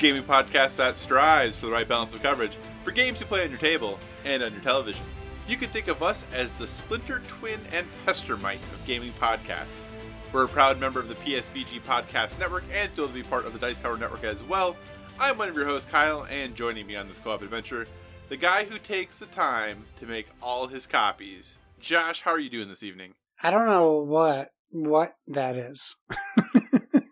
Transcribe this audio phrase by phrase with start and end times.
[0.00, 3.50] Gaming podcast that strives for the right balance of coverage for games you play on
[3.50, 5.04] your table and on your television.
[5.46, 9.78] You can think of us as the Splinter Twin and Pestermite of gaming podcasts.
[10.32, 13.52] We're a proud member of the PSVG Podcast Network and still to be part of
[13.52, 14.74] the Dice Tower Network as well.
[15.18, 17.86] I'm one of your hosts, Kyle, and joining me on this co-op adventure,
[18.30, 21.58] the guy who takes the time to make all his copies.
[21.78, 23.12] Josh, how are you doing this evening?
[23.42, 25.94] I don't know what what that is.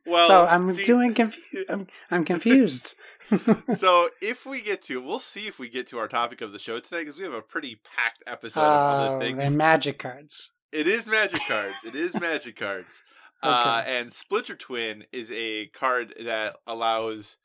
[0.08, 1.70] Well, so I'm see- doing confused.
[1.70, 2.94] I'm, I'm confused.
[3.74, 6.58] so if we get to, we'll see if we get to our topic of the
[6.58, 9.38] show tonight because we have a pretty packed episode of Oh, other things.
[9.38, 10.52] they're magic cards.
[10.72, 11.76] It is magic cards.
[11.84, 13.02] It is magic cards.
[13.40, 17.36] Uh, and Splinter Twin is a card that allows,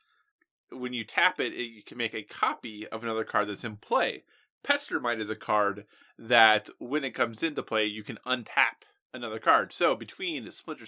[0.71, 3.75] when you tap it, it, you can make a copy of another card that's in
[3.77, 4.23] play.
[4.67, 5.85] Pestermite is a card
[6.17, 9.71] that, when it comes into play, you can untap another card.
[9.71, 10.87] So between Splinter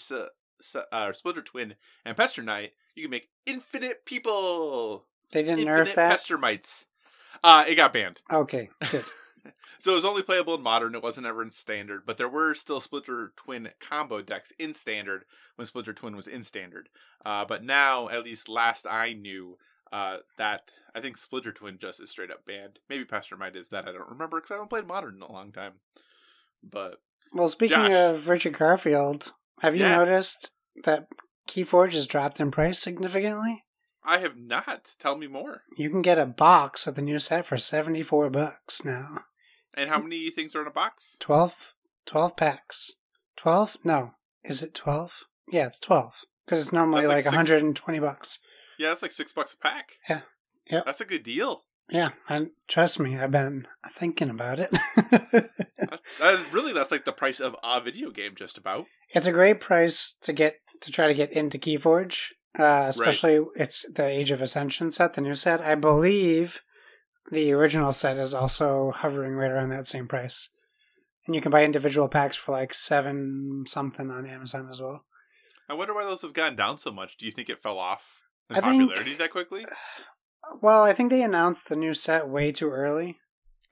[0.91, 1.75] uh, Splinter Twin
[2.05, 5.05] and Pestermite, you can make infinite people.
[5.31, 6.11] They didn't Infinite nerf that.
[6.19, 6.85] Pestermites.
[7.43, 8.21] Uh, it got banned.
[8.31, 9.03] Okay, good.
[9.77, 10.95] So it was only playable in modern.
[10.95, 15.25] It wasn't ever in standard, but there were still Splinter Twin combo decks in standard
[15.57, 16.89] when Splinter Twin was in standard.
[17.23, 19.59] Uh, but now, at least last I knew,
[19.93, 22.79] uh, that I think Splinter Twin just is straight up banned.
[22.89, 25.51] Maybe Pestermite is that I don't remember because I haven't played modern in a long
[25.51, 25.73] time.
[26.63, 26.99] But
[27.31, 27.91] Well, speaking Josh.
[27.93, 29.97] of Richard Garfield, have you Yeah.
[29.97, 30.51] noticed
[30.83, 31.07] that
[31.47, 33.63] Keyforge has dropped in price significantly?
[34.03, 34.95] I have not.
[34.99, 35.63] Tell me more.
[35.77, 39.25] You can get a box of the new set for 74 bucks now.
[39.73, 41.17] And how many things are in a box?
[41.19, 41.73] 12,
[42.05, 42.93] 12 packs.
[43.35, 43.77] 12?
[43.83, 44.13] No.
[44.43, 45.23] Is it 12?
[45.51, 46.21] Yeah, it's 12.
[46.45, 48.39] Because it's normally That's like like, six- 120 bucks.
[48.77, 49.93] Yeah, that's like six bucks a pack.
[50.09, 50.21] Yeah.
[50.69, 50.85] Yep.
[50.85, 51.63] That's a good deal.
[51.89, 54.71] Yeah, and trust me, I've been thinking about it.
[55.77, 58.85] That, that- really, that's like the price of a video game, just about.
[59.13, 63.85] it's a great price to get to try to get into Keyforge, uh, especially it's
[63.93, 65.61] the Age of Ascension set, the new set.
[65.61, 66.61] I believe
[67.31, 70.49] the original set is also hovering right around that same price,
[71.27, 75.05] and you can buy individual packs for like seven something on Amazon as well.
[75.69, 77.17] I wonder why those have gone down so much.
[77.17, 78.03] Do you think it fell off
[78.49, 79.65] in I think- popularity that quickly?
[80.61, 83.19] Well, I think they announced the new set way too early.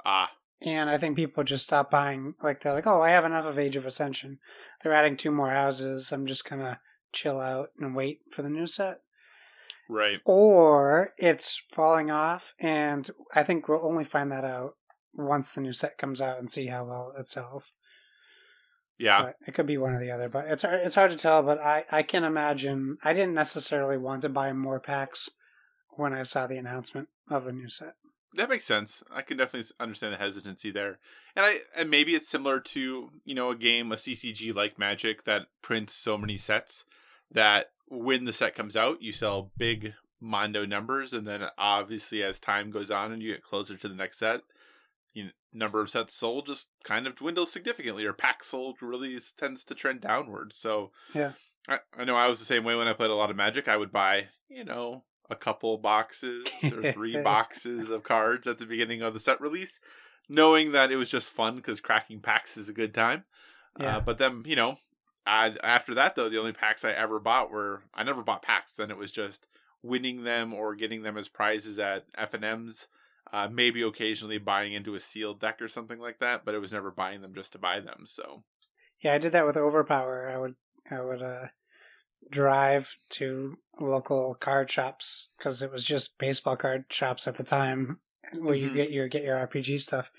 [0.06, 2.36] Ah, And I think people just stopped buying.
[2.42, 4.40] Like they're like, "Oh, I have enough of Age of Ascension.
[4.82, 6.12] They're adding two more houses.
[6.12, 6.80] I'm just gonna
[7.12, 8.98] chill out and wait for the new set."
[9.90, 10.20] right.
[10.26, 14.78] Or it's falling off, and I think we'll only find that out
[15.14, 17.74] once the new set comes out and see how well it sells.
[18.98, 19.24] Yeah.
[19.24, 20.30] But it could be one or the other.
[20.30, 21.44] But it's hard, it's hard to tell.
[21.44, 22.98] But I I can imagine.
[23.04, 25.30] I didn't necessarily want to buy more packs
[25.96, 27.96] when I saw the announcement of the new set.
[28.36, 29.04] That makes sense.
[29.12, 30.98] I can definitely understand the hesitancy there,
[31.36, 35.24] and I and maybe it's similar to you know a game, a CCG like Magic
[35.26, 36.86] that prints so many sets
[37.32, 42.40] that when the set comes out, you sell big mondo numbers, and then obviously as
[42.40, 44.42] time goes on and you get closer to the next set,
[45.14, 49.64] you number of sets sold just kind of dwindles significantly, or packs sold really tends
[49.64, 50.54] to trend downward.
[50.54, 51.34] So Yeah.
[51.68, 53.68] I, I know I was the same way when I played a lot of Magic.
[53.68, 58.66] I would buy you know a couple boxes or three boxes of cards at the
[58.66, 59.80] beginning of the set release,
[60.30, 63.24] knowing that it was just fun because cracking packs is a good time.
[63.80, 63.98] Yeah.
[63.98, 64.78] Uh, but then, you know,
[65.26, 68.76] I, after that, though, the only packs I ever bought were I never bought packs.
[68.76, 69.48] Then it was just
[69.82, 72.88] winning them or getting them as prizes at FNMs.
[73.32, 76.72] Uh, maybe occasionally buying into a sealed deck or something like that, but it was
[76.72, 78.04] never buying them just to buy them.
[78.06, 78.44] So
[79.00, 80.30] Yeah, I did that with Overpower.
[80.30, 80.56] I would
[80.92, 81.48] I would uh,
[82.32, 88.00] drive to local card shops because it was just baseball card shops at the time
[88.40, 88.76] where you Mhm.
[88.76, 90.10] get your get your RPG stuff,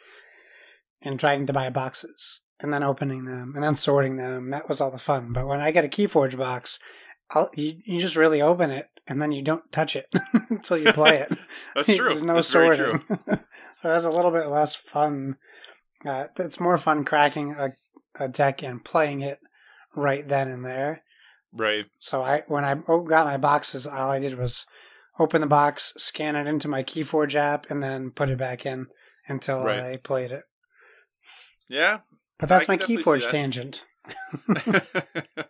[1.03, 4.51] and trying to buy boxes and then opening them and then sorting them.
[4.51, 5.33] That was all the fun.
[5.33, 6.79] But when I get a KeyForge box,
[7.31, 10.07] I'll, you you just really open it and then you don't touch it
[10.51, 11.29] until you play it.
[11.75, 12.05] that's true.
[12.07, 13.03] There's no that's sorting.
[13.77, 15.37] so it's a little bit less fun.
[16.05, 17.73] Uh, it's more fun cracking a,
[18.23, 19.39] a deck and playing it
[19.97, 21.03] right then and there.
[21.55, 21.87] Right.
[21.99, 24.67] So I when I got my boxes, all I did was
[25.19, 28.89] open the box, scan it into my KeyForge app, and then put it back in
[29.29, 29.81] until Right.
[29.81, 30.43] I played it.
[31.69, 32.01] Yeah.
[32.39, 33.31] But that's I my Keyforge that.
[33.31, 33.85] tangent.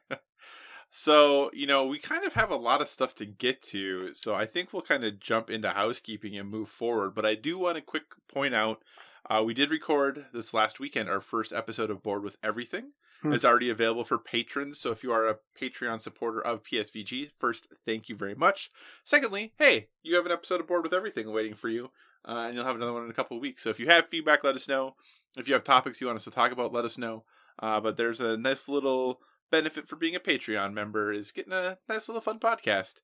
[0.90, 4.14] so, you know, we kind of have a lot of stuff to get to.
[4.14, 7.14] So I think we'll kind of jump into housekeeping and move forward.
[7.14, 8.82] But I do want to quick point out
[9.28, 12.92] uh, we did record this last weekend our first episode of Board with Everything.
[13.24, 13.32] Hmm.
[13.32, 14.78] It's already available for patrons.
[14.78, 18.70] So if you are a Patreon supporter of PSVG, first, thank you very much.
[19.02, 21.90] Secondly, hey, you have an episode of Board with Everything waiting for you.
[22.26, 23.62] Uh, and you'll have another one in a couple of weeks.
[23.62, 24.94] So if you have feedback, let us know.
[25.38, 27.24] If you have topics you want us to talk about, let us know.
[27.58, 31.78] Uh, but there's a nice little benefit for being a Patreon member is getting a
[31.88, 32.96] nice little fun podcast.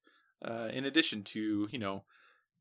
[0.45, 2.05] Uh, in addition to you know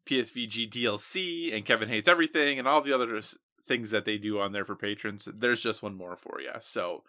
[0.06, 3.22] PSVG DLC and Kevin hates everything and all the other
[3.68, 5.28] things that they do on there for patrons.
[5.34, 6.52] There's just one more for you.
[6.62, 7.04] So.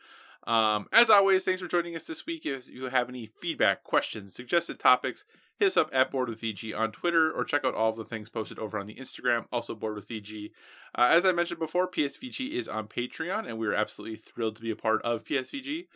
[0.47, 2.47] Um, as always, thanks for joining us this week.
[2.47, 5.25] If you have any feedback, questions, suggested topics,
[5.59, 8.05] hit us up at Board with VG on Twitter or check out all of the
[8.05, 10.51] things posted over on the Instagram, also Board with VG.
[10.95, 14.71] Uh, as I mentioned before, PSVG is on Patreon, and we're absolutely thrilled to be
[14.71, 15.87] a part of PSVG.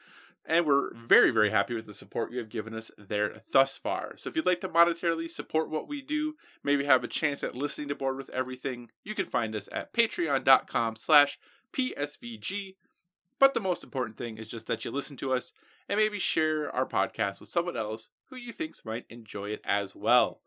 [0.46, 4.14] And we're very, very happy with the support you have given us there thus far.
[4.18, 7.56] So if you'd like to monetarily support what we do, maybe have a chance at
[7.56, 11.38] listening to Board with Everything, you can find us at patreon.com slash
[11.72, 12.74] PSVG.
[13.44, 15.52] But the most important thing is just that you listen to us
[15.86, 19.94] and maybe share our podcast with someone else who you think might enjoy it as
[19.94, 20.40] well.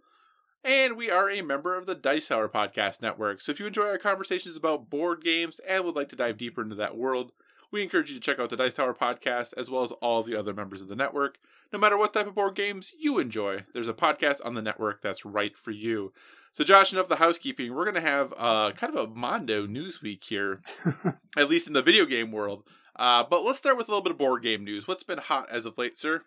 [0.64, 3.40] And we are a member of the Dice Tower Podcast Network.
[3.40, 6.64] So if you enjoy our conversations about board games and would like to dive deeper
[6.64, 7.34] into that world,
[7.72, 10.36] we encourage you to check out the Dice Tower Podcast as well as all the
[10.36, 11.38] other members of the network.
[11.72, 15.04] No matter what type of board games you enjoy, there's a podcast on the network
[15.04, 16.14] that's right for you.
[16.54, 17.76] So, Josh, enough of the housekeeping.
[17.76, 20.64] We're going to have uh, kind of a Mondo news week here,
[21.38, 22.64] at least in the video game world.
[22.98, 24.88] Uh, but let's start with a little bit of board game news.
[24.88, 26.24] What's been hot as of late, sir?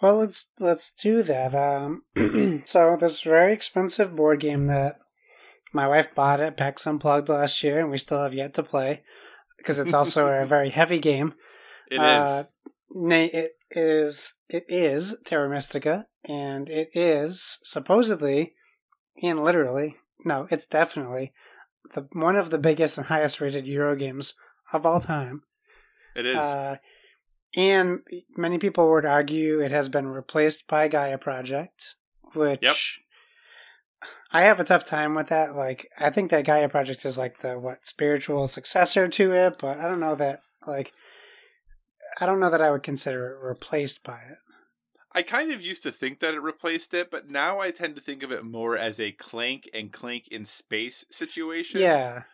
[0.00, 1.54] Well, let's let's do that.
[1.54, 2.02] Um,
[2.66, 4.98] so this very expensive board game that
[5.72, 9.02] my wife bought at PAX Unplugged last year, and we still have yet to play
[9.56, 11.34] because it's also a very heavy game.
[11.90, 12.00] It is.
[12.00, 12.44] Uh,
[12.90, 18.54] Nay, it is it is Terra Mystica, and it is supposedly
[19.22, 21.32] and literally no, it's definitely
[21.94, 24.34] the one of the biggest and highest rated Euro games
[24.72, 25.42] of all time.
[26.14, 26.36] It is.
[26.36, 26.76] Uh,
[27.56, 28.00] and
[28.36, 31.94] many people would argue it has been replaced by Gaia Project,
[32.34, 32.76] which Yep.
[34.32, 35.54] I have a tough time with that.
[35.54, 39.78] Like, I think that Gaia Project is like the what spiritual successor to it, but
[39.78, 40.92] I don't know that like
[42.20, 44.38] I don't know that I would consider it replaced by it.
[45.12, 48.02] I kind of used to think that it replaced it, but now I tend to
[48.02, 51.80] think of it more as a Clank and Clank in space situation.
[51.80, 52.24] Yeah,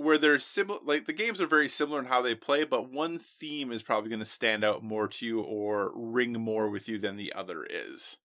[0.00, 3.18] Where they're similar, like the games are very similar in how they play, but one
[3.18, 6.98] theme is probably going to stand out more to you or ring more with you
[6.98, 8.16] than the other is.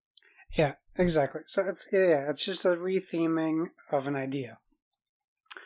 [0.54, 1.42] yeah, exactly.
[1.48, 4.60] So it's yeah, it's just a retheming of an idea,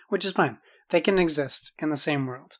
[0.08, 0.58] which is fine.
[0.90, 2.58] They can exist in the same world,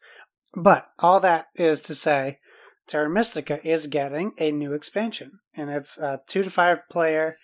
[0.54, 2.38] but all that is to say,
[2.86, 7.38] Terra Mystica is getting a new expansion, and it's a two to five player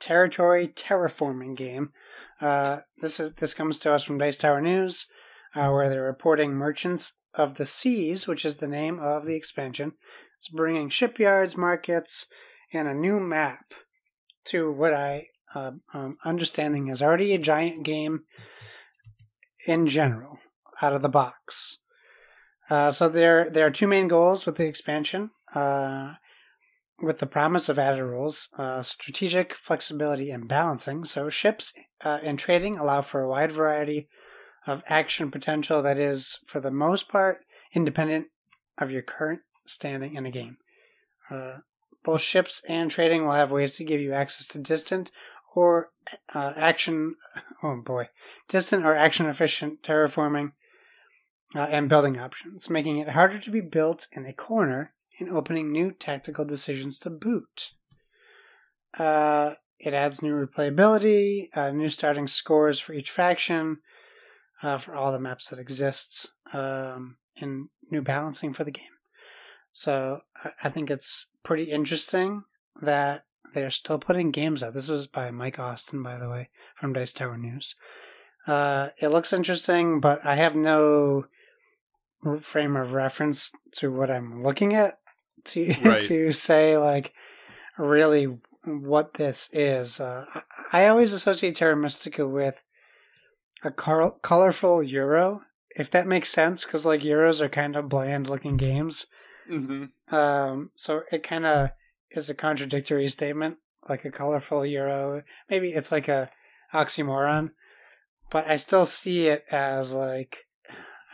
[0.00, 1.92] territory terraforming game.
[2.40, 5.06] Uh, this is this comes to us from Dice Tower News,
[5.54, 9.92] uh, where they're reporting Merchants of the Seas, which is the name of the expansion.
[10.38, 12.26] It's bringing shipyards, markets,
[12.72, 13.74] and a new map
[14.46, 18.24] to what I uh, um, understanding is already a giant game
[19.66, 20.38] in general
[20.80, 21.78] out of the box.
[22.70, 25.30] Uh, so there there are two main goals with the expansion.
[25.54, 26.14] Uh,
[27.02, 31.04] with the promise of added rules, uh, strategic flexibility and balancing.
[31.04, 31.72] So ships
[32.04, 34.08] uh, and trading allow for a wide variety
[34.66, 38.28] of action potential that is, for the most part, independent
[38.78, 40.58] of your current standing in a game.
[41.30, 41.58] Uh,
[42.02, 45.10] both ships and trading will have ways to give you access to distant
[45.54, 45.90] or
[46.34, 47.16] uh, action.
[47.64, 48.08] Oh boy,
[48.48, 50.50] distant or action efficient terraforming
[51.54, 55.70] uh, and building options, making it harder to be built in a corner and opening
[55.70, 57.74] new tactical decisions to boot.
[58.98, 63.78] Uh, it adds new replayability, uh, new starting scores for each faction,
[64.62, 68.84] uh, for all the maps that exists, um, and new balancing for the game.
[69.72, 70.20] So
[70.62, 72.44] I- think it's pretty interesting
[72.80, 74.74] that they're still putting games out.
[74.74, 77.74] This was by Mike Austin, by the way, from Dice Tower News.
[78.46, 81.26] Uh, it looks interesting, but I have no
[82.40, 84.98] frame of reference to what I'm looking at
[85.44, 86.00] to Right.
[86.02, 87.12] to say like
[87.78, 90.00] really what this is.
[90.00, 90.24] Uh,
[90.72, 92.62] I, I always associate Terra Mystica with
[93.64, 95.42] a col- colorful Euro,
[95.76, 99.06] if that makes sense, because like Euros are kind of bland looking games.
[99.50, 100.14] Mm-hmm.
[100.14, 101.70] Um, so it kind of
[102.10, 103.56] is a contradictory statement,
[103.88, 105.22] like a colorful Euro.
[105.48, 106.30] Maybe it's like a
[106.72, 107.50] oxymoron,
[108.30, 110.44] but I still see it as like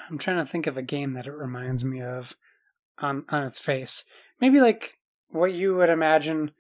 [0.09, 2.35] I'm trying to think of a game that it reminds me of
[2.99, 4.05] on on its face.
[4.41, 4.95] Maybe like
[5.31, 6.53] what you would imagine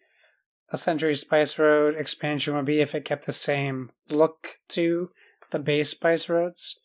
[0.71, 5.11] a Century Spice Road expansion would be if it kept the same look to
[5.51, 6.79] the base Spice Roads,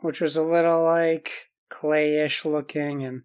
[0.00, 3.22] which was a little like clayish looking and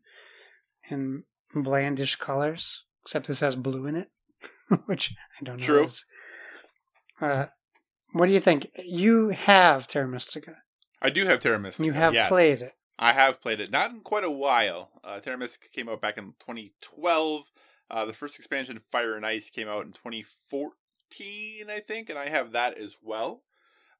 [0.89, 1.23] and
[1.53, 4.09] blandish colors, except this has blue in it,
[4.85, 5.65] which I don't know.
[5.65, 5.87] True.
[7.19, 7.45] Uh,
[8.13, 8.67] what do you think?
[8.83, 10.57] You have Terra Mystica.
[11.01, 11.85] I do have Terra Mystica.
[11.85, 12.27] You have yes.
[12.29, 12.73] played it.
[12.99, 14.89] I have played it, not in quite a while.
[15.03, 17.43] Uh, Terra Mystica came out back in 2012.
[17.89, 22.29] Uh, the first expansion, Fire and Ice, came out in 2014, I think, and I
[22.29, 23.43] have that as well.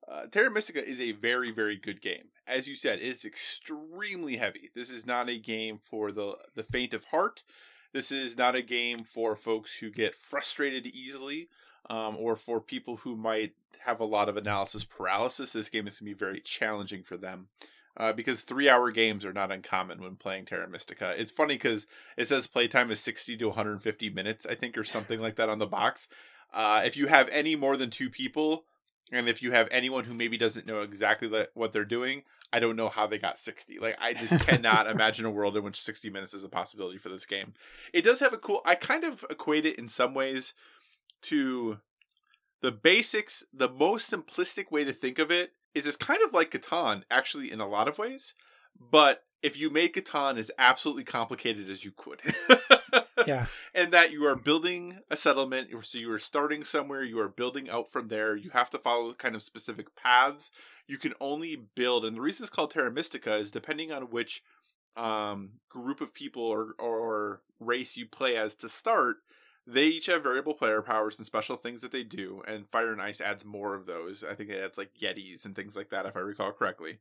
[0.10, 2.30] Uh, Terra Mystica is a very, very good game.
[2.48, 4.70] As you said, it's extremely heavy.
[4.74, 7.44] This is not a game for the the faint of heart.
[7.94, 11.50] This is not a game for folks who get frustrated easily,
[11.90, 13.54] um, or for people who might
[13.86, 15.52] have a lot of analysis paralysis.
[15.52, 17.48] This game is going to be very challenging for them.
[17.96, 21.16] Uh, because three hour games are not uncommon when playing Terra Mystica.
[21.18, 25.20] It's funny because it says playtime is 60 to 150 minutes, I think, or something
[25.20, 26.08] like that on the box.
[26.54, 28.66] Uh, if you have any more than two people,
[29.12, 32.76] and if you have anyone who maybe doesn't know exactly what they're doing, I don't
[32.76, 33.80] know how they got 60.
[33.80, 37.10] Like, I just cannot imagine a world in which 60 minutes is a possibility for
[37.10, 37.54] this game.
[37.94, 40.54] It does have a cool, I kind of equate it in some ways
[41.24, 41.80] to
[42.62, 46.52] the basics, the most simplistic way to think of it is it's kind of like
[46.52, 48.34] Catan, actually, in a lot of ways.
[48.80, 52.22] But if you made Catan as absolutely complicated as you could.
[53.28, 53.46] yeah.
[53.74, 57.70] And that you are building a settlement, so you are starting somewhere, you are building
[57.70, 58.36] out from there.
[58.36, 60.52] You have to follow kind of specific paths.
[60.88, 64.44] You can only build, and the reason it's called Terra Mystica is depending on which
[64.96, 69.18] um, group of people or, or race you play as to start,
[69.68, 73.02] they each have variable player powers and special things that they do, and Fire and
[73.02, 74.24] Ice adds more of those.
[74.24, 77.00] I think it adds like Yetis and things like that, if I recall correctly.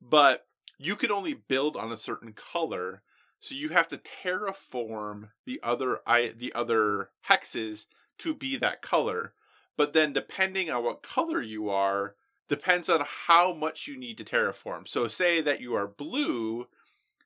[0.00, 0.44] But
[0.78, 3.02] you can only build on a certain color,
[3.40, 7.86] so you have to terraform the other I the other hexes
[8.18, 9.34] to be that color.
[9.76, 12.14] But then depending on what color you are,
[12.48, 14.86] depends on how much you need to terraform.
[14.86, 16.68] So say that you are blue,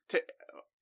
[0.09, 0.21] to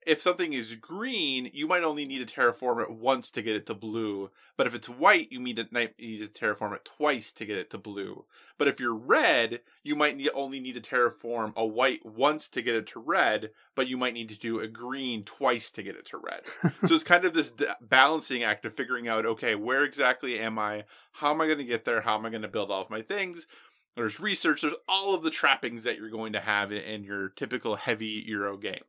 [0.05, 3.65] if something is green, you might only need to terraform it once to get it
[3.65, 4.29] to blue.
[4.55, 8.25] But if it's white, you need to, terraform it twice to get it to blue.
[8.57, 12.75] But if you're red, you might only need to terraform a white once to get
[12.75, 16.05] it to red, but you might need to do a green twice to get it
[16.07, 16.41] to red.
[16.85, 20.59] so it's kind of this d- balancing act of figuring out, okay, where exactly am
[20.59, 20.85] I?
[21.13, 22.01] How am I going to get there?
[22.01, 23.47] How am I going to build all of my things?
[23.95, 24.61] There's research.
[24.61, 28.23] There's all of the trappings that you're going to have in, in your typical heavy
[28.27, 28.83] Euro game.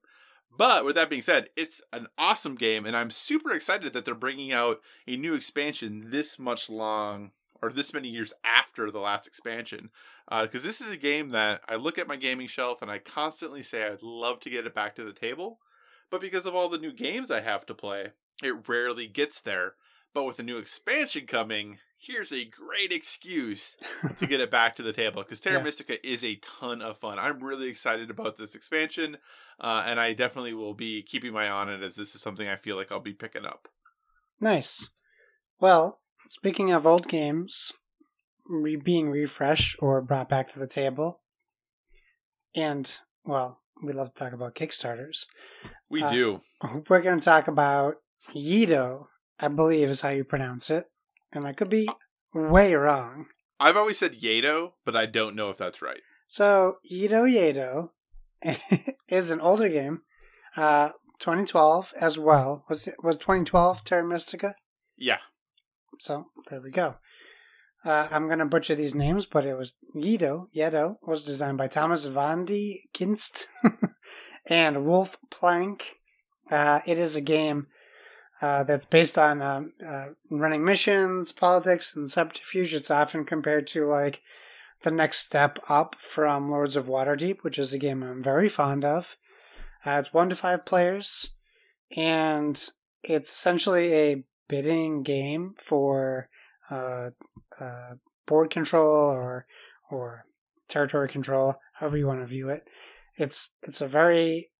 [0.56, 4.14] But with that being said, it's an awesome game, and I'm super excited that they're
[4.14, 7.32] bringing out a new expansion this much long
[7.62, 9.90] or this many years after the last expansion.
[10.28, 12.98] Because uh, this is a game that I look at my gaming shelf and I
[12.98, 15.58] constantly say I'd love to get it back to the table.
[16.10, 19.75] But because of all the new games I have to play, it rarely gets there.
[20.14, 23.76] But with a new expansion coming, here's a great excuse
[24.18, 25.62] to get it back to the table because Terra yeah.
[25.62, 27.18] Mystica is a ton of fun.
[27.18, 29.16] I'm really excited about this expansion,
[29.60, 32.48] uh, and I definitely will be keeping my eye on it as this is something
[32.48, 33.68] I feel like I'll be picking up.
[34.40, 34.88] Nice.
[35.60, 37.72] Well, speaking of old games
[38.48, 41.20] re- being refreshed or brought back to the table,
[42.54, 45.26] and well, we love to talk about Kickstarters.
[45.88, 46.40] We uh, do.
[46.88, 47.96] We're going to talk about
[48.34, 49.06] Yedo,
[49.38, 50.86] I believe is how you pronounce it
[51.33, 51.88] and I could be
[52.35, 53.26] way wrong.
[53.59, 56.00] I've always said Yedo, but I don't know if that's right.
[56.26, 57.90] So Yedo Yedo
[59.09, 60.02] is an older game,
[60.56, 60.90] uh,
[61.21, 62.64] 2012 as well.
[62.68, 64.54] Was it, was 2012 Terra Mystica?
[64.97, 65.18] Yeah.
[65.99, 66.97] So there we go.
[67.85, 70.49] Uh, I'm gonna butcher these names, but it was Yedo.
[70.54, 73.47] Yedo was designed by Thomas van de Kinst
[74.47, 75.85] and Wolf Plancke.
[76.50, 77.68] Uh, it is a game
[78.43, 82.75] uh, that's based on um, uh, running missions, politics, and subterfuge.
[82.75, 84.23] It's often compared to like
[84.83, 88.85] the next step up from Lords of Waterdeep, which is a game I'm very fond
[88.85, 89.16] of.
[89.85, 91.31] Uh, it's one to five players,
[91.97, 92.69] and
[93.02, 96.28] it's essentially a bidding game for
[96.71, 97.11] uh,
[97.61, 97.95] uh,
[98.26, 99.47] board control or
[99.90, 100.26] or
[100.69, 102.69] territory control, however you want to view it.
[103.16, 104.50] It's it's a very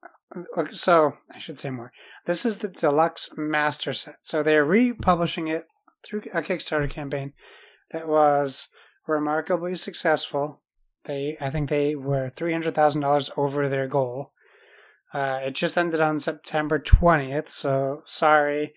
[0.73, 1.92] so I should say more.
[2.25, 4.16] This is the deluxe master set.
[4.23, 5.66] So they're republishing it
[6.04, 7.33] through a Kickstarter campaign
[7.92, 8.68] that was
[9.06, 10.62] remarkably successful.
[11.04, 14.33] They, I think they were three hundred thousand dollars over their goal.
[15.14, 18.75] Uh, it just ended on September twentieth, so sorry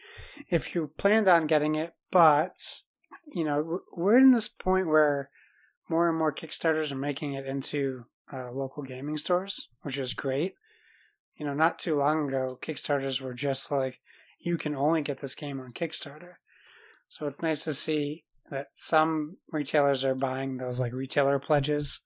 [0.49, 2.81] if you planned on getting it, but
[3.33, 5.29] you know we're in this point where
[5.89, 10.53] more and more Kickstarters are making it into uh, local gaming stores, which is great.
[11.39, 13.99] You know, not too long ago, Kickstarters were just like,
[14.39, 16.33] you can only get this game on Kickstarter.
[17.07, 22.01] So it's nice to see that some retailers are buying those like retailer pledges.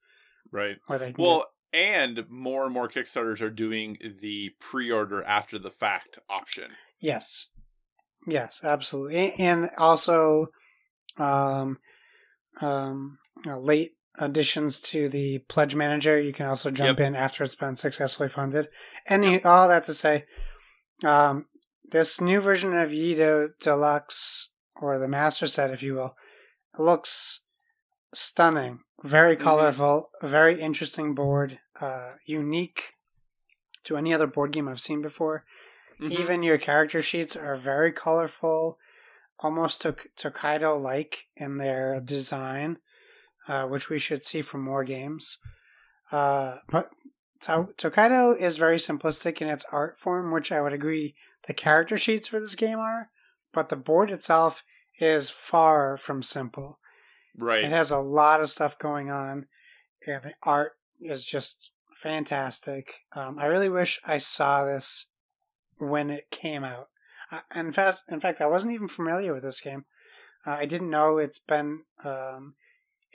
[0.50, 0.76] Right.
[0.86, 5.70] Where they can Well, and more and more Kickstarters are doing the pre-order after the
[5.70, 6.70] fact option.
[7.00, 7.48] yes,
[8.26, 10.46] yes, absolutely, and also,
[11.18, 11.78] um,
[12.60, 16.20] um, late additions to the pledge manager.
[16.20, 18.68] You can also jump in after it's been successfully funded.
[19.06, 20.26] And you, all that to say,
[21.04, 21.46] um,
[21.90, 26.16] this new version of Yedo Deluxe or the Master Set, if you will,
[26.78, 27.40] looks
[28.12, 28.80] stunning.
[29.02, 29.40] Very Mhm.
[29.40, 32.94] colorful, very interesting board, uh, unique
[33.84, 35.44] to any other board game I've seen before.
[36.00, 36.10] Mhm.
[36.10, 38.78] Even your character sheets are very colorful,
[39.40, 42.78] almost Tok- Tokaido like in their design,
[43.48, 45.38] uh, which we should see from more games.
[46.12, 46.86] Uh, but
[47.40, 51.14] to- Tokaido is very simplistic in its art form, which I would agree
[51.46, 53.10] the character sheets for this game are,
[53.52, 54.62] but the board itself
[54.98, 56.78] is far from simple.
[57.36, 57.64] right.
[57.64, 59.46] It has a lot of stuff going on,
[60.06, 63.00] and the art is just fantastic.
[63.14, 65.06] Um, I really wish I saw this
[65.78, 66.88] when it came out.
[67.30, 69.84] Uh, in fact, in fact, I wasn't even familiar with this game.
[70.46, 72.54] Uh, I didn't know it's been um,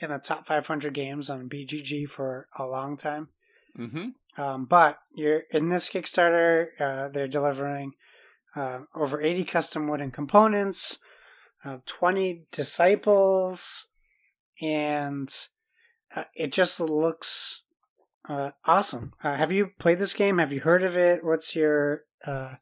[0.01, 3.29] in the top 500 games on BGG for a long time.
[3.77, 4.09] mm-hmm.
[4.37, 7.93] Um, but you're in this Kickstarter, uh, they're delivering
[8.55, 10.99] uh, over 80 custom wooden components,
[11.65, 13.91] uh, 20 disciples,
[14.61, 15.33] and
[16.15, 17.63] uh, it just looks
[18.27, 19.13] uh, awesome.
[19.23, 20.37] Uh, have you played this game?
[20.37, 21.23] Have you heard of it?
[21.23, 22.55] What's your uh,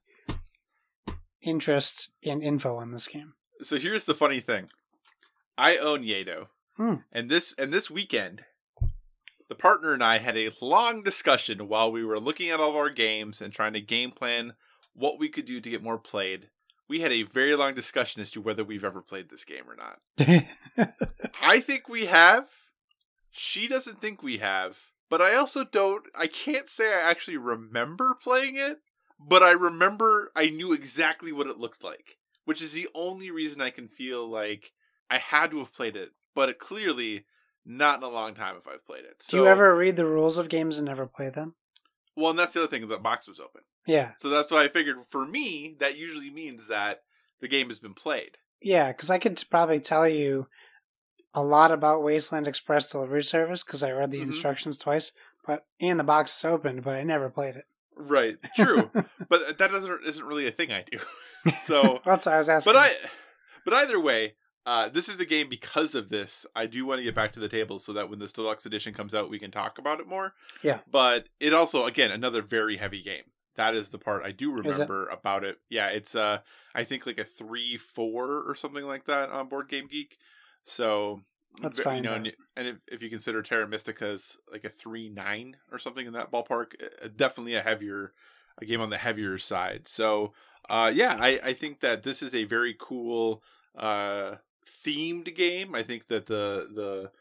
[1.41, 3.33] interest in info on this game?
[3.63, 4.69] So here's the funny thing.
[5.57, 6.47] I own Yedo.
[6.77, 6.95] Hmm.
[7.11, 8.43] And this and this weekend,
[9.49, 12.75] the partner and I had a long discussion while we were looking at all of
[12.75, 14.53] our games and trying to game plan
[14.93, 16.49] what we could do to get more played.
[16.87, 19.75] We had a very long discussion as to whether we've ever played this game or
[19.75, 20.93] not.
[21.41, 22.47] I think we have.
[23.29, 24.77] She doesn't think we have.
[25.09, 28.79] But I also don't I can't say I actually remember playing it,
[29.19, 33.61] but I remember I knew exactly what it looked like, which is the only reason
[33.61, 34.73] I can feel like
[35.09, 37.25] I had to have played it, but it clearly
[37.65, 39.23] not in a long time if I've played it.
[39.23, 41.55] So Do you ever read the rules of games and never play them?
[42.15, 43.61] Well, and that's the other thing, the box was open.
[43.87, 44.11] Yeah.
[44.17, 47.01] So that's why I figured for me that usually means that
[47.41, 48.37] the game has been played.
[48.61, 50.47] Yeah, because I could probably tell you
[51.33, 54.23] a lot about Wasteland Express delivery service because I read the Mhm.
[54.23, 55.11] instructions twice.
[55.45, 57.65] But and the box is open, but I never played it.
[57.95, 58.37] Right.
[58.55, 58.91] True.
[59.29, 60.99] but that doesn't isn't really a thing I do.
[61.61, 62.73] So that's what I was asking.
[62.73, 62.91] but I
[63.63, 64.35] but either way
[64.67, 66.45] uh, this is a game because of this.
[66.53, 68.93] I do want to get back to the table so that when this deluxe edition
[68.93, 70.33] comes out, we can talk about it more.
[70.61, 70.79] Yeah.
[70.91, 73.23] But it also, again, another very heavy game.
[73.55, 74.71] That is the part I do Is it?
[74.71, 75.57] remember about it.
[75.69, 76.39] Yeah, it's uh,
[76.75, 80.17] I think like a three four or something like that on Board Game Geek.
[80.65, 81.21] So
[81.61, 84.69] That's fine, You know, and, and if, if you consider Terra Mystica as like a
[84.69, 88.11] three nine or something in that ballpark, uh, definitely a heavier,
[88.61, 89.87] a game on the heavier side.
[89.87, 90.33] So
[90.69, 93.41] uh, yeah, I, I think that this is a very cool
[93.77, 94.35] uh,
[94.67, 95.75] themed game.
[95.75, 97.11] I think that the the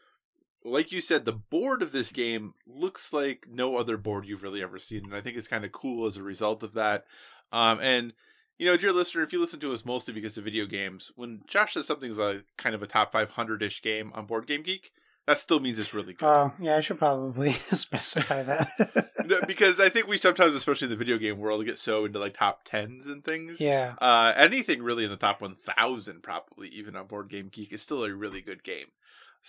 [0.63, 4.61] like you said, the board of this game looks like no other board you've really
[4.61, 7.05] ever seen, and I think it's kind of cool as a result of that.
[7.51, 8.13] Um, and
[8.57, 11.41] you know, dear listener, if you listen to us mostly because of video games, when
[11.47, 14.91] Josh says something's a kind of a top 500 ish game on Board Game Geek,
[15.27, 16.25] that still means it's really good.
[16.25, 19.11] Oh, yeah, I should probably specify that.
[19.25, 22.17] No, because I think we sometimes, especially in the video game world, get so into
[22.17, 23.59] like top tens and things.
[23.59, 23.95] yeah.
[23.99, 28.05] Uh, anything really in the top 1000, probably, even on Board Game Geek, is still
[28.05, 28.87] a really good game.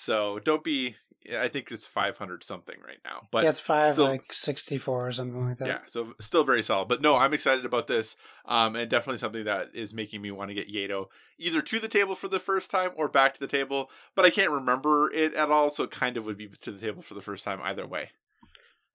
[0.00, 0.94] So don't be,
[1.36, 3.26] I think it's 500 something right now.
[3.32, 5.66] But yeah, it's five still- like sixty four or something like that.
[5.66, 6.86] yeah, so still very solid.
[6.86, 10.50] But no, I'm excited about this, um, and definitely something that is making me want
[10.50, 11.06] to get Yedo
[11.36, 13.90] either to the table for the first time or back to the table.
[14.14, 16.78] But I can't remember it at all, so it kind of would be to the
[16.78, 18.10] table for the first time either way.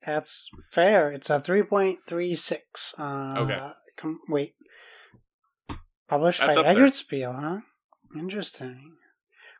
[0.06, 1.12] That's fair.
[1.12, 2.94] It's a three point three six.
[2.98, 3.72] Uh, Okay.
[3.98, 4.54] Com- wait.
[6.08, 6.74] Published That's by.
[6.74, 7.60] Eggertspiel, huh?
[8.18, 8.96] Interesting.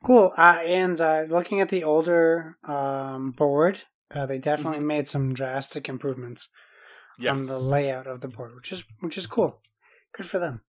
[0.05, 0.33] Cool.
[0.37, 3.83] Uh, and uh, looking at the older um, board,
[4.15, 4.87] uh, they definitely Mhm.
[4.87, 6.49] made some drastic improvements
[7.19, 7.33] Yes.
[7.33, 9.63] on the layout of the board, which is which is cool.
[10.13, 10.63] Good for them.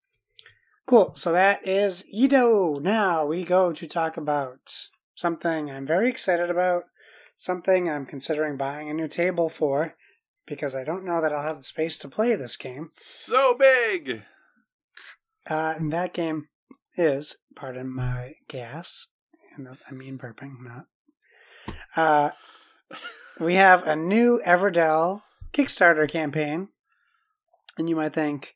[0.88, 1.16] Cool.
[1.16, 2.76] So that is Edo.
[2.80, 6.86] Now we go to talk about something I'm very excited about.
[7.36, 9.96] Something I'm considering buying a new table for
[10.46, 12.90] because I don't know that I'll have the space to play this game.
[12.94, 14.24] so big.
[15.50, 16.48] Uh, and that game
[16.98, 19.08] is, pardon my gas,
[19.58, 20.86] and I mean burping, not.
[21.96, 22.32] Uh,
[23.40, 26.70] we have a new Everdell Kickstarter campaign
[27.78, 28.56] And you might think,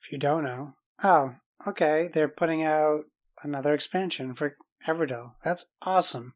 [0.00, 3.04] if you don't know, oh, okay, they're putting out
[3.42, 5.34] another expansion for Everdell.
[5.44, 6.34] That's awesome.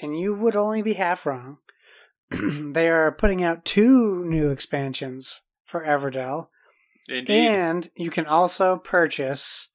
[0.00, 1.58] And you would only be half wrong.
[2.30, 6.48] they are putting out two new expansions for Everdell.
[7.08, 7.30] Indeed.
[7.30, 9.68] And you can also purchase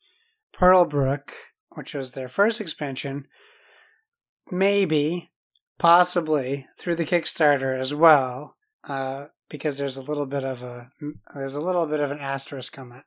[0.53, 1.29] Pearlbrook,
[1.75, 3.27] which was their first expansion,
[4.51, 5.29] maybe,
[5.77, 8.55] possibly through the Kickstarter as well,
[8.87, 10.91] uh, because there's a little bit of a
[11.33, 13.05] there's a little bit of an asterisk on that.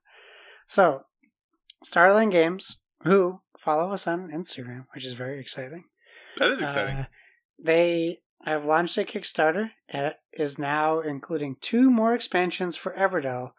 [0.67, 1.03] So,
[1.83, 5.85] Starling Games, who follow us on Instagram, which is very exciting.
[6.39, 6.97] that is exciting.
[6.97, 7.05] Uh,
[7.63, 9.71] they have launched a Kickstarter.
[9.89, 13.53] It is now including two more expansions for Everdell.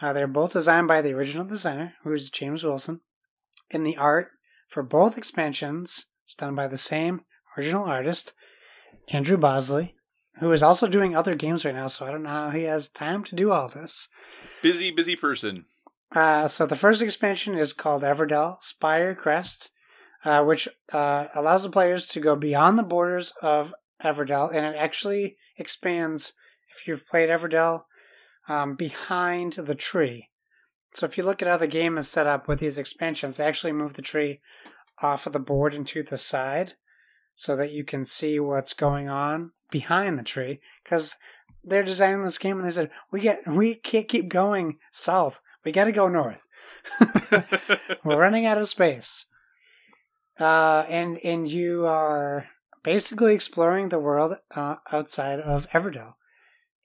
[0.00, 3.00] Uh, they're both designed by the original designer, who is James Wilson.
[3.70, 4.30] And the art
[4.74, 7.20] for both expansions It's done by the same
[7.56, 8.34] original artist,
[9.08, 9.94] Andrew Bosley,
[10.40, 12.88] who is also doing other games right now, so I don't know how he has
[12.88, 14.08] time to do all this.
[14.62, 15.66] busy, busy person.
[16.10, 19.68] Uh, so the first expansion is called Everdell Spirecrest,
[20.24, 24.74] uh, which uh, allows the players to go beyond the borders of Everdell, and it
[24.76, 26.32] actually expands.
[26.76, 27.84] If you've played Everdell,
[28.48, 30.30] um, behind the tree.
[30.94, 33.44] So if you look at how the game is set up with these expansions, they
[33.44, 34.40] actually move the tree
[35.02, 36.74] off of the board and to the side,
[37.34, 40.60] so that you can see what's going on behind the tree.
[40.82, 41.16] Because
[41.64, 45.40] they're designing this game, and they said we get we can't keep going south.
[45.64, 46.46] We got to go north.
[48.04, 49.26] We're running out of space.
[50.38, 52.48] Uh, and and you are
[52.82, 56.14] basically exploring the world uh, outside of Everdell,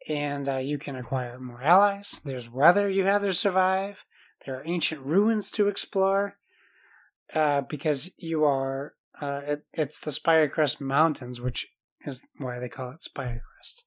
[0.07, 2.21] and uh, you can acquire more allies.
[2.23, 4.05] There's weather you have to survive.
[4.45, 6.37] There are ancient ruins to explore,
[7.33, 8.93] uh, because you are.
[9.21, 11.67] Uh, it, it's the Spirecrest Mountains, which
[12.05, 13.83] is why they call it Spirecrest.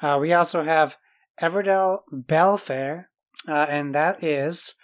[0.00, 0.96] Uh, we also have
[1.40, 3.06] Everdell Belfair,
[3.46, 4.74] uh, and that is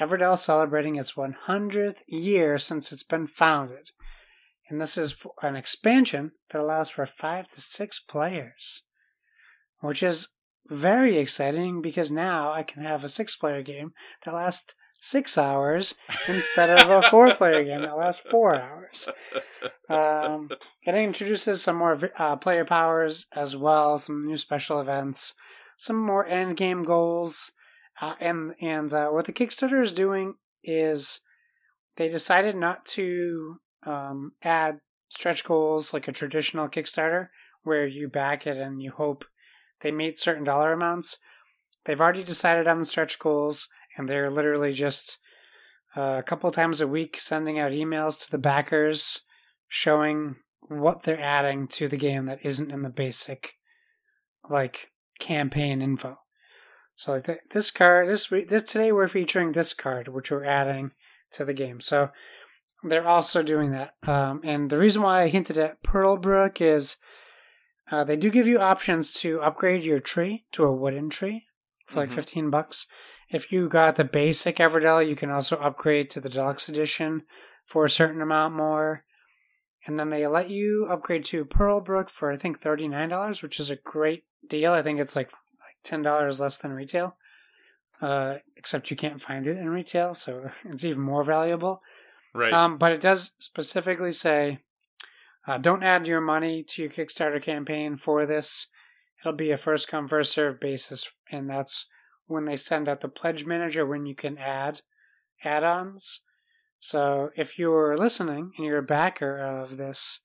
[0.00, 3.90] Everdell celebrating its 100th year since it's been founded.
[4.68, 8.82] And this is an expansion that allows for five to six players,
[9.84, 10.36] which is
[10.68, 13.92] very exciting because now I can have a six player game
[14.24, 15.96] that lasts six hours
[16.28, 19.08] instead of a four player game that lasts four hours.
[19.90, 20.48] Um,
[20.84, 25.34] it introduces some more uh, player powers as well, some new special events,
[25.76, 27.52] some more end game goals.
[28.00, 31.20] Uh, and and uh, what the Kickstarter is doing is
[31.96, 37.28] they decided not to um, add stretch goals like a traditional Kickstarter,
[37.62, 39.26] where you back it and you hope
[39.84, 41.18] they meet certain dollar amounts.
[41.84, 45.18] They've already decided on the stretch goals, and they're literally just
[45.94, 49.20] uh, a couple times a week sending out emails to the backers
[49.68, 50.36] showing
[50.68, 53.52] what they're adding to the game that isn't in the basic
[54.48, 56.18] like campaign info.
[56.94, 60.44] So like th- this card, this re- this today we're featuring this card, which we're
[60.44, 60.92] adding
[61.32, 61.80] to the game.
[61.80, 62.08] So
[62.82, 63.94] they're also doing that.
[64.08, 66.96] Um, and the reason why I hinted at Pearlbrook is
[67.90, 71.46] uh, they do give you options to upgrade your tree to a wooden tree
[71.86, 72.14] for like Mhm.
[72.14, 72.86] 15 bucks.
[73.30, 77.24] If you got the basic Everdell, you can also upgrade to the deluxe edition
[77.66, 79.04] for a certain amount more.
[79.86, 83.76] And then they let you upgrade to Pearlbrook for I think $39, which is a
[83.76, 84.72] great deal.
[84.72, 87.16] I think it's like like $10 less than retail.
[88.00, 91.82] Uh, except you can't find it in retail, so it's even more valuable.
[92.34, 92.52] Right.
[92.52, 94.60] Um, but it does specifically say
[95.46, 98.68] uh, don't add your money to your Kickstarter campaign for this.
[99.20, 101.86] It'll be a first come, first serve basis, and that's
[102.26, 104.82] when they send out the pledge manager when you can add
[105.42, 106.20] add ons.
[106.78, 110.20] So if you're listening and you're a backer of this,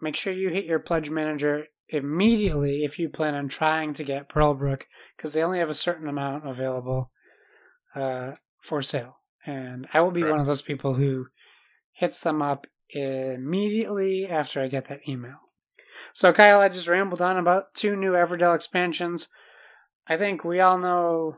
[0.00, 4.28] make sure you hit your pledge manager immediately if you plan on trying to get
[4.28, 4.82] Pearlbrook,
[5.16, 7.10] because they only have a certain amount available
[7.94, 9.16] uh, for sale.
[9.44, 10.30] And I will be Right.
[10.30, 11.26] one of those people who
[11.92, 15.38] hits them up immediately after I get that email.
[16.12, 19.28] So, Kyle, I just rambled on about two new Everdell expansions.
[20.06, 21.36] I think we all know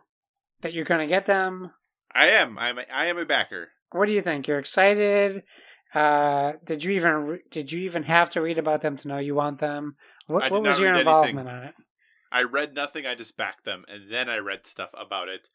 [0.63, 1.73] that you're going to get them.
[2.15, 2.59] I am.
[2.59, 2.79] I'm.
[2.79, 3.69] A, I am a backer.
[3.91, 4.47] What do you think?
[4.47, 5.43] You're excited?
[5.95, 9.19] Uh, did you even re- did you even have to read about them to know
[9.19, 9.97] you want them?
[10.27, 11.75] What, what was your involvement on it?
[12.31, 13.05] I read nothing.
[13.05, 15.49] I just backed them, and then I read stuff about it.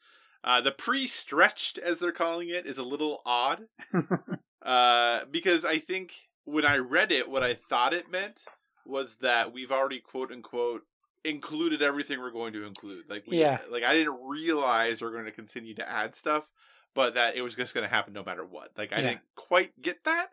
[0.43, 3.63] Uh, the pre-stretched, as they're calling it, is a little odd.
[4.67, 6.13] uh, because I think
[6.45, 8.43] when I read it, what I thought it meant
[8.85, 10.83] was that we've already quote unquote
[11.23, 13.09] included everything we're going to include.
[13.09, 13.59] Like, we, Yeah.
[13.69, 16.47] like I didn't realize we're going to continue to add stuff,
[16.93, 18.71] but that it was just going to happen no matter what.
[18.77, 19.07] Like, I Yeah.
[19.09, 20.27] didn't quite get that.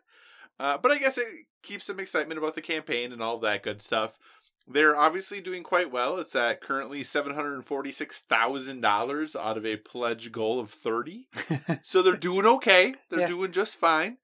[0.59, 1.27] Uh, but I guess it
[1.63, 4.17] keeps some excitement about the campaign and all that good stuff.
[4.67, 6.17] They're obviously doing quite well.
[6.17, 11.27] It's at currently seven hundred forty-six thousand dollars out of a pledge goal of thirty.
[11.83, 12.95] so they're doing okay.
[13.09, 13.27] They're Yeah.
[13.27, 14.17] doing just fine.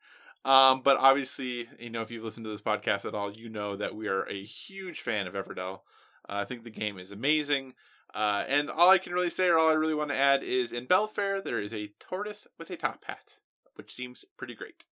[0.44, 3.76] Um, but obviously, you know, if you've listened to this podcast at all, you know
[3.76, 5.82] that we are a huge fan of Everdell.
[6.28, 7.74] Uh, I think the game is amazing.
[8.14, 10.74] Uh, and all I can really say, or all I really want to add, is
[10.74, 13.38] in Belfair there is a tortoise with a top hat,
[13.76, 14.84] which seems pretty great.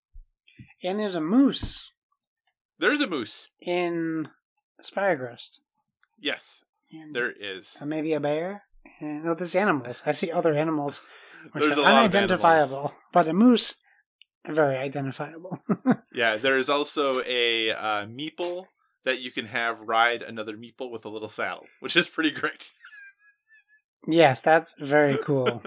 [0.82, 1.90] and there's a moose
[2.78, 3.48] There's a moose.
[3.60, 4.28] in
[4.82, 5.58] Spirecrest.
[6.18, 7.76] Yes, And there is.
[7.80, 8.62] uh, maybe a bear.
[9.00, 10.02] And, no, there's animals.
[10.06, 11.02] I see other animals
[11.52, 13.74] which There's are a lot of unidentifiable, but a moose,
[14.46, 15.62] very identifiable.
[16.12, 18.66] Yeah, there is also a uh, meeple
[19.04, 22.72] that you can have ride another meeple with a little saddle, which is pretty great.
[24.08, 25.62] yes, that's very cool.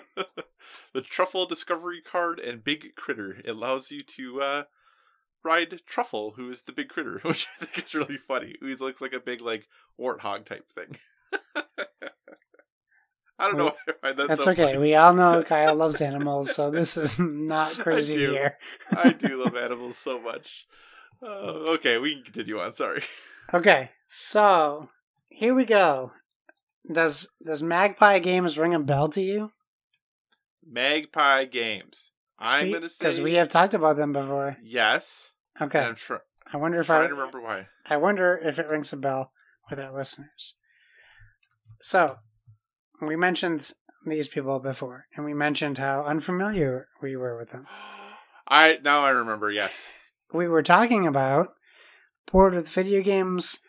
[0.94, 4.64] the Truffle Discovery card and Big Critter it allows you to uh,
[5.44, 8.56] ride Truffle, who is the big critter, which I think is really funny.
[8.60, 9.68] He looks like a big like
[10.00, 10.98] warthog type thing.
[13.40, 13.66] I don't know
[14.02, 14.78] why I That's so okay.
[14.78, 18.32] We all know Kyle loves animals, so this is not crazy do.
[18.32, 18.58] here.
[18.92, 20.66] I do love animals so much.
[21.22, 22.74] Uh, okay, we can continue on.
[22.74, 23.04] Sorry.
[23.54, 24.90] Okay, so
[25.30, 26.12] here we go.
[26.92, 29.52] Does does Magpie Games ring a bell to you?
[30.66, 32.12] Magpie Games.
[32.40, 34.58] I'm gonna say because we have talked about them before.
[34.64, 35.34] yes.
[35.62, 36.16] Okay, I'm tr-
[36.52, 37.68] I wonder if trying I to remember why.
[37.86, 39.32] I wonder if it rings a bell
[39.70, 40.56] with our listeners.
[41.80, 42.18] So,
[43.02, 43.72] we mentioned
[44.06, 47.66] these people before, and we mentioned how unfamiliar we were with them.
[48.48, 49.50] I now I remember.
[49.52, 50.00] Yes.
[50.34, 51.54] We were talking about
[52.32, 53.60] board with video games,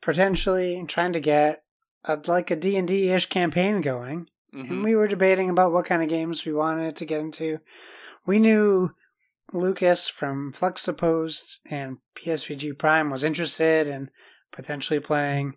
[0.00, 1.62] potentially trying to get
[2.04, 4.70] a, like a D and D ish campaign going, Mhm.
[4.70, 7.58] and we were debating about what kind of games we wanted to get into.
[8.26, 8.90] We knew
[9.52, 14.10] Lucas from Fluxapost and PSVG Prime was interested in
[14.52, 15.56] potentially playing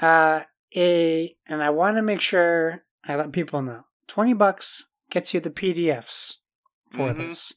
[0.00, 0.42] Uh
[0.76, 3.84] a and I want to make sure I let people know.
[4.08, 6.38] 20 bucks gets you the PDFs
[6.90, 7.16] for Mhm.
[7.18, 7.52] this.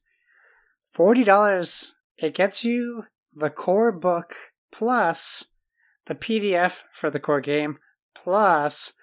[0.93, 4.36] $40 it gets you the core book
[4.71, 5.56] plus
[6.06, 7.80] the PDF for the core game
[8.13, 8.93] plus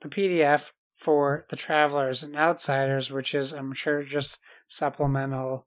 [0.00, 5.66] the PDF for the travelers and outsiders, which is I'm sure just supplemental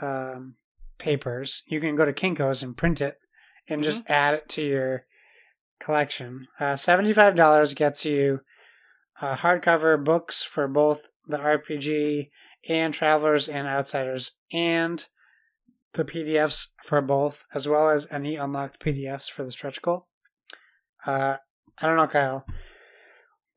[0.00, 0.54] um,
[0.96, 1.62] papers.
[1.68, 3.18] You can go to Kinko's and print it
[3.68, 5.04] and just add it to your
[5.78, 6.48] collection.
[6.58, 8.40] Uh, Seventy-five dollars gets you
[9.20, 12.30] uh, hardcover books for both the RPG
[12.68, 15.06] and Travelers and Outsiders, and
[15.92, 20.08] the PDFs for both, as well as any unlocked PDFs for the stretch goal.
[21.06, 21.36] Uh,
[21.80, 22.46] I don't know, Kyle.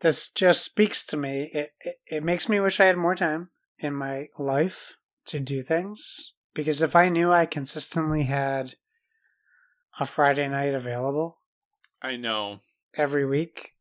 [0.02, 1.50] This just speaks to me.
[1.54, 5.62] It, it it makes me wish I had more time in my life to do
[5.62, 8.76] things because if I knew I consistently had
[10.00, 11.38] a Friday night available
[12.02, 12.62] I know.
[12.96, 13.72] every week,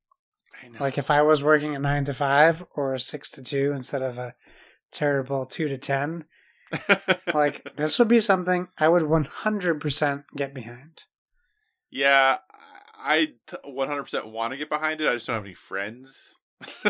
[0.63, 0.79] I know.
[0.81, 4.03] like if I was working a nine to five or a six to two instead
[4.03, 4.35] of a
[4.93, 6.25] terrible two to ten,
[7.35, 11.05] like this would be something I would one hundred percent get behind.
[11.91, 12.39] yeah,
[13.03, 15.09] I t- 100% want to get behind it.
[15.09, 16.35] I just don't have any friends.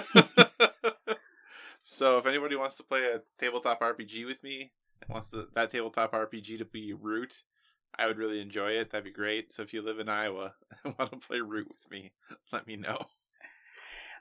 [1.84, 4.72] so if anybody wants to play a tabletop RPG with me,
[5.08, 7.42] wants to, that tabletop RPG to be Root,
[7.98, 8.90] I would really enjoy it.
[8.90, 9.52] That'd be great.
[9.52, 12.12] So if you live in Iowa and want to play Root with me,
[12.52, 12.98] let me know.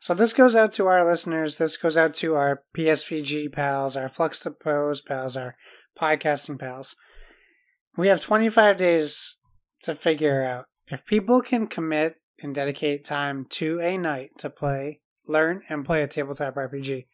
[0.01, 1.57] So this goes out to our listeners.
[1.57, 5.55] This goes out to our PSVG pals, our Flux the Pose pals, our
[5.99, 6.95] podcasting pals.
[7.97, 9.39] We have 25 days
[9.81, 15.01] to figure out if people can commit and dedicate time to a night to play
[15.29, 17.05] learn and play a tabletop RPG.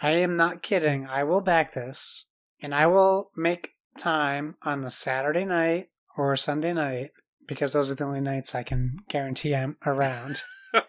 [0.00, 1.06] I am not kidding.
[1.06, 2.26] I will back this,
[2.60, 7.10] and I will make time on a Saturday night or a Sunday night
[7.46, 10.42] because those are the only nights I can guarantee I'm around.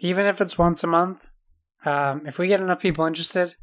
[0.00, 1.28] Even if it's once a month,
[1.84, 3.54] um, if we get enough people interested,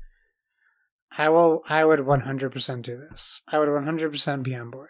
[1.17, 1.63] I will.
[1.69, 3.41] I would 100% do this.
[3.51, 4.89] I would 100% be on board.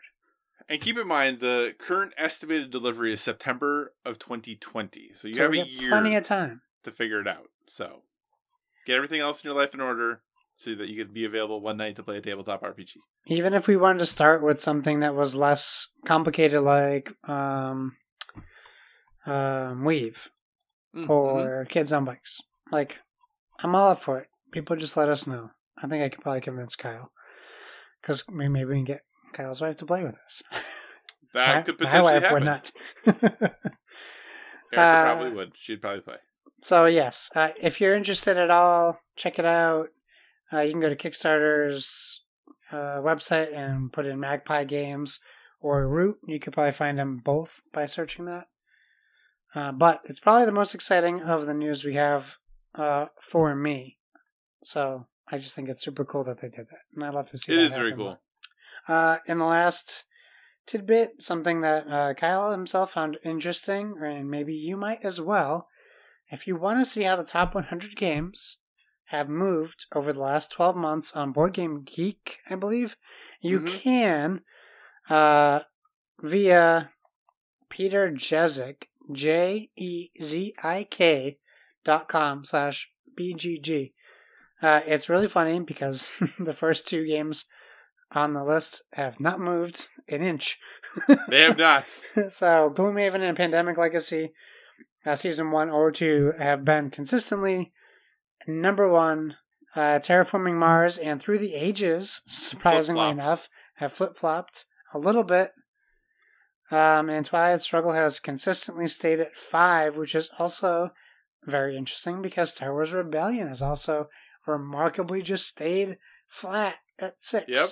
[0.67, 5.11] And keep in mind, the current estimated delivery is September of 2020.
[5.13, 6.61] So you So have a year plenty of time.
[6.83, 7.49] to figure it out.
[7.67, 8.01] So
[8.85, 10.21] get everything else in your life in order
[10.55, 12.93] so that you can be available one night to play a tabletop RPG.
[13.27, 17.95] Even if we wanted to start with something that was less complicated, like um,
[19.25, 20.29] um, Weave
[20.95, 21.09] Mm, mhm.
[21.09, 23.01] or Kids on Bikes, like
[23.59, 24.27] I'm all up for it.
[24.53, 25.49] People just let us know.
[25.77, 27.11] I think I could probably convince Kyle
[28.01, 29.01] because maybe we can get
[29.35, 30.43] Kyle's wife to play with us.
[31.33, 32.33] that my, could my potentially wife happen.
[32.33, 32.71] would not.
[33.05, 33.55] Erica
[34.73, 35.51] Uh, probably would.
[35.55, 36.17] She'd probably play.
[36.61, 39.89] So yes, uh, if you're interested at all, check it out.
[40.51, 42.25] Uh, you can go to Kickstarter's
[42.71, 45.19] uh, website and put in Magpie Games
[45.61, 46.17] or Root.
[46.27, 48.47] You could probably find them both by searching that.
[49.53, 52.37] Uh, but it's probably the most exciting of the news we have
[52.73, 53.97] uh, for me.
[54.63, 57.37] So I just think it's super cool that they did that, and I'd love to
[57.37, 57.53] see.
[57.53, 58.19] It is very cool.
[58.87, 60.05] Uh, in the last
[60.67, 65.67] tidbit, something that uh, Kyle himself found interesting, and maybe you might as well.
[66.29, 68.57] If you want to see how the top 100 games
[69.09, 72.97] have moved over the last 12 months on Board Game Geek, I believe,
[73.41, 73.67] you Mhm.
[73.67, 74.41] can
[75.09, 75.59] uh,
[76.21, 76.89] via
[77.69, 81.37] Peter Jezik, J E Z I K
[81.83, 83.93] dot com slash BGG.
[84.61, 87.45] Uh, it's really funny because the first two games
[88.11, 90.59] on the list have not moved an inch.
[91.27, 91.89] They have not.
[92.29, 94.31] so Gloomhaven and Pandemic Legacy,
[95.05, 97.73] uh, season one or two, have been consistently
[98.47, 99.35] number one.
[99.75, 103.19] Uh, Terraforming Mars and Through the Ages, surprisingly Flip-flopped.
[103.19, 105.51] enough, have flip flopped a little bit.
[106.71, 110.91] Um, and Twilight Struggle has consistently stayed at five, which is also
[111.43, 114.07] very interesting because Star Wars Rebellion has also
[114.47, 117.45] remarkably just stayed flat at six.
[117.47, 117.67] Yep.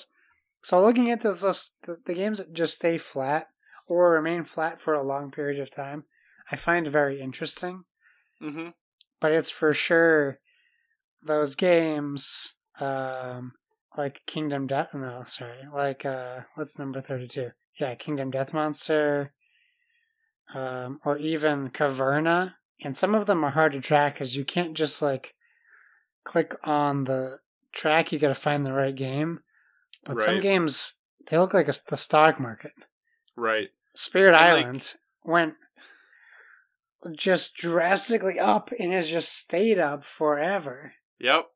[0.64, 3.48] So looking at this list, the, the games that just stay flat
[3.86, 6.06] or remain flat for a long period of time,
[6.50, 7.84] I find very interesting.
[8.40, 8.70] hmm
[9.20, 10.40] But it's for sure
[11.22, 13.54] those games, um,
[13.98, 14.94] like Kingdom Death.
[14.94, 17.52] No, sorry, like uh, what's number thirty-two?
[17.80, 19.34] Yeah, Kingdom Death Monster,
[20.54, 22.56] um, or even Caverna.
[22.84, 25.36] And some of them are hard to track because you can't just like
[26.24, 27.40] click on the
[27.72, 28.12] track.
[28.12, 29.42] You got to find the right game.
[30.06, 30.94] But some games
[31.30, 32.74] they look like a, the stock market.
[33.36, 33.70] Right.
[33.96, 35.54] Spirit And, like- Island went
[37.16, 40.94] just drastically up and has just stayed up forever.
[41.20, 41.48] Yep.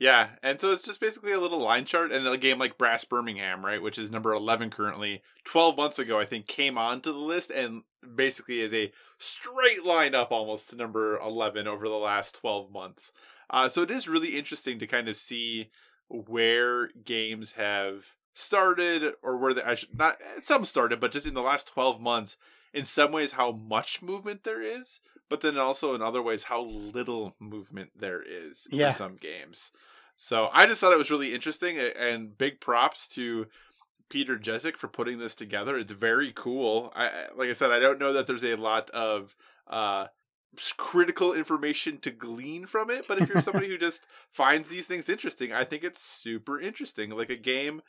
[0.00, 3.04] Yeah, and so it's just basically a little line chart, and a game like Brass
[3.04, 5.22] Birmingham, right, which is number eleven currently.
[5.44, 7.82] Twelve months ago, I think, came onto the list, and
[8.14, 13.10] basically is a straight line up almost to number eleven over the last twelve months.
[13.50, 15.68] Uh, so it is really interesting to kind of see
[16.08, 21.34] where games have started, or where they I should, not some started, but just in
[21.34, 22.36] the last twelve months.
[22.74, 26.62] In some ways, how much movement there is, but then also in other ways how
[26.62, 28.90] little movement there is Yeah.
[28.90, 29.72] for some games.
[30.16, 33.46] So I just thought it was really interesting and big props to
[34.10, 35.78] Peter Jezik for putting this together.
[35.78, 36.92] It's very cool.
[36.94, 39.34] I like I said, I don't know that there's a lot of
[39.66, 40.08] uh
[40.76, 45.08] critical information to glean from it, but if you're somebody who just finds these things
[45.08, 47.10] interesting, I think it's super interesting.
[47.10, 47.82] Like a game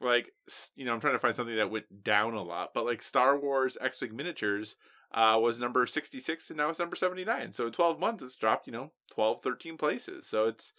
[0.00, 0.32] like
[0.74, 3.38] you know, I'm trying to find something that went down a lot, but like Star
[3.38, 4.76] Wars X-Wing miniatures
[5.14, 7.52] uh, was number 66 and now it's number 79.
[7.52, 10.26] So in 12 months, it's dropped, you know, 12, 13 places.
[10.26, 10.72] So it's,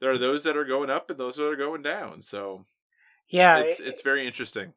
[0.00, 2.22] there are those that are going up and those that are going down.
[2.22, 2.64] So
[3.28, 4.72] Yeah, it's, it- it's very interesting.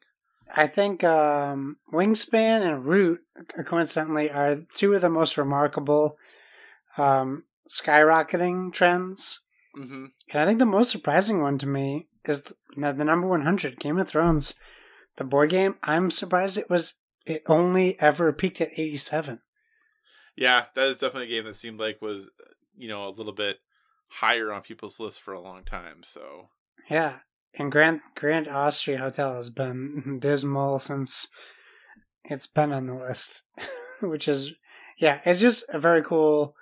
[0.55, 3.21] I think um, Wingspan and Root,
[3.57, 6.17] uh, coincidentally, are two of the most remarkable
[6.97, 9.39] um, skyrocketing trends.
[9.73, 13.79] hmm And I think the most surprising one to me is the, the number 100
[13.79, 14.55] Game of Thrones,
[15.17, 15.75] the board game.
[15.83, 19.39] I'm surprised it was it only ever peaked at 87.
[20.35, 22.29] Yeah, that is definitely a game that seemed like was,
[22.75, 23.57] you know, a little bit
[24.07, 26.01] higher on people's lists for a long time.
[26.03, 26.49] So
[26.89, 27.19] Yeah.
[27.57, 31.27] And Grand Grand Austria Hotel has been dismal since
[32.23, 33.43] it's been on the list,
[34.01, 34.53] which is
[34.97, 36.55] yeah, it's just a very cool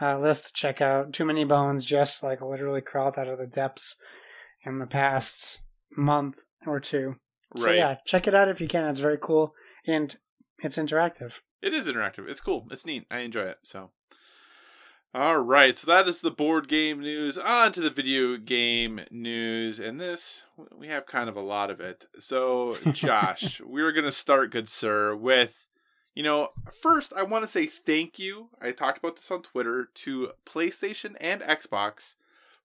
[0.00, 1.12] uh, list to check out.
[1.12, 3.96] Too many bones just like literally crawled out of the depths
[4.64, 5.62] in the past
[5.96, 7.16] month or two.
[7.54, 7.62] Right.
[7.62, 8.84] So yeah, check it out if you can.
[8.86, 9.54] It's very cool
[9.86, 10.14] and
[10.58, 11.40] it's interactive.
[11.62, 12.28] it is interactive.
[12.28, 12.66] It's cool.
[12.70, 13.06] It's neat.
[13.10, 13.58] I enjoy it.
[13.62, 13.90] So.
[15.16, 17.38] All right, so that is the board game news.
[17.38, 20.44] On to the video game news, and this
[20.78, 22.04] we have kind of a lot of it.
[22.18, 25.68] So, Josh, we're gonna start, good sir, with
[26.14, 26.50] you know,
[26.82, 28.50] first I want to say thank you.
[28.60, 32.16] I talked about this on Twitter to PlayStation and Xbox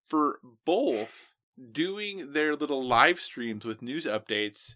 [0.06, 1.36] for both
[1.72, 4.74] doing their little live streams with news updates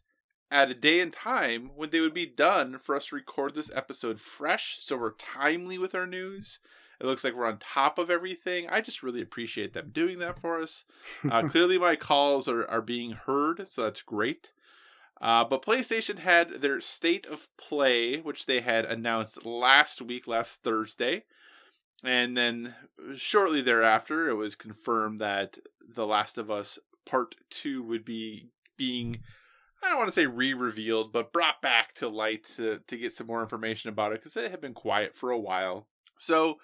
[0.50, 3.70] at a day and time when they would be done for us to record this
[3.74, 6.58] episode fresh so we're timely with our news.
[7.00, 8.68] It looks like we're on top of everything.
[8.68, 10.84] I just really appreciate them doing that for us.
[11.30, 14.50] Uh, clearly, my calls are, are being heard, so that's great.
[15.20, 20.62] Uh, but PlayStation had their state of play, which they had announced last week, last
[20.62, 21.24] Thursday.
[22.04, 22.74] And then
[23.16, 25.58] shortly thereafter, it was confirmed that
[25.94, 29.20] The Last of Us Part 2 would be being,
[29.82, 33.12] I don't want to say re revealed, but brought back to light to, to get
[33.12, 35.86] some more information about it because it had been quiet for a while.
[36.18, 36.58] So,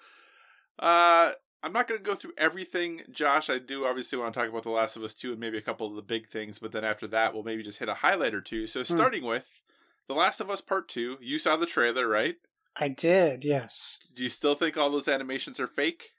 [0.79, 3.49] uh, I'm not going to go through everything, Josh.
[3.49, 5.61] I do obviously want to talk about The Last of Us 2 and maybe a
[5.61, 8.33] couple of the big things, but then after that, we'll maybe just hit a highlight
[8.33, 8.67] or two.
[8.67, 8.93] So, Hmm.
[8.93, 9.47] starting with
[10.07, 12.35] The Last of Us Part 2, you saw the trailer, right?
[12.75, 13.99] I did, yes.
[14.13, 16.09] Do you still think all those animations are fake?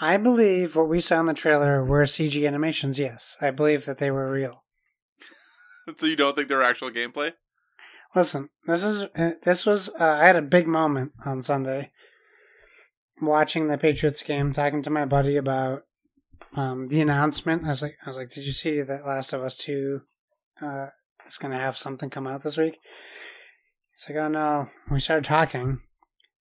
[0.00, 3.36] I believe what we saw in the trailer were CG animations, yes.
[3.40, 4.64] I believe that they were real.
[5.98, 7.34] so, you don't think they're actual gameplay?
[8.14, 11.90] Listen, this is uh, this was uh, I had a big moment on Sunday
[13.20, 15.82] watching the Patriots game, talking to my buddy about
[16.54, 17.64] um, the announcement.
[17.64, 20.02] I was like, I was like, did you see that Last of Us Two
[20.60, 20.86] uh,
[21.26, 22.78] is going to have something come out this week?
[23.94, 24.68] He's like, oh no.
[24.90, 25.80] We started talking,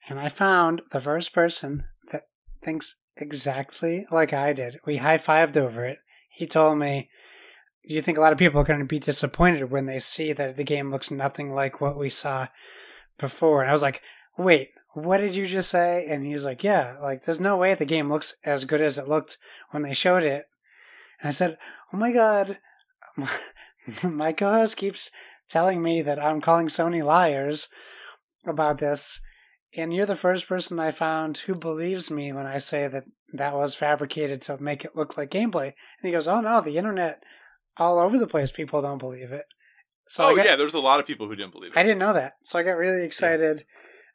[0.10, 2.24] and I found the first person that
[2.64, 4.80] thinks exactly like I did.
[4.86, 6.00] We high fived over it.
[6.30, 7.10] He told me,
[7.88, 10.34] "Do you think a lot of people are going to be disappointed when they see
[10.34, 12.48] that the game looks nothing like what we saw
[13.18, 14.02] before?" And I was like,
[14.38, 17.86] "Wait, what did you just say?" And he's like, "Yeah, like there's no way the
[17.86, 19.38] game looks as good as it looked
[19.72, 20.46] when they showed it."
[21.22, 21.58] And I said,
[21.94, 22.60] "Oh my god."
[24.04, 25.12] My co-host keeps
[25.48, 27.70] telling me that I'm calling Sony liars
[28.46, 29.22] about this,
[29.76, 33.54] and you're the first person I found who believes me when I say that that
[33.54, 35.66] was fabricated to make it look like gameplay.
[35.66, 37.22] And he goes, "Oh no, the internet,
[37.78, 39.46] all over the place, people don't believe it."
[40.08, 41.78] So oh, got, yeah, there's a lot of people who didn't believe it.
[41.78, 43.66] I didn't know that, so I got really excited.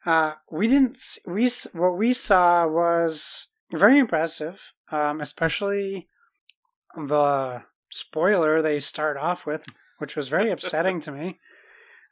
[0.05, 0.97] Uh, we didn't.
[1.25, 6.07] We what we saw was very impressive, um, especially
[6.95, 9.65] the spoiler they start off with,
[9.99, 11.39] which was very upsetting to me.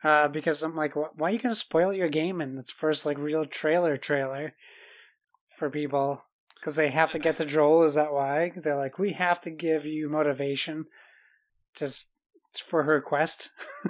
[0.02, 3.06] Uh, because I'm like, why are you going to spoil your game in its first
[3.06, 4.54] like real trailer trailer
[5.58, 6.24] for people?
[6.56, 7.84] Because they have to get the Joel.
[7.84, 10.86] Is that why they're like, we have to give you motivation,
[11.76, 12.14] just
[12.64, 13.50] for her quest.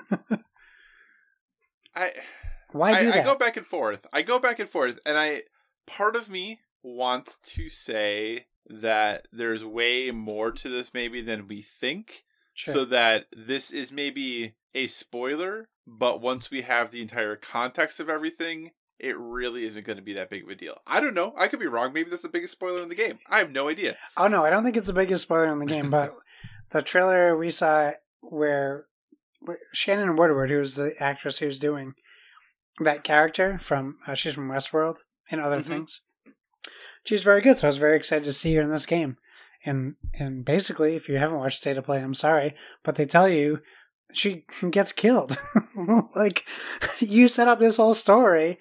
[1.95, 2.14] I,
[2.72, 3.26] Why do I that?
[3.26, 4.05] go back and forth.
[4.13, 5.43] I go back and forth, and I
[5.88, 11.61] part of me wants to say that there's way more to this maybe than we
[11.61, 12.74] think, Sure.
[12.74, 18.09] so that this is maybe a spoiler, but once we have the entire context of
[18.09, 20.76] everything, it really isn't going to be that big of a deal.
[20.86, 21.34] I don't know.
[21.38, 21.93] I could be wrong.
[21.93, 23.17] Maybe that's the biggest spoiler in the game.
[23.30, 23.97] I have no idea.
[24.17, 26.15] Oh no, I don't think it's the biggest spoiler in the game, but
[26.72, 27.91] the trailer we saw
[28.22, 28.86] where
[29.41, 31.93] where Shannon Woodward, who's the actress who's doing
[32.86, 34.97] that character from, uh, she's from Westworld
[35.32, 35.63] and other Mhm.
[35.63, 36.01] things.
[37.05, 39.17] She's very good, so I was very excited to see her in this game.
[39.65, 43.27] And and basically, if you haven't watched State of Play, I'm sorry, but they tell
[43.27, 43.61] you
[44.13, 45.38] she gets killed.
[46.15, 46.45] like
[46.99, 48.57] you set up this whole story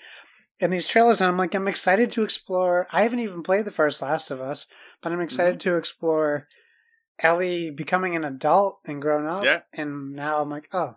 [0.58, 2.88] in these trailers, and I'm like, I'm excited to explore.
[2.92, 4.66] I haven't even played the first Last of Us,
[5.02, 6.48] but I'm excited to explore
[7.20, 9.44] Ellie becoming an adult and grown up.
[9.44, 9.60] Yeah.
[9.72, 10.96] And now I'm like, oh,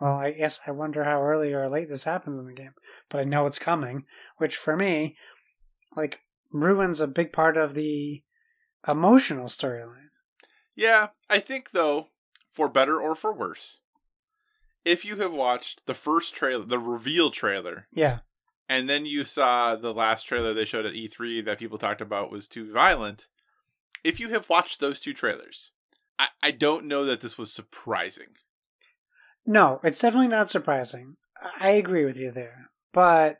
[0.00, 2.74] well, I guess I wonder how early or late this happens in the game,
[3.08, 4.04] but I know it's coming,
[4.38, 5.16] which for me,
[5.96, 6.20] like,
[6.52, 8.22] ruins a big part of the
[8.86, 10.10] emotional storyline.
[10.74, 12.08] Yeah, I think though,
[12.52, 13.80] for better or for worse,
[14.84, 18.20] if you have watched the first trailer, the reveal trailer, Yeah.
[18.68, 22.30] and then you saw the last trailer they showed at E3 that people talked about
[22.30, 23.28] was too violent,
[24.04, 25.72] if you have watched those two trailers,
[26.18, 28.36] I, I don't know that this was surprising.
[29.46, 31.16] No, it's definitely not surprising.
[31.60, 32.70] I agree with you there.
[32.92, 33.38] But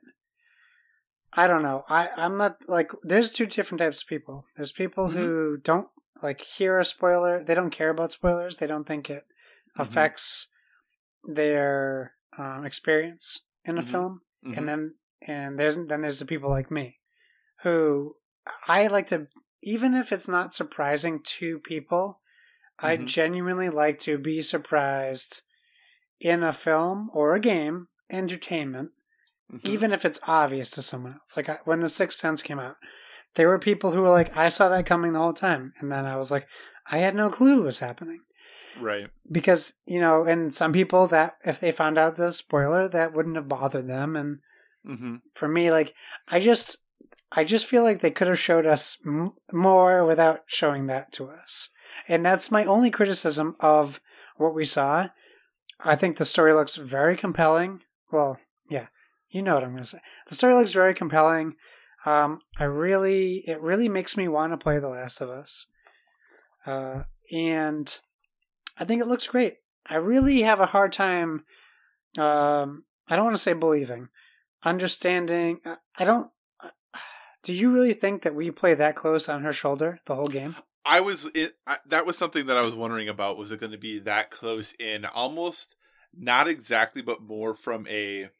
[1.32, 1.84] I don't know.
[1.88, 4.46] I, I'm not like there's two different types of people.
[4.56, 5.88] There's people who don't
[6.22, 9.24] like hear a spoiler, they don't care about spoilers, they don't think it
[9.76, 9.82] Mhm.
[9.82, 10.48] affects
[11.24, 13.84] their um, experience in a Mhm.
[13.84, 14.20] film.
[14.44, 14.94] And then
[15.26, 17.00] and there's then there's the people like me
[17.62, 18.16] who
[18.68, 19.26] I like to
[19.62, 22.20] even if it's not surprising to people,
[22.78, 23.06] I Mhm.
[23.06, 25.42] genuinely like to be surprised
[26.20, 28.90] in a film or a game, entertainment,
[29.52, 29.60] Mhm.
[29.64, 31.36] even if it's obvious to someone else.
[31.36, 32.76] Like I, when The Sixth Sense came out,
[33.34, 35.72] there were people who were like, I saw that coming the whole time.
[35.80, 36.46] And then I was like,
[36.90, 38.20] I had no clue what was happening.
[38.80, 39.08] Right.
[39.30, 43.36] Because, you know, and some people that if they found out the spoiler, that wouldn't
[43.36, 44.16] have bothered them.
[44.16, 44.38] And
[44.84, 45.94] hmm for me, like,
[46.30, 46.78] I just,
[47.32, 51.28] I just feel like they could have showed us m- more without showing that to
[51.28, 51.70] us.
[52.08, 54.00] And that's my only criticism of
[54.36, 55.08] what we saw.
[55.84, 57.82] I think the story looks very compelling.
[58.10, 58.86] Well, yeah,
[59.30, 59.98] you know what I'm going to say.
[60.28, 61.56] The story looks very compelling.
[62.04, 65.66] Um, I really, it really makes me want to play The Last of Us.
[66.64, 67.02] Uh,
[67.32, 67.98] and
[68.78, 69.54] I think it looks great.
[69.88, 71.44] I really have a hard time.
[72.18, 74.08] Um, I don't want to say believing,
[74.64, 75.60] understanding.
[75.64, 76.30] uh, I don't.
[77.42, 80.56] Do you really think that we play that close on her shoulder the whole game?
[80.86, 81.56] I was it.
[81.66, 83.36] I, that was something that I was wondering about.
[83.36, 85.04] Was it going to be that close in?
[85.04, 85.74] Almost
[86.16, 88.30] not exactly, but more from a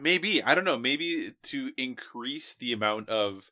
[0.00, 0.76] maybe I don't know.
[0.76, 3.50] Maybe to increase the amount of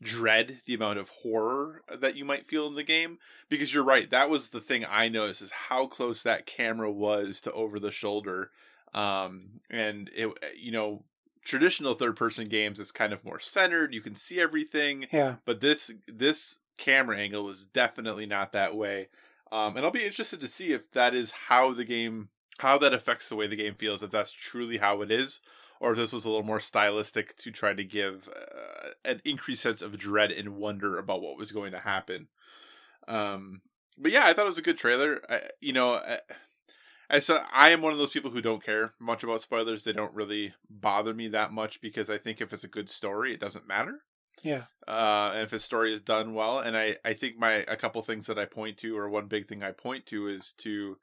[0.00, 3.18] dread, the amount of horror that you might feel in the game.
[3.48, 4.08] Because you're right.
[4.08, 7.90] That was the thing I noticed is how close that camera was to over the
[7.90, 8.50] shoulder.
[8.94, 11.02] Um, and it, you know,
[11.46, 13.94] traditional third person games is kind of more centered.
[13.94, 15.36] You can see everything Yeah.
[15.44, 19.08] but this this camera angle was definitely not that way
[19.50, 22.28] um, and i'll be interested to see if that is how the game
[22.58, 25.40] how that affects the way the game feels if that's truly how it is
[25.80, 29.62] or if this was a little more stylistic to try to give uh, an increased
[29.62, 32.28] sense of dread and wonder about what was going to happen
[33.08, 33.62] um,
[33.96, 36.18] but yeah i thought it was a good trailer I, you know I,
[37.08, 39.84] I said I am one of those people who don't care much about spoilers.
[39.84, 43.32] They don't really bother me that much because I think if it's a good story,
[43.32, 44.00] it doesn't matter
[44.42, 44.64] Yeah.
[44.88, 46.58] uh, and if a story is done well.
[46.58, 49.46] And I, I think my a couple things that I point to, or one big
[49.46, 50.98] thing I point to, is to,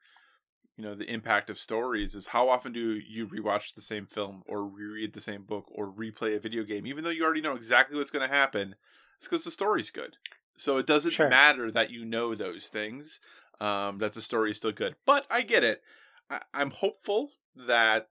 [0.77, 2.15] you know, the impact of stories.
[2.15, 5.87] Is how often do you rewatch the same film, or reread the same book, or
[5.91, 8.75] replay a video game, even though you already know exactly what's going to happen?
[9.17, 10.17] It's because the story's good.
[10.55, 11.29] So it doesn't Sure.
[11.29, 13.19] matter that you know those things.
[13.63, 14.95] Um, that the story is still good.
[15.05, 15.81] But I get it.
[16.29, 18.09] I, I'm hopeful that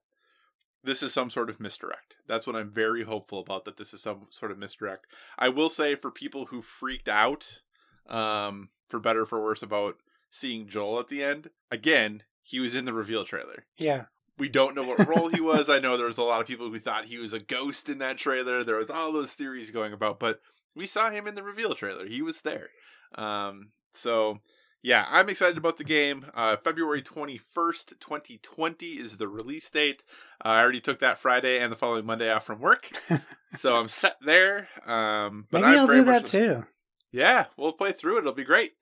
[0.83, 2.15] this is some sort of misdirect.
[2.27, 3.65] That's what I'm very hopeful about.
[3.65, 5.05] That this is some sort of misdirect.
[5.37, 7.61] I will say for people who freaked out,
[8.07, 9.97] um, for better or for worse, about
[10.31, 11.51] seeing Joel at the end.
[11.69, 13.65] Again, he was in the reveal trailer.
[13.77, 14.05] Yeah.
[14.39, 15.69] We don't know what role he was.
[15.69, 17.99] I know there was a lot of people who thought he was a ghost in
[17.99, 18.63] that trailer.
[18.63, 20.41] There was all those theories going about, but
[20.75, 22.07] we saw him in the reveal trailer.
[22.07, 22.69] He was there.
[23.15, 24.39] Um, so
[24.83, 26.25] yeah, I'm excited about the game.
[26.35, 30.03] Uh, February 21st, 2020 is the release date.
[30.43, 32.91] Uh, I already took that Friday and the following Monday off from work,
[33.55, 34.67] so I'm set there.
[34.85, 36.65] Um, but Maybe I'm I'll do that too.
[37.11, 38.19] yeah, we'll play through it.
[38.19, 38.73] It'll be great.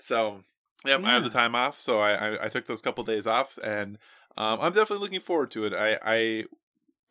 [0.00, 0.44] So,
[0.84, 3.58] yep, I have the time off, so I, I I took those couple days off,
[3.62, 3.98] and
[4.36, 5.72] um, I'm definitely looking forward to it.
[5.74, 6.44] I I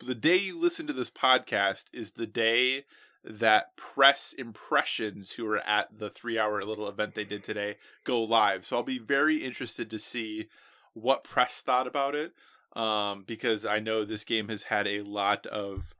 [0.04, 2.84] the day you listen to this podcast is the day
[3.24, 8.22] that press impressions who are at the three hour little event they did today go
[8.22, 8.64] live.
[8.64, 10.48] So I'll be very interested to see
[10.94, 12.32] what press thought about it.
[12.74, 15.94] Um, because I know this game has had a lot of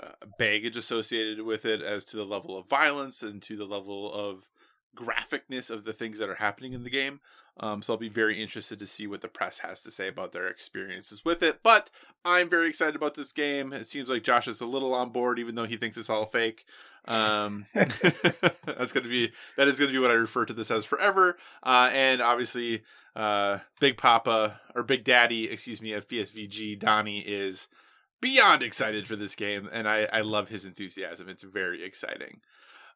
[0.00, 4.12] uh, baggage associated with it as to the level of violence and to the level
[4.12, 4.48] of
[4.96, 7.20] graphicness of the things that are happening in the game.
[7.58, 10.32] Um, so I'll be very interested to see what the press has to say about
[10.32, 11.60] their experiences with it.
[11.62, 11.90] But
[12.24, 13.72] I'm very excited about this game.
[13.72, 16.26] It seems like Josh is a little on board, even though he thinks it's all
[16.26, 16.66] fake.
[17.06, 20.70] Um, that's going to be that is going to be what I refer to this
[20.70, 21.38] as forever.
[21.62, 22.82] Uh, and obviously,
[23.14, 27.68] uh, Big Papa or Big Daddy, excuse me, of PSVG, Donnie is
[28.20, 31.28] beyond excited for this game, and I, I love his enthusiasm.
[31.28, 32.40] It's very exciting.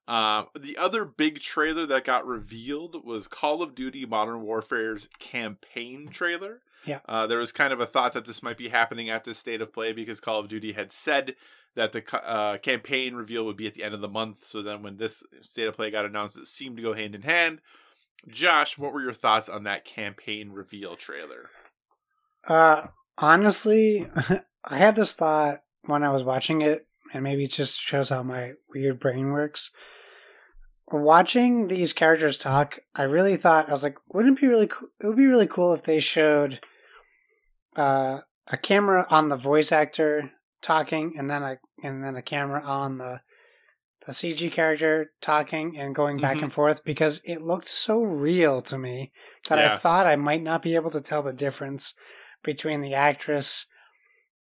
[0.08, 6.08] Um, the other big trailer that got revealed was Call of Duty Modern Warfare's campaign
[6.08, 6.62] trailer.
[6.84, 7.00] Yeah.
[7.06, 9.60] Uh, there was kind of a thought that this might be happening at this state
[9.60, 11.36] of play because Call of Duty had said
[11.76, 14.44] that the uh, campaign reveal would be at the end of the month.
[14.46, 17.22] So then when this state of play got announced, it seemed to go hand in
[17.22, 17.60] hand.
[18.28, 21.50] Josh, what were your thoughts on that campaign reveal trailer?
[22.46, 22.88] Uh,
[23.18, 24.08] honestly,
[24.64, 28.22] I had this thought when I was watching it, and maybe it just shows how
[28.22, 29.70] my weird brain works.
[30.92, 34.88] Watching these characters talk, I really thought I was like, wouldn't it be really cool?
[35.00, 36.58] It would be really cool if they showed
[37.76, 40.32] uh, a camera on the voice actor
[40.62, 43.20] talking, and then a and then a camera on the
[44.06, 46.42] the CG character talking and going back Mhm.
[46.44, 49.12] and forth because it looked so real to me
[49.48, 51.94] that I thought I might not be able to tell the difference
[52.42, 53.66] between the actress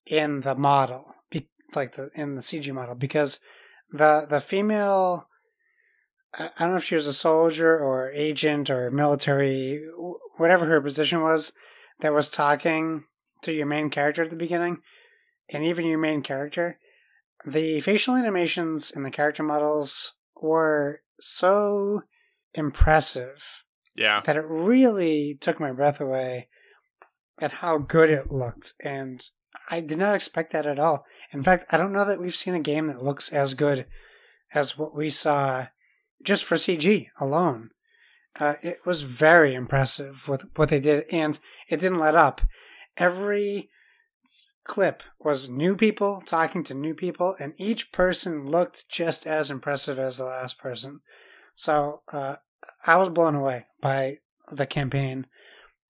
[0.06, 1.14] in the model,
[1.76, 3.40] like the in the CG model, because
[3.92, 5.28] the the female,
[6.38, 9.82] I don't know if she was a soldier or agent or military,
[10.38, 11.54] whatever her position was,
[12.00, 13.06] that was talking
[13.42, 14.78] to your main character at the beginning,
[15.52, 16.80] and even your main character.
[17.46, 20.12] the facial animations and the character models
[20.42, 22.02] were so
[22.54, 23.64] impressive
[23.96, 24.22] Yeah.
[24.26, 26.50] that it really took my breath away
[27.40, 28.74] at how good it looked.
[28.84, 29.26] And
[29.70, 31.06] I did not expect that at all.
[31.32, 33.86] In fact, I don't know that we've seen a game that looks as good
[34.54, 35.68] as what we saw
[36.24, 37.70] just for CG alone.
[38.40, 42.42] Uh, it was very impressive with what they did, and it didn't let up.
[42.98, 43.70] Every
[44.64, 50.00] clip was new people talking to new people, and each person looked just as impressive
[50.00, 51.02] as the last person.
[51.56, 52.38] So uh,
[52.86, 54.18] I was blown away by
[54.52, 55.28] the campaign.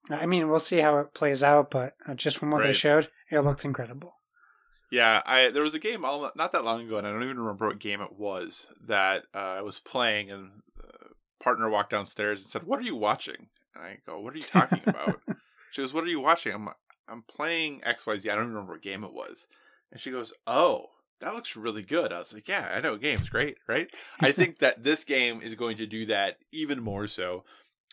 [0.10, 3.10] I mean, we'll see how it plays out, but uh, just from what they showed,
[3.30, 4.16] it looked incredible.
[4.92, 7.40] Yeah, I there was a game all, not that long ago, and I don't even
[7.40, 10.50] remember what game it was that uh, I was playing, and
[10.84, 11.10] uh,
[11.40, 14.44] partner walked downstairs and said, "What are you watching?" And I go, "What are you
[14.44, 15.22] talking about?"
[15.72, 16.70] she goes, "What are you watching?" I'm
[17.08, 18.30] I'm playing X Y Z.
[18.30, 19.48] I don't even remember what game it was,
[19.92, 20.88] and she goes, "Oh."
[21.22, 22.14] That looks really good.
[22.14, 22.96] I was like, "Yeah, I know.
[22.96, 27.08] Game's great, right?" I think that this game is going to do that even more
[27.08, 27.44] so.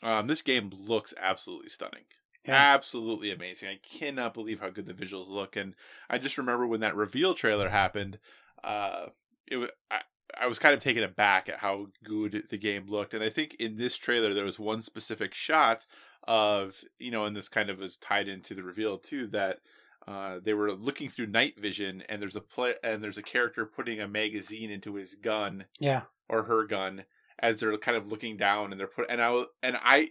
[0.01, 2.05] Um, this game looks absolutely stunning,
[2.47, 2.75] Yeah.
[2.75, 3.69] absolutely amazing.
[3.69, 5.75] I cannot believe how good the visuals look, and
[6.11, 8.19] I just remember when that reveal trailer happened.
[8.65, 9.07] Uh,
[9.47, 10.01] it was, I,
[10.41, 13.55] I was kind of taken aback at how good the game looked, and I think
[13.59, 15.87] in this trailer there was one specific shot
[16.29, 19.59] of you know, and this kind of was tied into the reveal too that.
[20.09, 23.67] Uh, they were looking through night vision, and there's a play, and there's a character
[23.67, 26.03] putting a magazine into his gun Yeah.
[26.29, 27.03] or her gun
[27.41, 30.11] as they're kind of looking down, and they're put, and I and I,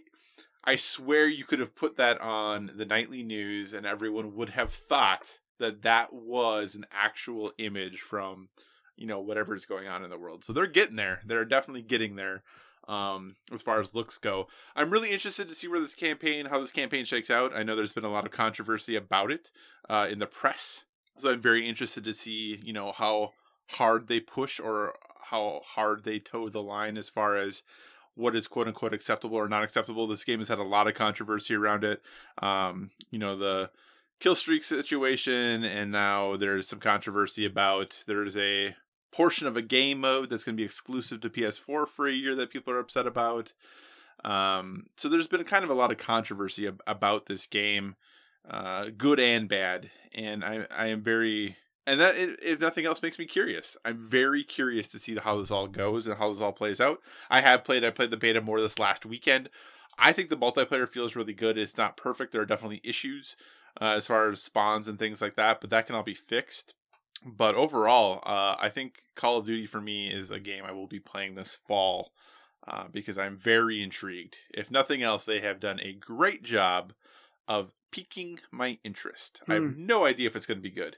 [0.66, 4.72] I swear you could have put that on the nightly news, and everyone would have
[4.72, 8.48] thought that that was an actual image from,
[8.96, 10.44] you know, whatever's going on in the world.
[10.44, 11.20] So they're getting there.
[11.24, 12.42] They're definitely getting there.
[12.88, 14.46] Um, as far as looks go,
[14.76, 17.52] I'm really interested to see where this campaign, how this campaign shakes out.
[17.54, 19.50] I know there's been a lot of controversy about it
[19.88, 20.84] uh, in the press,
[21.16, 23.32] so I'm very interested to see, you know, how
[23.70, 24.94] hard they push or
[25.30, 27.62] how hard they toe the line as far as
[28.16, 30.06] what is quote unquote acceptable or not acceptable.
[30.06, 32.02] This game has had a lot of controversy around it.
[32.42, 33.70] Um, you know, the
[34.18, 38.74] kill streak situation, and now there's some controversy about there's a
[39.12, 42.34] portion of a game mode that's going to be exclusive to PS4 for a year
[42.34, 43.52] that people are upset about.
[44.24, 47.96] Um, so there's been kind of a lot of controversy ab- about this game,
[48.48, 51.56] uh, good and bad, and I I am very
[51.86, 53.76] and that if nothing else makes me curious.
[53.84, 57.00] I'm very curious to see how this all goes and how this all plays out.
[57.30, 59.48] I have played I played the beta more this last weekend.
[59.98, 61.56] I think the multiplayer feels really good.
[61.56, 62.32] It's not perfect.
[62.32, 63.36] There are definitely issues
[63.80, 66.74] uh, as far as spawns and things like that, but that can all be fixed.
[67.24, 70.86] But overall, uh, I think Call of Duty for me is a game I will
[70.86, 72.12] be playing this fall
[72.68, 74.36] uh, because I'm very intrigued.
[74.52, 76.92] If nothing else, they have done a great job
[77.48, 79.40] of piquing my interest.
[79.48, 80.96] I have no idea if it's going to be good,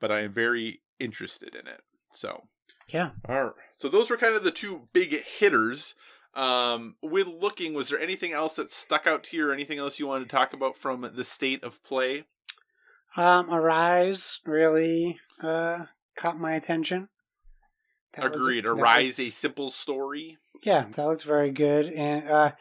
[0.00, 1.80] but I am very interested in it.
[2.12, 2.44] So,
[2.88, 3.10] Yeah.
[3.28, 3.52] all right.
[3.78, 5.94] So those were kind of the two big hitters.
[6.34, 9.98] Um, when looking, was there anything else that stuck out to you, or anything else
[9.98, 12.24] you wanted to talk about from the state of play?
[13.16, 15.84] Um, Arise really uh,
[16.16, 17.08] caught my attention.
[18.14, 18.66] That Agreed.
[18.66, 20.38] Arise, a simple story.
[20.64, 22.52] yeah, that looks very good, and uh,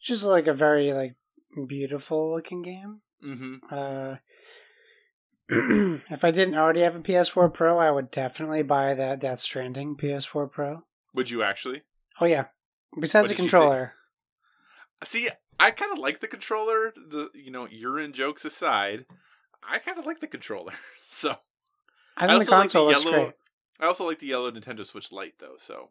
[0.00, 1.14] just like a very like
[1.66, 3.00] beautiful looking game.
[3.24, 3.54] Mm-hmm.
[3.70, 4.16] Uh,
[6.10, 9.96] if I didn't already have a PS4 Pro, I would definitely buy that Death Stranding
[9.96, 10.84] PS4 Pro.
[11.14, 11.82] Would you actually?
[12.20, 12.46] Oh yeah.
[12.98, 13.94] Besides What the controller,
[15.04, 15.28] See,
[15.60, 16.92] I kind of like the controller.
[16.96, 19.06] The you know urine jokes aside,
[19.62, 20.72] I kind of like the controller.
[21.02, 21.34] So
[22.16, 23.16] I think the also like console looks yellow.
[23.24, 23.34] great.
[23.80, 25.54] I also like the yellow Nintendo Switch Lite though.
[25.58, 25.88] So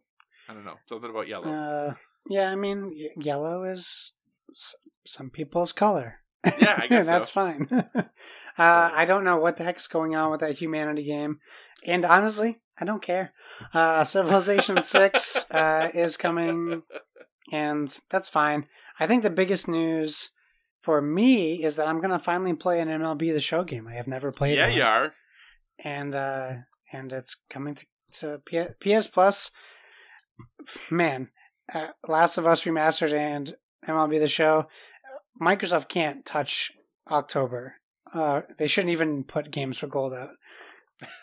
[0.48, 1.48] I don't know something about yellow.
[1.50, 1.94] Uh,
[2.30, 4.14] yeah, I mean, y- yellow is
[4.52, 6.20] s- some people's color.
[6.60, 7.34] Yeah, I guess that's so.
[7.34, 7.68] fine.
[8.58, 11.40] uh, I don't know what the heck's going on with that humanity game,
[11.86, 13.34] and honestly, I don't care.
[13.74, 16.84] Uh, Civilization Six uh, is coming,
[17.52, 18.68] and that's fine.
[19.00, 20.32] I think the biggest news
[20.82, 23.88] for me is that I'm going to finally play an MLB The Show game.
[23.88, 24.58] I have never played.
[24.58, 25.14] yeah, one you are.
[25.84, 26.54] and uh
[26.94, 29.52] and it's coming to, to P- PS Plus.
[30.90, 31.30] Man,
[31.74, 33.56] uh, Last of Us remastered and
[33.88, 34.68] MLB the Show.
[35.42, 36.72] Microsoft can't touch
[37.12, 37.76] October.
[38.14, 40.30] Uh, they shouldn't even put games for gold out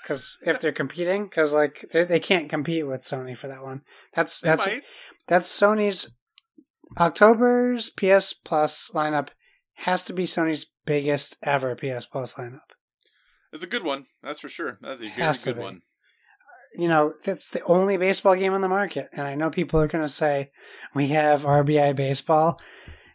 [0.02, 3.82] because if they're competing, because like they they can't compete with Sony for that one.
[4.14, 4.82] That's They that's might.
[5.26, 6.16] that's Sony's
[6.98, 9.28] October's PS Plus lineup
[9.78, 12.60] has to be Sony's biggest ever PS Plus lineup.
[13.52, 14.06] It's a good one.
[14.22, 14.78] That's for sure.
[14.82, 15.82] That's a Has good one.
[16.76, 19.08] you know, that's the only baseball game on the market.
[19.12, 20.50] And I know people are going to say
[20.92, 22.58] we have RBI baseball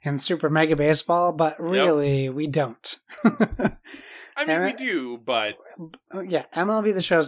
[0.04, 3.00] and Super Mega Baseball, but really we don't.
[3.24, 5.58] I mean, we do, but
[6.26, 7.20] yeah, MLB the show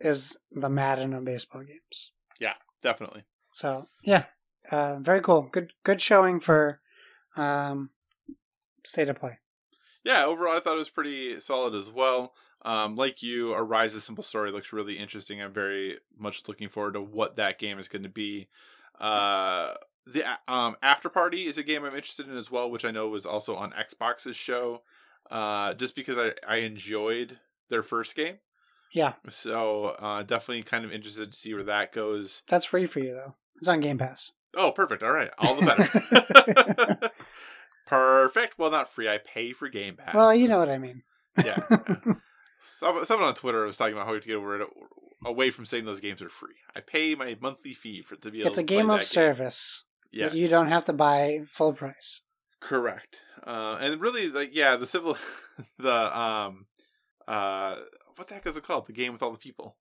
[0.00, 2.12] is, the Madden of baseball games.
[2.38, 3.24] Yeah, definitely.
[3.52, 4.24] So yeah,
[4.70, 5.48] uh, very cool.
[5.50, 6.80] Good good showing for
[7.36, 7.90] um,
[8.84, 9.38] state of play.
[10.04, 12.34] Yeah, overall, I thought it was pretty solid as well.
[12.62, 15.40] Um, like you, Arise a Simple Story looks really interesting.
[15.40, 18.48] I'm very much looking forward to what that game is going to be.
[19.00, 19.74] Uh,
[20.12, 23.08] the um, After Party is a game I'm interested in as well, which I know
[23.08, 24.82] was also on Xbox's show.
[25.30, 27.38] Uh, just because I, I enjoyed
[27.68, 28.38] their first game,
[28.92, 32.42] Yeah, so uh, definitely kind of interested to see where that goes.
[32.48, 33.34] that's free for you though.
[33.56, 34.32] It's on Game Pass.
[34.56, 35.02] Oh, perfect.
[35.02, 37.10] All right, all the better.
[37.86, 38.58] perfect.
[38.58, 39.08] Well, not free.
[39.08, 40.14] I pay for Game Pass.
[40.14, 41.02] Well, you know what I mean.
[41.44, 41.58] Yeah.
[42.66, 44.68] Someone on Twitter was talking about how we have to get over it,
[45.26, 46.54] away from saying those games are free.
[46.74, 49.84] I pay my monthly fee for to be able it's a game of service.
[50.10, 52.22] Yes, You don't have to buy full price.
[52.60, 53.20] correct.
[53.46, 55.16] Uh, and really, like, yeah, the civil,
[55.78, 56.66] the um,
[57.26, 57.76] uh,
[58.16, 58.86] what the heck is it called?
[58.86, 59.76] The game with all the people.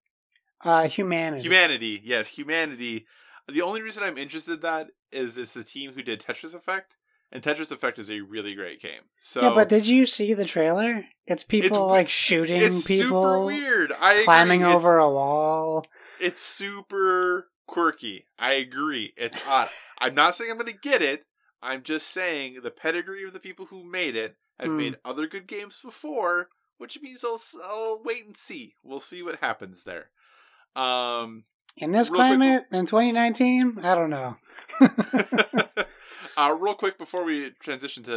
[0.63, 1.43] Uh, humanity.
[1.43, 3.05] Humanity, yes, humanity.
[3.51, 6.97] The only reason I'm interested in that is it's the team who did Tetris Effect,
[7.31, 9.01] and Tetris Effect is a really great game.
[9.19, 11.05] So yeah, but did you see the trailer?
[11.25, 13.91] It's people It's like shooting it's super people, weird.
[13.99, 14.71] I climbing agree.
[14.71, 15.85] It's- over a wall.
[16.19, 18.25] It's super quirky.
[18.39, 19.13] I agree.
[19.17, 19.69] It's odd.
[20.01, 21.25] I'm not saying I'm going to get it.
[21.61, 24.77] I'm just saying the pedigree of the people who made it have Hmm.
[24.77, 28.75] made other good games before, which means I'll, I'll wait and see.
[28.83, 30.09] We'll see what happens there.
[30.75, 31.43] Um,
[31.77, 34.37] In this Real quick- climate in 2019, I don't know.
[36.37, 38.11] uh, real quick before we transition to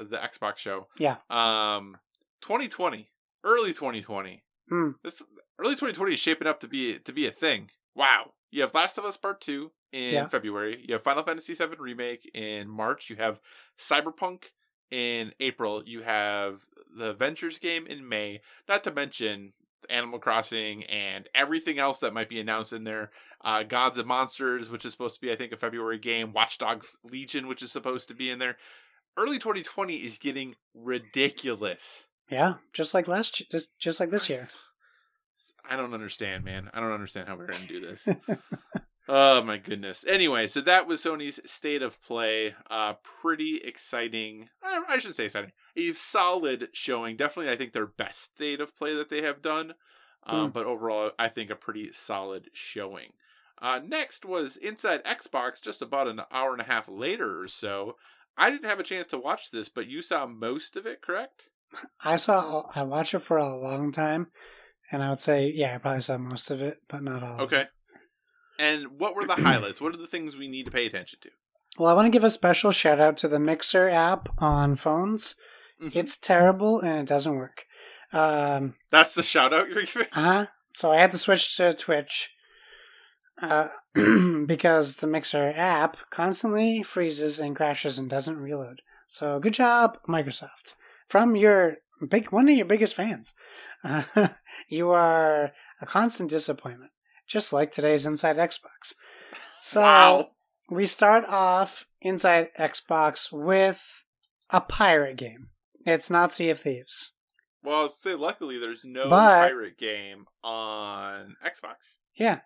[0.00, 0.86] the Xbox show.
[0.98, 1.16] Yeah.
[1.30, 1.96] Um,
[2.42, 3.08] 2020,
[3.44, 4.42] early 2020.
[4.68, 4.90] Hmm.
[5.02, 5.22] This
[5.58, 7.70] early 2020 is shaping up to be to be a thing.
[7.94, 8.32] Wow.
[8.54, 10.28] You have Last of Us Part 2 in Yeah.
[10.28, 10.84] February.
[10.86, 13.10] You have Final Fantasy VII Remake in March.
[13.10, 13.40] You have
[13.78, 14.44] Cyberpunk
[14.92, 15.82] in April.
[15.84, 16.64] You have
[16.96, 18.42] the Avengers game in May.
[18.68, 19.54] Not to mention
[19.90, 23.10] Animal Crossing and everything else that might be announced in there.
[23.44, 26.32] Uh, Gods and Monsters, which is supposed to be, I think, a February game.
[26.32, 28.56] Watch Dogs Legion, which is supposed to be in there.
[29.16, 32.06] Early 2020 is getting ridiculous.
[32.30, 34.48] Yeah, just like last, just just like this year.
[35.68, 36.70] I don't understand, man.
[36.72, 38.08] I don't understand how we're going to do this.
[39.08, 40.04] oh my goodness.
[40.08, 42.54] Anyway, so that was Sony's state of play.
[42.70, 44.48] Uh, pretty exciting.
[44.62, 45.52] I, I should say exciting.
[45.76, 47.16] A solid showing.
[47.16, 49.74] Definitely, I think their best state of play that they have done.
[50.26, 50.52] Um, Hmm.
[50.52, 53.12] But overall, I think a pretty solid showing.
[53.60, 57.96] Uh, next was Inside Xbox, just about an hour and a half later or so.
[58.36, 61.50] I didn't have a chance to watch this, but you saw most of it, correct?
[62.04, 64.28] I saw, I watched it for a long time,
[64.90, 67.40] and I would say, yeah, I probably saw most of it, but not all.
[67.42, 67.66] Okay.
[68.58, 69.80] And what were the highlights?
[69.80, 71.30] What are the things we need to pay attention to?
[71.78, 75.34] Well, I want to give a special shout out to the Mixer app on phones.
[75.82, 75.96] Mhm.
[75.96, 77.64] It's terrible and it doesn't work.
[78.12, 80.06] Um, That's the shout out you're giving?
[80.12, 82.30] uh So I had to switch to Twitch
[83.42, 83.68] uh,
[84.46, 88.82] because the Mixer app constantly freezes and crashes and doesn't reload.
[89.08, 90.74] So good job, Microsoft,
[91.08, 91.78] from your
[92.08, 93.34] big one of your biggest fans.
[93.84, 94.02] Uh,
[94.68, 96.90] you are a constant disappointment,
[97.28, 98.94] just like today's Inside Xbox.
[99.60, 100.30] So Wow.
[100.70, 104.04] we start off Inside Xbox with
[104.50, 105.48] a pirate game.
[105.86, 107.12] It's not Sea of Thieves.
[107.62, 111.96] Well, I'll say luckily there's no But- pirate game on Xbox.
[112.14, 112.40] Yeah,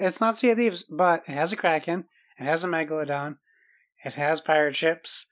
[0.00, 2.04] it's not Sea of Thieves, but it has a Kraken,
[2.38, 3.36] it has a Megalodon,
[4.04, 5.26] it has pirate ships.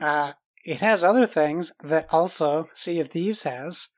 [0.00, 0.32] Uh,
[0.64, 3.88] it has other things that also Sea of Thieves has.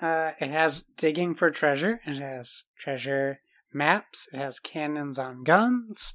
[0.00, 2.00] Uh, it has digging for treasure.
[2.06, 3.40] It has treasure
[3.72, 4.28] maps.
[4.32, 6.14] It has cannons on guns.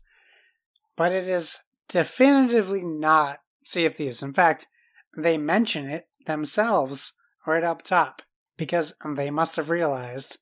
[0.95, 4.23] But it is definitively not Sea of Thieves.
[4.23, 4.67] In fact,
[5.15, 7.13] they mention it themselves
[7.45, 8.21] right up top
[8.57, 10.37] because they must have realized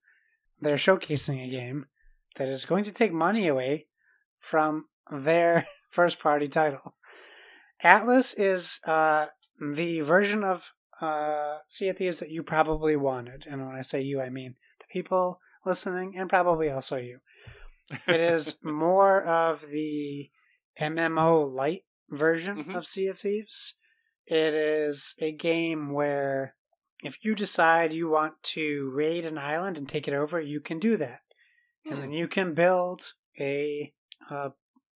[0.61, 1.87] they're showcasing a game
[2.35, 3.87] that is going to take money away
[4.39, 6.95] from their first party title.
[7.81, 9.27] Atlas is uh,
[9.59, 13.45] the version of uh, Sea of Thieves that you probably wanted.
[13.49, 17.19] And when I say you, I mean the people listening and probably also you.
[18.07, 20.29] It is more of the
[20.79, 22.75] MMO light version Mhm.
[22.75, 23.75] of Sea of Thieves.
[24.25, 26.55] It is a game where
[27.03, 30.79] if you decide you want to raid an island and take it over, you can
[30.79, 31.19] do that.
[31.85, 33.93] And then you can build a,
[34.29, 34.49] uh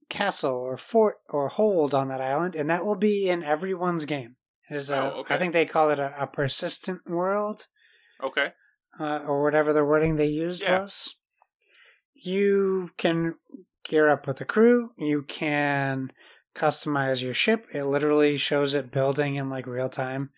[0.09, 4.37] castle or fort or hold on that island, and that will be in everyone's game.
[4.69, 5.35] Is a, Oh, okay.
[5.35, 7.67] I think they call it a, a persistent world
[8.21, 8.51] Okay.
[8.99, 10.81] uh, or whatever the wording they used Yeah.
[10.81, 11.15] was.
[12.13, 13.35] You can
[13.85, 14.91] gear up with a crew.
[14.97, 16.11] You can
[16.55, 17.67] customize your ship.
[17.73, 20.31] It literally shows it building in like real time,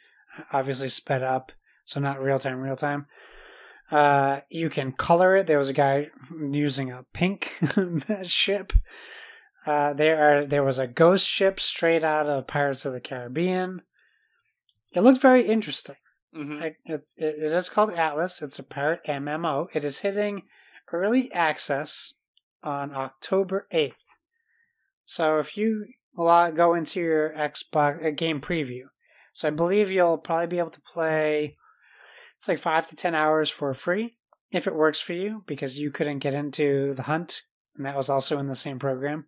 [0.51, 1.51] obviously sped up
[1.85, 3.07] so not real time, real time.
[3.89, 5.47] Uh, you can color it.
[5.47, 6.09] There was a guy
[6.51, 7.57] using a pink
[8.23, 8.73] ship.
[9.65, 13.81] Uh, there are there was a ghost ship straight out of Pirates of the Caribbean.
[14.93, 15.95] It looked very interesting.
[16.33, 18.41] hmm I- It, it, it is called Atlas.
[18.41, 19.67] It's a pirate MMO.
[19.73, 20.43] It is hitting
[20.91, 22.13] early access
[22.63, 23.93] on October 8th.
[25.05, 25.85] So if you
[26.15, 28.83] go into your Xbox uh, game preview,
[29.33, 31.55] so I believe you'll probably be able to play.
[32.35, 34.17] It's like five to ten hours for free
[34.51, 37.43] if it works for you, because you couldn't get into the hunt,
[37.75, 39.27] and that was also in the same program.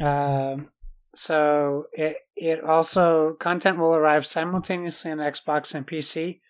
[0.00, 0.70] Um,
[1.14, 6.40] so it it also content will arrive simultaneously on Xbox and PC.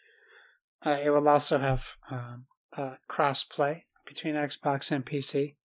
[0.85, 2.47] Uh, it will also have um,
[2.77, 5.57] uh, cross play between Xbox and PC,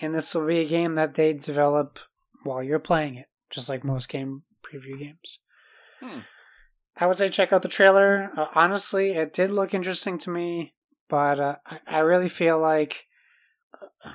[0.00, 1.98] and this will be a game that they develop
[2.44, 5.40] while you're playing it, just like most game preview games.
[6.00, 6.20] Hmm.
[6.96, 8.30] I would say check out the trailer.
[8.36, 10.74] Uh, honestly, it did look interesting to me,
[11.08, 13.06] but uh, I, I really feel like
[14.04, 14.10] uh,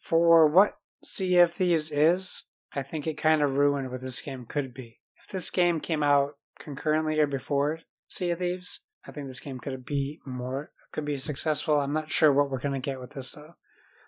[0.00, 4.46] for what Sea of Thieves is, I think it kind of ruined what this game
[4.46, 5.00] could be.
[5.18, 9.58] If this game came out concurrently or before Sea of Thieves, I think this game
[9.58, 11.78] could be more could be successful.
[11.80, 13.54] I'm not sure what we're gonna get with this though.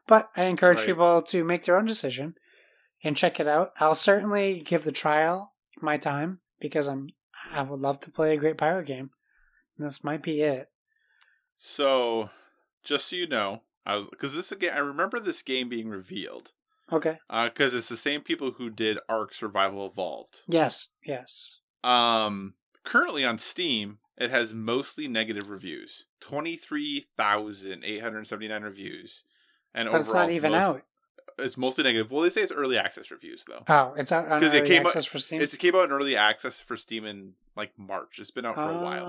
[0.06, 0.86] But I encourage Right.
[0.88, 2.34] people to make their own decision
[3.04, 3.72] and check it out.
[3.78, 7.10] I'll certainly give the trial my time because I'm
[7.50, 9.10] I would love to play a great pirate game.
[9.76, 10.70] And this might be it.
[11.56, 12.30] So,
[12.84, 16.52] just so you know, I was because this again, I remember this game being revealed
[16.92, 17.18] Okay.
[17.28, 20.42] because it's the same people who did Ark Survival Evolved.
[20.46, 20.88] Yes.
[21.04, 21.58] Yes.
[21.82, 26.06] Um, currently on Steam, it has mostly negative reviews.
[26.20, 29.24] Twenty three thousand eight hundred seventy nine reviews,
[29.74, 30.82] and But it's not even most- out.
[31.38, 32.10] It's mostly negative.
[32.10, 33.64] Well, they say it's early access reviews though.
[33.66, 35.40] Oh, it's out on 'Cause it came out- for Steam.
[35.40, 38.18] It's, it came out in early access for Steam in like March.
[38.18, 39.06] It's been out for a while.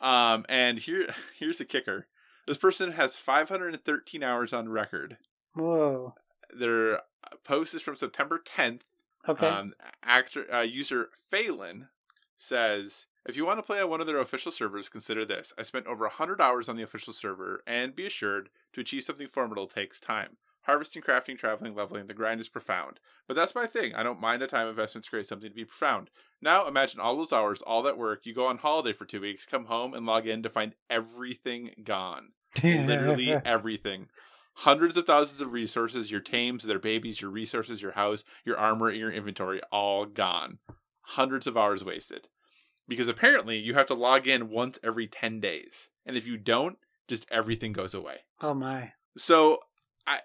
[0.00, 0.06] Oh.
[0.06, 2.06] Um, and here here's the kicker.
[2.46, 5.18] This person has 513 hours on record.
[5.54, 6.14] Whoa.
[6.54, 7.02] Their
[7.44, 8.82] post is from September 10th.
[9.28, 9.46] Okay.
[9.46, 11.88] Um, actor uh, user Phelan
[12.36, 15.52] says, "If you want to play on one of their official servers, consider this.
[15.58, 19.28] I spent over 100 hours on the official server, and be assured, to achieve something
[19.28, 20.38] formidable takes time.
[20.62, 23.00] Harvesting, crafting, traveling, leveling, the grind is profound.
[23.26, 23.94] But that's my thing.
[23.94, 26.10] I don't mind a time investment to create something to be profound.
[26.40, 28.24] Now imagine all those hours, all that work.
[28.24, 31.70] You go on holiday for two weeks, come home, and log in to find everything
[31.84, 32.32] gone.
[32.62, 34.08] Literally everything."
[34.64, 38.90] Hundreds of thousands of resources, your tames, their babies, your resources, your house, your armor,
[38.90, 40.58] your inventory, all gone.
[41.00, 42.28] Hundreds of hours wasted.
[42.86, 45.88] Because apparently you have to log in once every 10 days.
[46.04, 46.76] And if you don't,
[47.08, 48.16] just everything goes away.
[48.42, 48.92] oh my.
[49.16, 49.60] So
[50.06, 50.20] I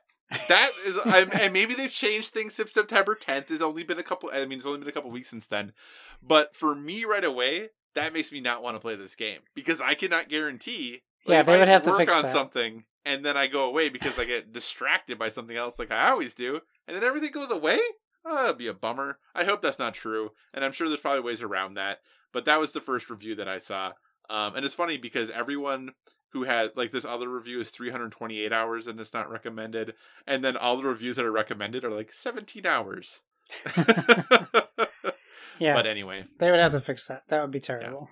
[0.49, 3.49] that is I, and maybe they've changed things since September 10th.
[3.51, 5.71] It's only been a couple I mean it's only been a couple weeks since then.
[6.21, 9.79] But for me right away, that makes me not want to play this game because
[9.79, 12.31] I cannot guarantee like, Yeah, if they I would have to work fix on that.
[12.33, 16.09] something and then I go away because I get distracted by something else like I
[16.09, 17.79] always do, and then everything goes away.
[18.25, 19.19] Oh, that'd be a bummer.
[19.35, 21.99] I hope that's not true, and I'm sure there's probably ways around that.
[22.33, 23.93] But that was the first review that I saw,
[24.29, 25.91] um, and it's funny because everyone
[26.33, 29.93] who had like this other review is 328 hours and it's not recommended,
[30.27, 33.21] and then all the reviews that are recommended are like 17 hours.
[35.57, 35.73] Yeah.
[35.73, 37.21] But anyway, they would have to fix that.
[37.29, 38.09] That would be terrible.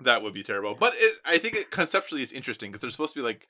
[0.00, 0.74] that would be terrible.
[0.78, 3.46] But it, I think it conceptually is interesting because there's supposed to be like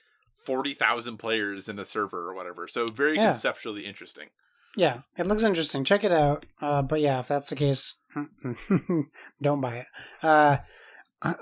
[0.46, 2.66] 40,000 players in the server or whatever.
[2.68, 3.32] So very Yeah.
[3.32, 4.28] conceptually interesting.
[4.76, 5.84] Yeah, it looks interesting.
[5.84, 6.44] Check it out.
[6.60, 8.02] Uh, but yeah, if that's the case,
[9.42, 9.86] don't buy it.
[10.22, 10.58] Uh,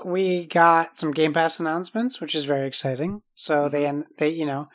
[0.05, 3.22] we got some Game Pass announcements, which is very exciting.
[3.34, 4.68] So they they you know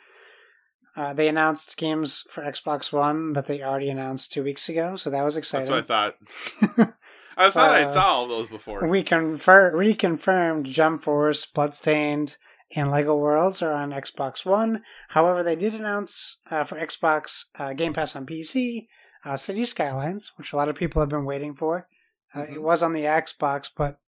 [0.94, 4.94] uh, they announced games for Xbox One that they already announced two weeks ago.
[4.96, 5.70] So that was That's exciting.
[5.70, 6.94] what I thought.
[7.36, 8.86] I thought I saw all those before.
[8.86, 12.36] We confer- reconfirmed Jump Force, Bloodstained,
[12.76, 14.82] and Lego Worlds are on Xbox One.
[15.08, 18.86] However, they did announce uh, for Xbox uh, Game Pass on PC,
[19.24, 21.88] uh, City Skylines, which a lot of people have been waiting for.
[22.34, 22.62] Uh, It Mhm.
[22.62, 23.98] was on the Xbox, but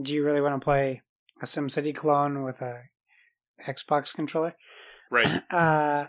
[0.00, 1.02] do you really want to play
[1.40, 2.84] a SimCity clone with a
[3.66, 4.54] Xbox controller?
[5.10, 5.42] right.
[5.50, 6.06] Uh,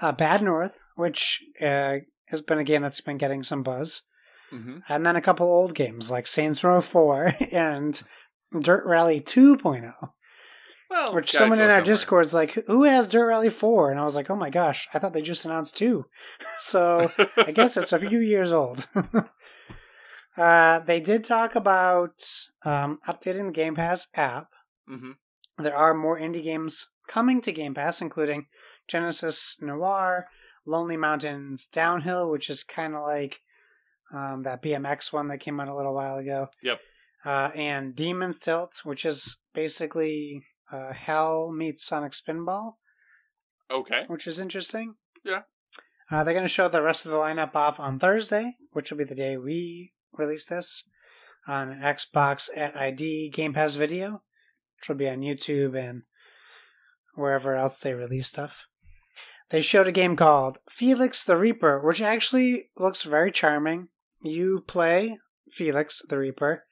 [0.00, 4.02] uh, Bad North, which uh, has been a game that's been getting some buzz
[4.50, 8.02] hmm and then a couple old games like Saints Row 4 and
[8.60, 10.10] Dirt Rally 2.0,
[10.92, 11.84] Well, which someone in our somewhere.
[11.84, 13.90] Discord's like, who has Dirt Rally 4?
[13.90, 16.04] And I was like, oh my gosh, I thought they just announced 2.
[16.60, 18.86] so I guess it's a few years old.
[20.36, 22.22] uh, they did talk about
[22.64, 24.48] um, updating the Game Pass app.
[24.86, 25.12] hmm
[25.58, 28.46] There are more indie games coming to Game Pass, including
[28.88, 30.26] Genesis Noir,
[30.66, 33.40] Lonely Mountains Downhill, which is kind of like
[34.12, 36.48] um, that BMX one that came out a little while ago.
[36.62, 36.80] Yep.
[37.24, 42.74] uh, and Demon's Tilt, which is basically uh, Hell meets Sonic Spinball,
[43.70, 44.04] Okay.
[44.08, 44.94] which is interesting.
[45.24, 45.42] Yeah.
[46.10, 48.98] Uh, they're going to show the rest of the lineup off on Thursday, which will
[48.98, 50.88] be the day we release this
[51.46, 54.22] on Xbox at ID Game Pass Video,
[54.78, 56.02] which will be on YouTube and
[57.14, 58.66] wherever else they release stuff.
[59.50, 63.88] They showed a game called Felix the Reaper, which actually looks very charming.
[64.22, 65.18] You play
[65.50, 66.64] Felix the Reaper,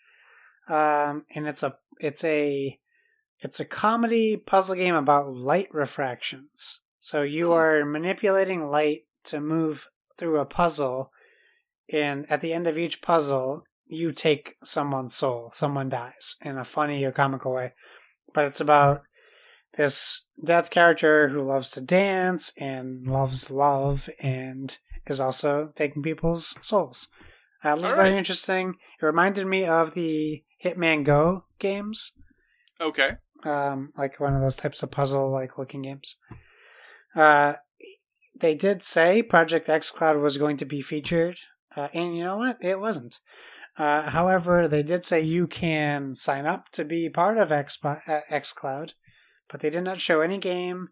[0.68, 2.78] um, and it's a it's a
[3.40, 6.80] it's a comedy puzzle game about light refractions.
[6.98, 7.52] So you Hmm.
[7.52, 11.10] are manipulating light to move through a puzzle,
[11.92, 15.50] and at the end of each puzzle, you take someone's soul.
[15.52, 17.72] Someone dies in a funny or comical way,
[18.32, 19.02] but it's about
[19.76, 26.56] this death character who loves to dance and loves love and is also taking people's
[26.66, 27.08] souls.
[27.64, 28.76] Uh, it looked All very interesting.
[29.00, 32.12] It reminded me of the Hitman Go games,
[32.80, 33.16] Okay.
[33.44, 36.16] Um, like one of those types of puzzle like looking games.
[37.14, 37.54] Uh,
[38.38, 41.36] they did say Project xCloud was going to be featured,
[41.76, 42.58] uh, and you know what?
[42.60, 43.18] It wasn't.
[43.76, 48.20] Uh, however, they did say you can sign up to be part of Xpo- uh,
[48.30, 48.92] xCloud,
[49.48, 50.88] but they did not show any game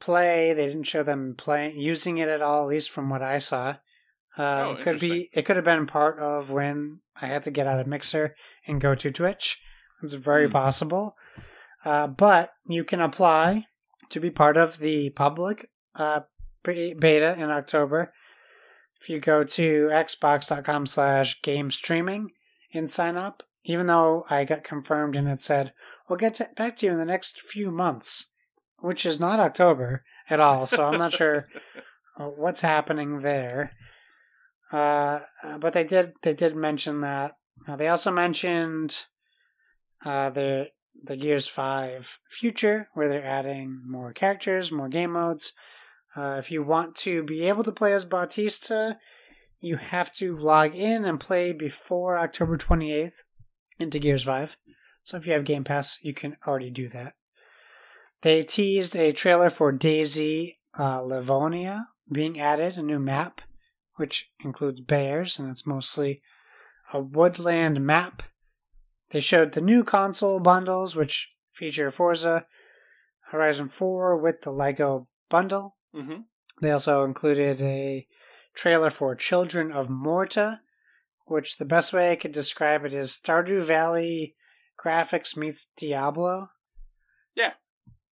[0.00, 0.52] play.
[0.52, 3.76] They didn't show them playing using it at all, at least from what I saw.
[4.38, 5.28] Uh, Oh, it could be.
[5.34, 8.34] It could have been part of when I had to get out of Mixer
[8.66, 9.58] and go to Twitch.
[10.02, 10.52] It's very Hmm.
[10.52, 11.16] possible.
[11.84, 13.66] Uh, but you can apply
[14.10, 16.20] to be part of the public uh,
[16.64, 18.12] beta in October.
[19.00, 22.30] If you go to xbox.com slash game streaming
[22.74, 25.72] and sign up, even though I got confirmed and it said,
[26.08, 28.32] we'll get to, back to you in the next few months,
[28.80, 30.66] which is not October at all.
[30.66, 31.48] So I'm not sure
[32.16, 33.72] what's happening there.
[34.72, 37.32] Uh, uh, but they did they did mention that.
[37.76, 39.04] They also mentioned
[40.06, 40.70] uh, the
[41.02, 45.52] the Gears Five future, where they're adding more characters, more game modes.
[46.16, 48.96] Uh, if you want to be able to play as Bautista,
[49.60, 53.24] you have to log in and play before October 28th
[53.78, 54.56] into Gears 5.
[55.02, 57.14] So if you have Game Pass, you can already do that.
[58.22, 63.40] They teased a trailer for Daisy uh, Livonia being added, a new map,
[63.96, 66.22] which includes bears, and it's mostly
[66.92, 68.22] a woodland map.
[69.10, 72.46] They showed the new console bundles, which feature Forza
[73.30, 75.76] Horizon 4 with the Lego bundle.
[75.94, 76.22] Mm-hmm.
[76.60, 78.06] They also included a
[78.54, 80.60] trailer for Children of Morta,
[81.26, 84.36] which the best way I could describe it is Stardew Valley
[84.82, 86.50] graphics meets Diablo.
[87.34, 87.54] Yeah.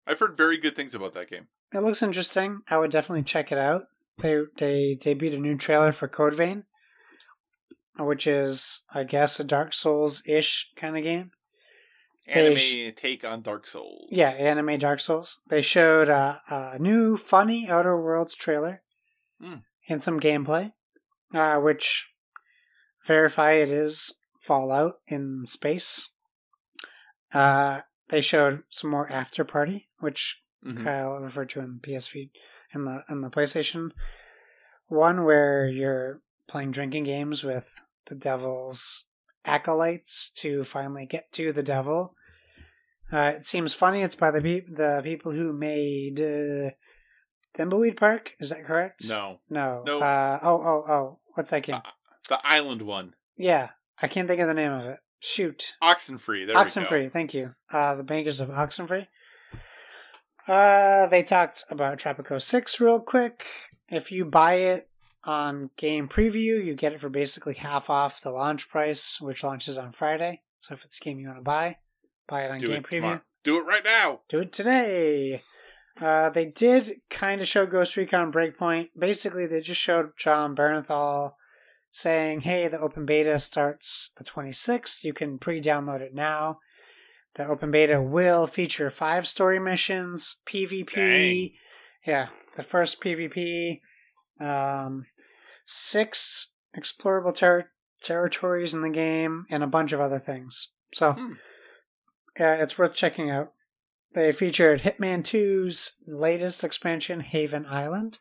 [0.06, 1.48] I've heard very good things about that game.
[1.72, 2.60] It looks interesting.
[2.68, 3.84] I would definitely check it out.
[4.18, 6.64] They they debuted a new trailer for Code Vein,
[7.98, 11.30] which is I guess a Dark Souls ish kind of game.
[12.26, 14.08] Anime sh- take on Dark Souls.
[14.10, 15.42] Yeah, anime Dark Souls.
[15.50, 18.82] They showed a, a new funny Outer Worlds trailer
[19.40, 19.56] Hmm.
[19.88, 20.72] and some gameplay,
[21.34, 22.12] uh, which
[23.06, 26.08] verify it is Fallout in space.
[27.32, 30.82] Uh, they showed some more After Party, which Mhm.
[30.84, 32.30] Kyle referred to in the PS feed
[32.72, 33.90] in the in the PlayStation
[34.86, 39.08] one, where you're playing drinking games with the devil's
[39.44, 42.14] acolytes to finally get to the devil.
[43.12, 44.02] Uh, it seems funny.
[44.02, 46.70] It's by the pe- the people who made uh,
[47.56, 48.32] Thimbleweed Park.
[48.40, 49.08] Is that correct?
[49.08, 49.82] No, No.
[49.86, 49.98] No.
[49.98, 51.18] Uh, oh, oh, oh.
[51.34, 51.76] What's that game?
[51.76, 51.80] Uh,
[52.28, 53.70] the island one, yeah,
[54.00, 54.98] I can't think of the name of it.
[55.20, 55.74] Shoot.
[55.82, 56.46] Oxenfree.
[56.46, 56.58] There we go.
[56.60, 57.54] Oxenfree, thank you.
[57.72, 59.06] Uh, the bankers of Oxenfree.
[60.46, 63.46] Uh, they talked about Tropico 6 real quick.
[63.88, 64.88] If you buy it
[65.26, 69.78] on Game Preview, you get it for basically half off the launch price, which launches
[69.78, 70.42] on Friday.
[70.58, 71.76] So if it's a game you want to buy,
[72.26, 72.90] buy it on Do Game it Preview.
[73.00, 73.20] tomorrow.
[73.42, 74.20] Do it right now.
[74.28, 75.42] Do it today.
[76.00, 78.88] Uh, they did kind of show Ghost Recon Breakpoint.
[78.98, 81.32] Basically, they just showed Jon Bernthal
[81.92, 85.04] saying, hey, the open beta starts the 26th.
[85.04, 86.58] You can pre download it now.
[87.34, 90.94] The open beta will feature five story missions, PvP.
[90.94, 91.50] Dang.
[92.06, 93.80] Yeah, the first PvP,
[94.40, 95.06] um,
[95.64, 97.70] six explorable ter-
[98.02, 100.68] territories in the game, and a bunch of other things.
[100.92, 101.32] So, Hmm.
[102.38, 103.52] yeah, it's worth checking out.
[104.12, 108.18] They featured Hitman 2's latest expansion, Haven Island.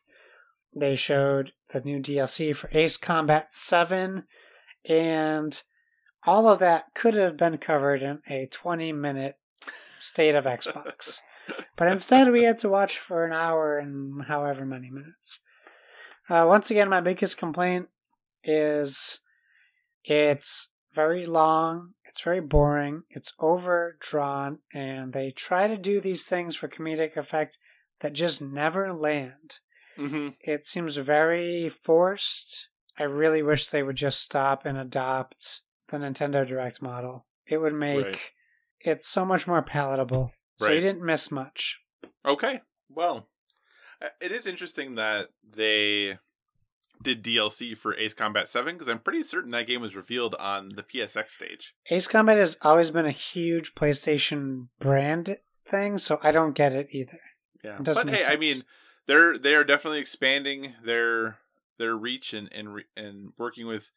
[0.75, 4.25] They showed the new DLC for Ace Combat 7,
[4.89, 5.61] and
[6.25, 9.37] all of that could have been covered in a 20 minute
[9.99, 11.19] state of Xbox.
[11.75, 15.39] but instead, we had to watch for an hour and however many minutes.
[16.29, 17.87] Uh, once again, my biggest complaint
[18.43, 19.19] is
[20.03, 26.55] it's very long, it's very boring, it's overdrawn, and they try to do these things
[26.55, 27.57] for comedic effect
[28.01, 29.59] that just never land.
[29.97, 30.29] Mm-hmm.
[30.41, 32.67] It seems very forced.
[32.97, 37.25] I really wish they would just stop and adopt the Nintendo Direct model.
[37.47, 38.17] It would make Right.
[38.79, 40.31] it so much more palatable.
[40.55, 41.79] So you didn't miss much.
[42.25, 42.61] Okay.
[42.89, 43.27] Well,
[44.03, 46.17] Uh, it is interesting that they
[47.01, 50.69] did DLC for Ace Combat 7 because I'm pretty certain that game was revealed on
[50.69, 51.73] the PSX stage.
[51.89, 56.87] Ace Combat has always been a huge PlayStation brand thing, so I don't get it
[56.91, 57.19] either.
[57.63, 57.77] Yeah.
[57.77, 58.63] It doesn't but hey, I mean,
[59.05, 61.37] they're they are definitely expanding their
[61.77, 63.91] their reach and and and working with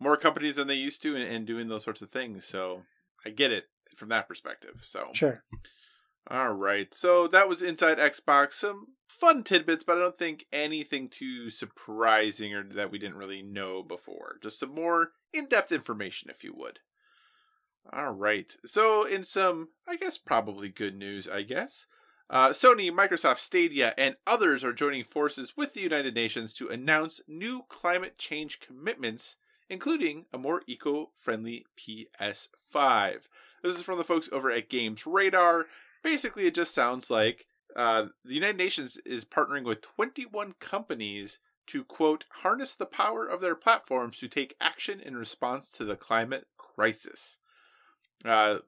[0.00, 2.44] more companies than they used to and, and doing those sorts of things.
[2.44, 2.82] So
[3.24, 3.64] I get it
[3.96, 4.84] from that perspective.
[4.84, 5.44] So Sure.
[6.30, 6.92] All right.
[6.94, 8.54] So that was Inside Xbox.
[8.54, 13.42] Some fun tidbits, but I don't think anything too surprising or that we didn't really
[13.42, 14.36] know before.
[14.42, 16.80] Just some more in depth information, if you would.
[17.92, 18.56] All right.
[18.64, 21.86] So, in some, I guess, probably good news, I guess.
[22.30, 27.20] Uh, Sony, Microsoft, Stadia, and others are joining forces with the United Nations to announce
[27.28, 29.36] new climate change commitments,
[29.68, 33.28] including a more eco friendly PS5.
[33.62, 35.66] This is from the folks over at Games Radar
[36.04, 41.82] basically it just sounds like uh, the united nations is partnering with 21 companies to
[41.82, 46.46] quote harness the power of their platforms to take action in response to the climate
[46.58, 47.38] crisis.
[48.24, 48.58] Uh,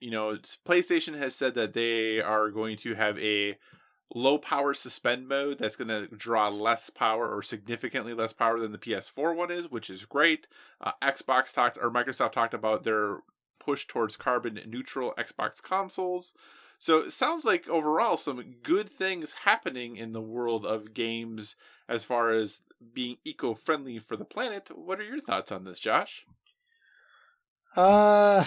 [0.00, 0.36] you know
[0.66, 3.56] playstation has said that they are going to have a
[4.14, 8.72] low power suspend mode that's going to draw less power or significantly less power than
[8.72, 10.46] the ps4 one is which is great.
[10.80, 13.18] Uh, xbox talked or microsoft talked about their
[13.58, 16.34] push towards carbon neutral xbox consoles
[16.78, 21.56] so it sounds like overall some good things happening in the world of games
[21.88, 22.62] as far as
[22.92, 24.70] being eco-friendly for the planet.
[24.74, 26.24] What are your thoughts on this, Josh?
[27.76, 28.44] Uh,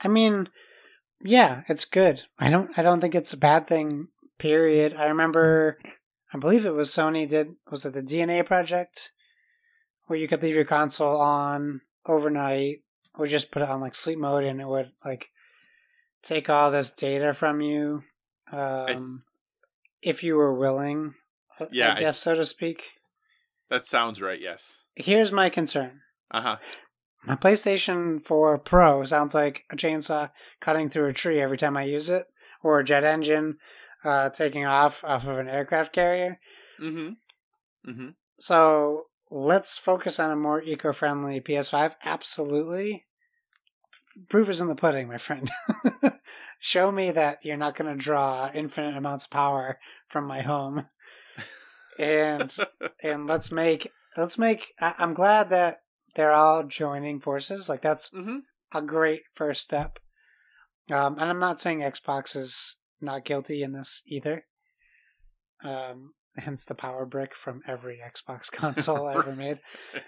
[0.00, 0.48] I mean,
[1.22, 2.24] yeah, it's good.
[2.38, 4.08] I don't, I don't think it's a bad thing.
[4.38, 4.94] Period.
[4.94, 5.78] I remember,
[6.32, 7.54] I believe it was Sony did.
[7.70, 9.12] Was it the DNA project
[10.06, 12.78] where you could leave your console on overnight,
[13.14, 15.28] or just put it on like sleep mode, and it would like
[16.22, 18.04] take all this data from you,
[18.52, 19.24] um,
[20.02, 21.14] if you were willing.
[21.60, 22.92] I- Yeah, I I- so to speak.
[23.68, 24.78] That sounds right, yes.
[24.96, 26.00] Here's my concern.
[26.30, 26.58] Uh-huh.
[27.24, 31.84] My PlayStation 4 Pro sounds like a chainsaw cutting through a tree every time I
[31.84, 32.26] use it,
[32.62, 33.58] or a jet engine
[34.04, 36.40] uh, taking off off of an aircraft carrier.
[36.80, 37.90] Mm-hmm.
[37.90, 38.08] Mm-hmm.
[38.40, 41.94] So let's focus on a more eco-friendly PS5.
[42.04, 43.06] Absolutely.
[44.28, 45.50] Proof is in the pudding, my friend.
[46.58, 50.86] Show me that you're not going to draw infinite amounts of power from my home,
[51.98, 52.54] and
[53.02, 54.74] and let's make let's make.
[54.80, 55.82] I, I'm glad that
[56.14, 57.68] they're all joining forces.
[57.68, 58.38] Like that's mm-hmm.
[58.74, 59.98] a great first step.
[60.90, 64.44] Um, and I'm not saying Xbox is not guilty in this either.
[65.64, 69.60] Um, hence the power brick from every Xbox console ever made.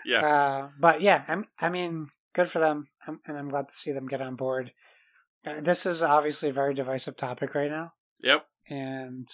[0.05, 0.25] Yeah.
[0.25, 4.07] Uh, but yeah, I'm, I mean, good for them, and I'm glad to see them
[4.07, 4.73] get on board.
[5.47, 8.47] Uh, this is obviously a very divisive topic right now, Yep.
[8.69, 9.29] and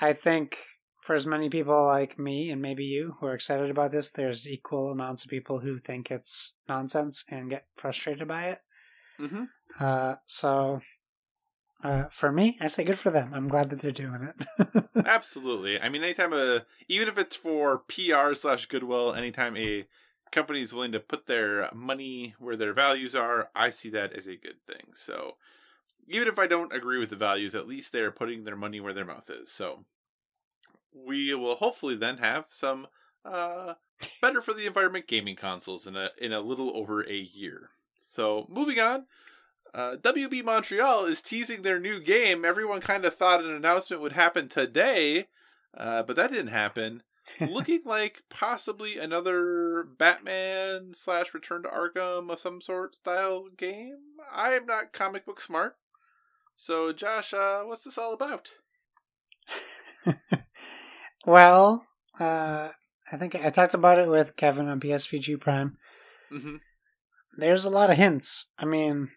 [0.00, 0.58] I think
[1.02, 4.48] for as many people like me and maybe you who are excited about this, there's
[4.48, 8.58] equal amounts of people who think it's nonsense and get frustrated by it.
[9.20, 9.44] Mm-hmm.
[9.80, 10.80] Uh, so
[11.82, 13.32] uh, for me, I say good for them.
[13.32, 14.28] I'm glad that they're doing
[14.58, 14.84] it.
[15.06, 15.80] Absolutely.
[15.80, 19.86] I mean, anytime a even if it's for PR slash goodwill, anytime a
[20.32, 24.26] company is willing to put their money where their values are, I see that as
[24.26, 24.92] a good thing.
[24.94, 25.36] So
[26.08, 28.94] even if I don't agree with the values, at least they're putting their money where
[28.94, 29.50] their mouth is.
[29.50, 29.84] So
[30.92, 32.86] we will hopefully then have some
[33.24, 33.74] uh,
[34.20, 37.70] better for the environment gaming consoles in a in a little over a year.
[37.96, 39.06] So moving on.
[39.74, 42.42] Uh, WB Montreal is teasing their new game.
[42.44, 45.26] Everyone kind of thought an announcement would happen today,
[45.76, 47.02] uh, but that didn't happen.
[47.40, 53.98] Looking like possibly another Batman slash Return to Arkham of some sort style game.
[54.32, 55.76] I'm not comic book smart,
[56.56, 58.50] so Josh, uh, what's this all about?
[61.26, 61.86] well,
[62.18, 62.68] uh,
[63.12, 65.76] I think I talked about it with Kevin on PSVG Prime.
[66.32, 66.56] Mm-hmm.
[67.36, 68.46] There's a lot of hints.
[68.58, 69.10] I mean,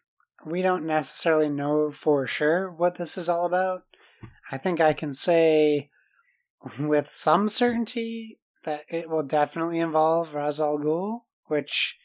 [0.45, 3.83] we don't necessarily know for sure what this is all about.
[4.51, 5.89] I think I can say
[6.79, 11.97] with some certainty that it will definitely involve Ra's al Ghul, which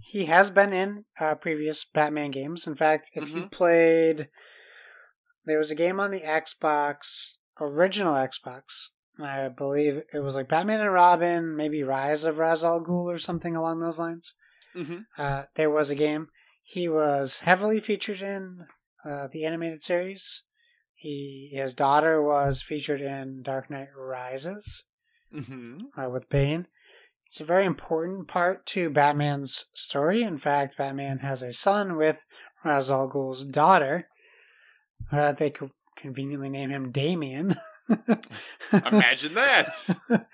[0.00, 2.66] he has been in uh, previous Batman games.
[2.66, 3.50] In fact, if you Mhm.
[3.50, 4.28] played,
[5.44, 8.88] there was a game on the Xbox, original Xbox.
[9.18, 13.18] I believe it was like Batman and Robin, maybe Rise of Ra's al Ghul or
[13.18, 14.34] something along those lines.
[14.74, 15.02] Mm-hmm.
[15.16, 16.28] uh, there was a game.
[16.64, 18.66] He was heavily featured in
[19.04, 20.42] uh, the animated series.
[21.04, 24.84] He his daughter was featured in Dark Knight Rises
[25.34, 26.00] Mm-hmm.
[26.00, 26.66] uh, with Bane.
[27.26, 30.22] It's a very important part to Batman's story.
[30.22, 32.24] In fact, Batman has a son with
[32.64, 34.08] Ra's al Ghul's daughter.
[35.12, 37.56] Uh, they could conveniently name him Damian.
[38.72, 39.68] Imagine that.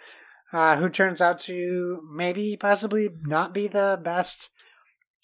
[0.52, 4.50] uh, who turns out to maybe possibly not be the best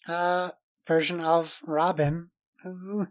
[0.08, 0.50] uh,
[0.88, 2.30] version of Robin,
[2.64, 3.06] who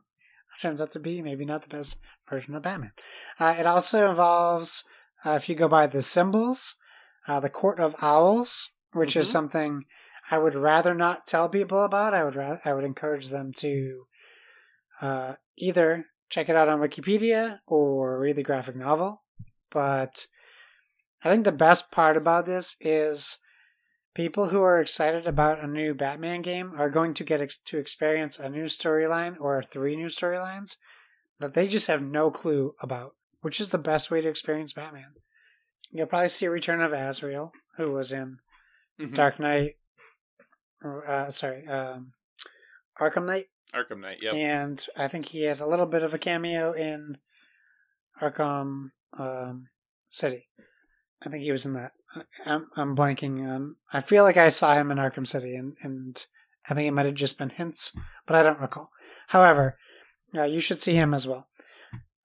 [0.61, 1.99] turns out to be maybe not the best
[2.29, 2.91] version of Batman.
[3.39, 4.83] Uh, it also involves,
[5.25, 6.75] uh, if you go by the symbols,
[7.27, 9.31] uh, the Court of Owls, which is Mhm.
[9.31, 9.85] something
[10.31, 12.13] I would rather not tell people about.
[12.13, 14.07] I would rather, I would encourage them to
[15.01, 19.23] uh, either check it out on Wikipedia or read the graphic novel.
[19.69, 20.27] But
[21.23, 23.39] I think the best part about this is
[24.15, 27.77] people who are excited about a new Batman game are going to get ex- to
[27.77, 30.77] experience a new storyline or three new storylines
[31.39, 35.13] that they just have no clue about, which is the best way to experience Batman.
[35.91, 38.39] You'll probably see a return of Azrael, who was in
[38.99, 39.13] Mhm.
[39.13, 39.75] Dark Knight,
[40.83, 42.13] uh, sorry, um,
[42.99, 44.19] Arkham Knight, Arkham Knight.
[44.21, 44.33] Yep.
[44.33, 47.17] and I think he had a little bit of a cameo in
[48.21, 49.67] Arkham um,
[50.07, 50.47] City.
[51.23, 51.91] I think he was in that.
[52.15, 53.75] I- I'm, I'm blanking on.
[53.93, 56.25] I feel like I saw him in Arkham City, and, and
[56.69, 58.89] I think it might have just been hints, but I don't recall.
[59.27, 59.77] However,
[60.35, 61.47] uh, you should see him as well.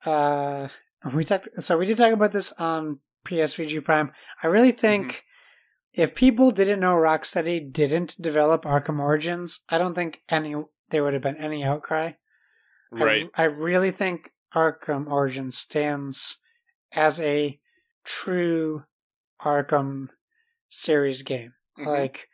[0.04, 0.68] Uh,
[1.14, 1.48] we talked.
[1.62, 4.12] So we did talk about this on PSVG Prime.
[4.42, 5.24] I really think
[5.94, 10.54] if people didn't know Rocksteady didn't develop Arkham Origins, I don't think any
[10.90, 12.12] there would have been any outcry.
[12.92, 13.30] I- Right.
[13.36, 16.38] I, really think Arkham Origins stands
[16.92, 17.59] as a
[18.04, 18.84] true
[19.42, 20.08] Arkham
[20.68, 21.54] series game.
[21.78, 21.86] Mhm.
[21.86, 22.28] Like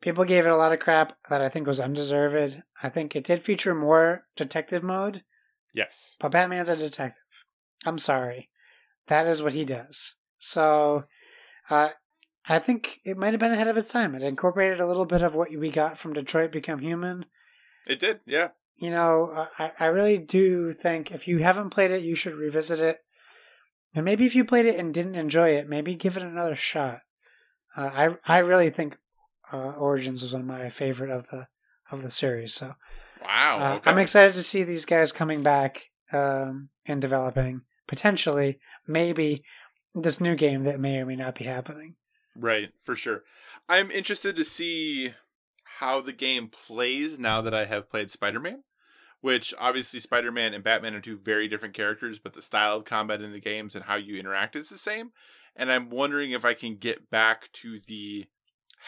[0.00, 2.62] people gave it a lot of crap that I think was undeserved.
[2.82, 5.24] I think it did feature more detective mode,
[5.74, 6.16] Yes.
[6.20, 7.44] but Batman's a detective.
[7.84, 8.50] I'm sorry.
[9.08, 10.16] That is what he does.
[10.38, 11.04] So
[11.68, 11.90] uh,
[12.48, 14.14] I think it might have been ahead of its time.
[14.14, 17.26] It incorporated a little bit of what we got from Detroit Become Human
[17.86, 18.20] It did.
[18.26, 18.48] Yeah.
[18.76, 22.34] you know, uh, I, I really do think if you haven't played it, you should
[22.34, 22.98] revisit it.
[23.94, 26.98] And maybe if you played it and didn't enjoy it, maybe give it another shot.
[27.76, 28.96] Uh, I I really think
[29.52, 31.48] uh, Origins was one of my favorite of the
[31.90, 32.54] of the series.
[32.54, 32.74] So
[33.22, 33.58] Wow.
[33.58, 33.90] uh, okay.
[33.90, 39.44] I'm excited to see these guys coming back um, and developing potentially maybe
[39.94, 41.96] this new game that may or may not be happening.
[42.36, 43.24] Right, for sure.
[43.68, 45.12] I'm interested to see
[45.78, 48.62] how the game plays now that I have played Spider Man,
[49.20, 52.84] which obviously Spider Man and Batman are two very different characters, but the style of
[52.84, 55.12] combat in the games and how you interact is the same.
[55.56, 58.26] And I'm wondering if I can get back to the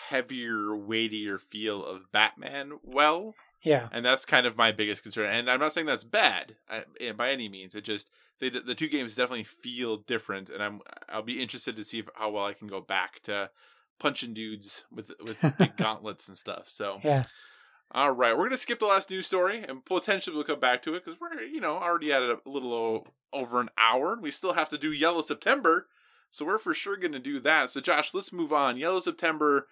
[0.09, 3.35] heavier, weightier feel of Batman well.
[3.63, 5.31] Yeah, And that's kind of my biggest concern.
[5.33, 7.77] And I'm not saying that's bad uh, eh, by any means.
[7.77, 8.11] It just
[8.41, 12.01] they, the, the two games definitely feel different, and I'm I'll be interested to see
[12.01, 13.51] if, how well I can go back to
[14.01, 16.69] punching dudes with with big gauntlets and stuff.
[16.69, 17.23] So yeah.
[17.95, 20.95] All right, we're gonna skip the last news story, and potentially we'll come back to
[20.95, 24.19] it because we're you know already at a little o- over an hour.
[24.21, 25.89] We still have to do IELLO September,
[26.31, 27.71] so we're for sure gonna do that.
[27.71, 28.77] So Josh, let's move on.
[28.77, 29.69] IELLO September,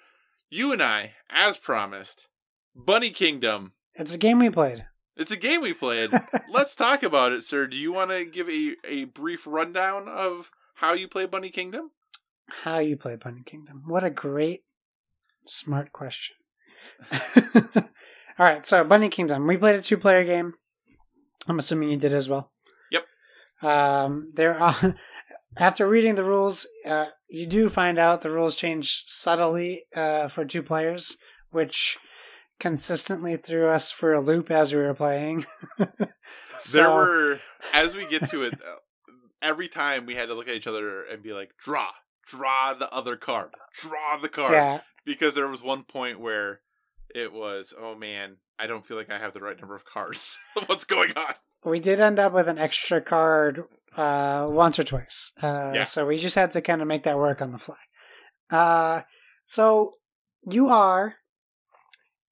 [0.51, 2.27] you and I, as promised,
[2.75, 3.73] Bunny Kingdom.
[3.95, 4.87] It's a game we played.
[5.17, 6.11] It's a game we played.
[6.49, 7.67] Let's talk about it, sir.
[7.67, 11.91] Do you want to give a, a brief rundown of how you play Bunny Kingdom?
[12.63, 13.83] how you play Bunny Kingdom.
[13.87, 14.65] What a great,
[15.47, 16.37] smart question.
[18.41, 19.47] All right, so Bunny Kingdom.
[19.47, 20.55] We played a two-player game.
[21.47, 22.51] I'm assuming you did as well.
[22.91, 23.05] Yep.
[23.63, 24.97] Um, there are.
[25.59, 30.47] After reading the rules, uh, you do find out the rules change subtly uh, for
[30.47, 31.19] two players,
[31.51, 31.99] which
[32.59, 35.45] consistently threw us for a loop as we were playing.
[36.63, 37.41] So- there were,
[37.75, 38.55] as we get to it,
[39.43, 41.89] every time we had to look at each other and be like, draw,
[42.27, 43.51] draw the other card,
[43.81, 44.53] draw the card.
[44.53, 46.61] yeah, Because there was one point where
[47.15, 50.39] it was, oh man, I don't feel like I have the right number of cards.
[50.67, 51.35] What's going on?
[51.65, 53.65] we did end up with an extra card
[53.97, 55.33] uh, once or twice.
[55.43, 55.85] Uh, Yeah.
[55.85, 57.77] So we just had to kind of make that work on the fly.
[58.51, 59.03] Uh,
[59.45, 59.93] so
[60.51, 61.17] you are.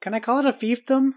[0.00, 1.12] Can I call it a fiefdom?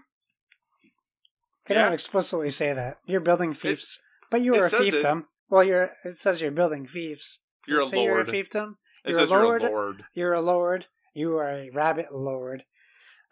[1.66, 1.84] They Yeah.
[1.84, 2.96] don't explicitly say that.
[3.06, 4.94] You're building fiefs, but you are a says it.
[4.94, 5.24] fiefdom.
[5.48, 5.92] Well, you're.
[6.04, 7.40] It says you're building fiefs.
[7.64, 8.26] Does You're a say You're a lord.
[8.28, 8.74] fiefdom.
[9.04, 10.04] You're a says you're a lord.
[10.14, 10.86] You're a lord.
[11.14, 12.64] You are a rabbit lord.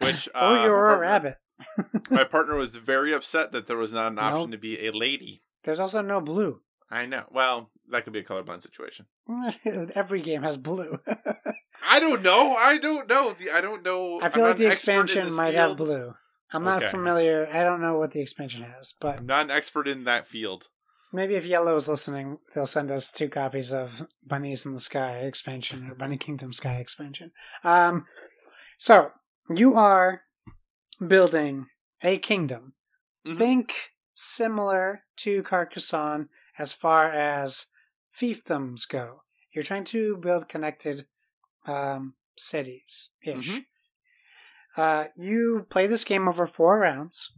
[0.00, 1.36] Which, uh, oh, you're my a partner- rabbit.
[2.10, 4.50] My partner was very upset that there was not an option Nope.
[4.52, 5.42] to be a lady.
[5.64, 6.60] There's also no blue.
[6.90, 7.24] I know.
[7.30, 9.06] Well, that could be a colorblind situation.
[9.94, 10.98] Every game has blue.
[11.88, 12.56] I don't know.
[12.56, 13.32] I don't know.
[13.38, 14.20] The- I don't know.
[14.22, 16.14] I feel I'm like the an expert in expansion might have blue.
[16.52, 16.90] I'm not Okay.
[16.90, 17.46] familiar.
[17.52, 20.66] I don't know what the expansion has, but I'm not an expert in that field.
[21.12, 25.18] maybe if IELLO is listening, they'll send us two copies of Bunnies in the Sky
[25.18, 27.30] expansion or Bunny Kingdom Sky expansion.
[27.62, 28.06] Um,
[28.78, 29.10] so
[29.54, 30.22] you are
[31.06, 31.66] building
[32.02, 32.74] a kingdom.
[33.26, 33.36] Mhm.
[33.36, 36.28] Think similar to Carcassonne
[36.58, 37.66] as far as
[38.14, 39.22] fiefdoms go.
[39.52, 41.06] You're trying to build connected
[41.66, 43.48] um, cities ish.
[43.50, 43.66] Mhm.
[44.76, 47.32] Uh, you play this game over four rounds.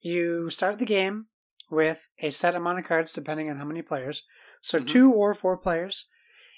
[0.00, 1.26] You start the game
[1.70, 4.22] with a set amount of cards depending on how many players.
[4.62, 4.88] So Mhm.
[4.88, 6.06] two or four players.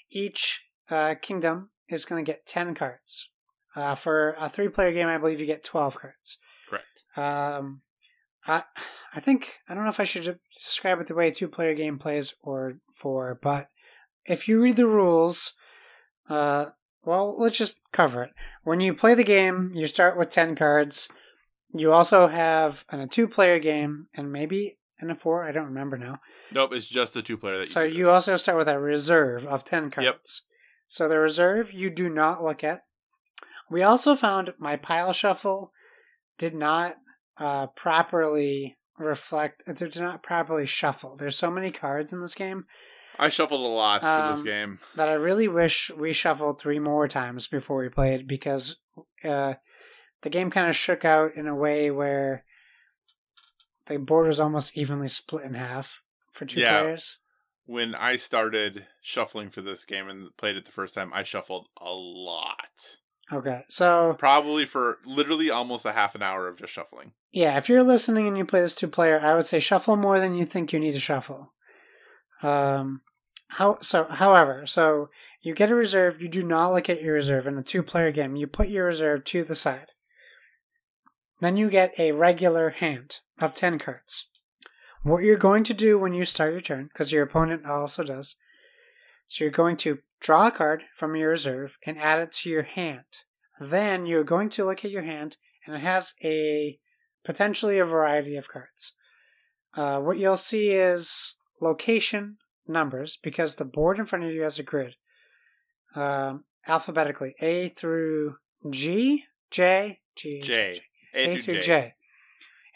[0.09, 3.29] Each uh, kingdom is going to get 10 cards.
[3.75, 6.37] Uh, for a three player game, I believe you get 12 cards.
[6.69, 7.03] Correct.
[7.15, 7.81] Um,
[8.47, 8.63] I
[9.13, 11.73] I think I don't know if I should describe it the way a two player
[11.73, 13.69] game plays or four, but
[14.25, 15.53] if you read the rules,
[16.29, 16.67] uh,
[17.03, 18.31] well, let's just cover it.
[18.63, 21.09] When you play the game, you start with ten cards.
[21.73, 25.43] You also have in a two player game and maybe in a four.
[25.43, 26.19] I don't remember now.
[26.51, 27.69] Nope, it's just the two player that.
[27.69, 30.05] So you, you also start with a reserve of 10 cards.
[30.05, 30.21] Yep.
[30.87, 32.83] So the reserve you do not look at.
[33.73, 35.71] We also found my pile shuffle
[36.37, 36.93] did not
[37.37, 41.15] uh, properly reflect, it did not properly shuffle.
[41.15, 42.65] There's so many cards in this game
[43.19, 44.79] I shuffled a lot for this Um, game.
[44.95, 48.77] that I really wish we shuffled three more times before we played because
[49.23, 49.55] uh,
[50.21, 52.43] the game kind of shook out in a way where
[53.85, 56.01] the board was almost evenly split in half
[56.31, 56.81] for two Yeah.
[56.81, 57.19] players.
[57.65, 61.67] When I started shuffling for this game and played it the first time, I shuffled
[61.79, 62.97] a lot.
[63.31, 67.13] Okay, so Probably for literally almost a half an hour of just shuffling.
[67.31, 70.19] Yeah, if you're listening and you play this two player, I would say shuffle more
[70.19, 71.53] than you think you need to shuffle.
[72.41, 73.01] Um,
[73.49, 74.05] how so?
[74.05, 75.09] However, so
[75.41, 76.21] you get a reserve.
[76.21, 78.35] You do not look at your reserve in a two player game.
[78.35, 79.87] You put your reserve to the side.
[81.39, 84.27] Then you get a regular hand of ten cards.
[85.03, 88.37] What you're going to do when you start your turn, because your opponent also does,
[89.27, 92.63] so you're going to draw a card from your reserve and add it to your
[92.63, 93.03] hand.
[93.59, 95.37] Then you're going to look at your hand,
[95.67, 96.79] and it has a
[97.23, 98.93] potentially a variety of cards.
[99.75, 102.37] Uh, what you'll see is location
[102.67, 104.95] numbers because the board in front of you has a grid
[105.95, 108.37] um, alphabetically A through
[108.69, 110.79] G, J, G, J.
[111.13, 111.61] A, through J.
[111.61, 111.93] J.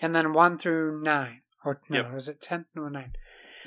[0.02, 1.41] and then 1 through 9.
[1.65, 2.14] Or no, Yep.
[2.14, 2.65] is it 10?
[2.76, 3.14] No, 9.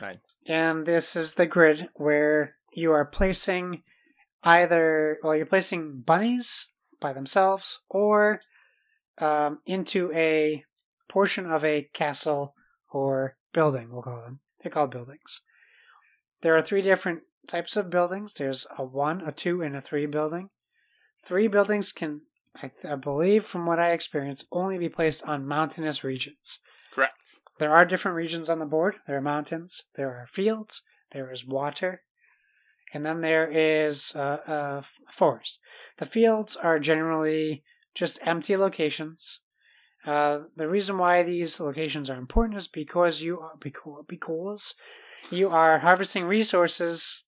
[0.01, 0.21] Nine.
[0.47, 3.83] And this is the grid where you are placing
[4.43, 6.69] either, well, you're placing bunnies
[7.01, 8.41] by themselves or
[9.19, 10.65] um, into a
[11.09, 12.55] portion of a castle
[12.93, 14.41] or building, we'll call them.
[14.63, 15.41] They're called buildings.
[16.43, 20.07] There are three different types of buildings there's a one, a two, and a three
[20.07, 20.51] building.
[21.23, 22.23] Three buildings can,
[22.57, 26.61] I, th- I believe, from what I experience only be placed on mountainous regions.
[26.95, 27.37] Correct.
[27.59, 28.97] There are different regions on the board.
[29.07, 30.83] There are mountains, there are fields,
[31.13, 32.03] there is water,
[32.93, 35.61] and then there is uh, a forest.
[35.99, 37.63] The fields are generally
[37.95, 39.41] just empty locations.
[40.07, 44.75] Uh, the reason why these locations are important is because you are because, because
[45.31, 47.25] you are harvesting resources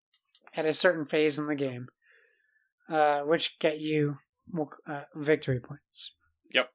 [0.57, 1.89] at a certain phase in the game,
[2.89, 4.19] uh, which get you
[4.87, 6.15] uh, victory points.
[6.53, 6.71] Yep.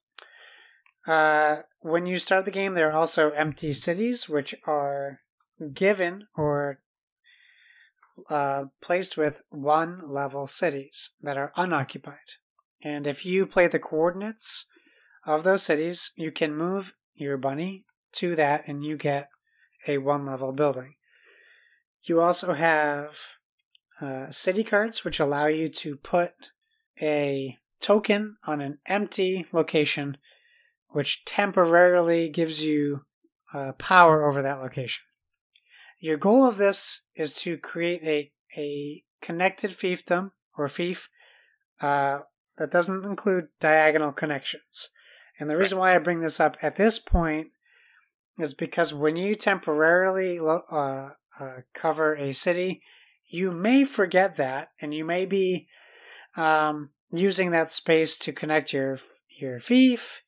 [1.08, 5.22] Uh, when you start the game, there are also empty cities, which are
[5.74, 6.80] given or
[8.30, 12.36] uh, placed with one level cities that are unoccupied.
[12.84, 14.66] And if you play the coordinates
[15.26, 19.30] of those cities, you can move your bunny to that and you get
[19.88, 20.96] a one level building.
[22.04, 23.18] You also have
[24.00, 26.34] uh, city cards, which allow you to put
[27.02, 30.18] a token on an empty location,
[30.90, 33.02] which temporarily gives you
[33.54, 35.04] uh, power over that location.
[36.00, 41.10] Your goal of this is to create a, a connected fiefdom or fief
[41.82, 42.20] uh,
[42.58, 44.90] that doesn't include diagonal connections.
[45.40, 47.50] And the reason why I bring this up at this point
[48.40, 51.10] is because when you temporarily uh,
[51.40, 52.82] uh, cover a city,
[53.28, 55.68] you may forget that, and you may be
[56.36, 59.00] um, using that space to connect your
[59.30, 60.24] your fief.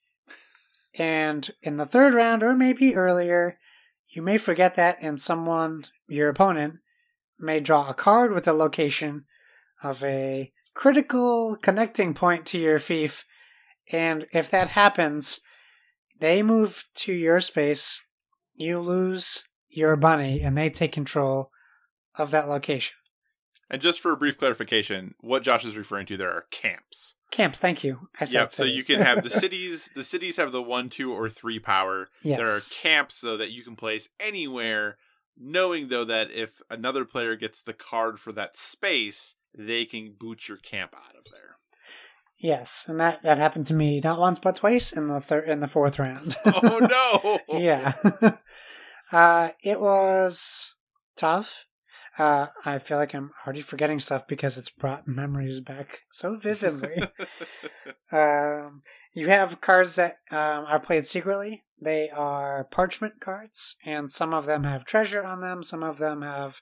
[0.98, 3.58] And in the third round, or maybe earlier,
[4.10, 6.76] you may forget that, and someone, your opponent,
[7.38, 9.26] may draw a card with the location
[9.84, 13.26] of a critical connecting point to your fief.
[13.92, 15.42] And if that happens,
[16.20, 18.06] they move to your space,
[18.56, 21.52] you lose you're bunny and they take control
[22.18, 22.96] of that location.
[23.70, 27.16] And just for a brief clarification, what Josh is referring to there are camps.
[27.32, 28.10] Camps, thank you.
[28.20, 28.50] I said Yep.
[28.52, 29.90] So you can have the cities.
[29.96, 32.10] The cities have the one, two, or three power.
[32.24, 32.38] yes.
[32.40, 34.98] There are camps though that you can place anywhere,
[35.38, 40.48] knowing though that if another player gets the card for that space, they can boot
[40.48, 41.58] your camp out of there.
[42.38, 45.60] Yes, and that that happened to me not once but twice in the third in
[45.60, 46.36] the fourth round.
[46.46, 47.60] Oh no!
[47.60, 47.94] yeah.
[49.12, 50.76] uh, it was
[51.18, 51.66] tough.
[52.20, 57.02] Uh, I feel like I'm already forgetting stuff because it's brought memories back so vividly.
[58.12, 58.82] um,
[59.14, 61.64] you have cards that um, are played secretly.
[61.82, 65.64] They are parchment cards, and some of them have treasure on them.
[65.64, 66.62] Some of them have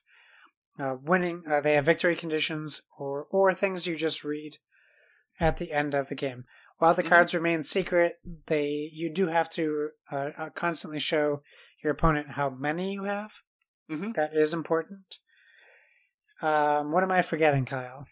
[0.77, 1.43] uh, winning.
[1.49, 4.57] Uh, they have victory conditions, or or things you just read
[5.39, 6.45] at the end of the game.
[6.77, 7.09] While the Mhm.
[7.09, 8.13] cards remain secret,
[8.45, 11.41] they you do have to uh, uh, constantly show
[11.84, 13.41] your opponent how many you have.
[13.89, 14.13] Mhm.
[14.13, 15.17] That is important.
[16.41, 18.07] Um, what am I forgetting, Kyle?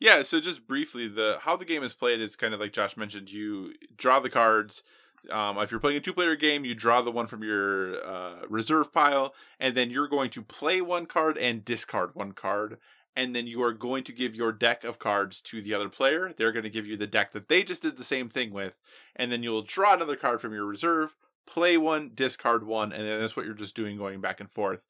[0.00, 2.96] Yeah, so just briefly, the how the game is played is kind of like Josh
[2.96, 3.30] mentioned.
[3.30, 4.82] You draw the cards.
[5.30, 8.92] Um, if you're playing a two-player game, you draw the one from your uh, reserve
[8.92, 12.76] pile, and then you're going to play one card and discard one card,
[13.16, 16.30] and then you are going to give your deck of cards to the other player.
[16.36, 18.78] They're going to give you the deck that they just did the same thing with,
[19.16, 21.14] and then you'll draw another card from your reserve,
[21.46, 24.84] play one, discard one, and then that's what you're just doing, going back and forth.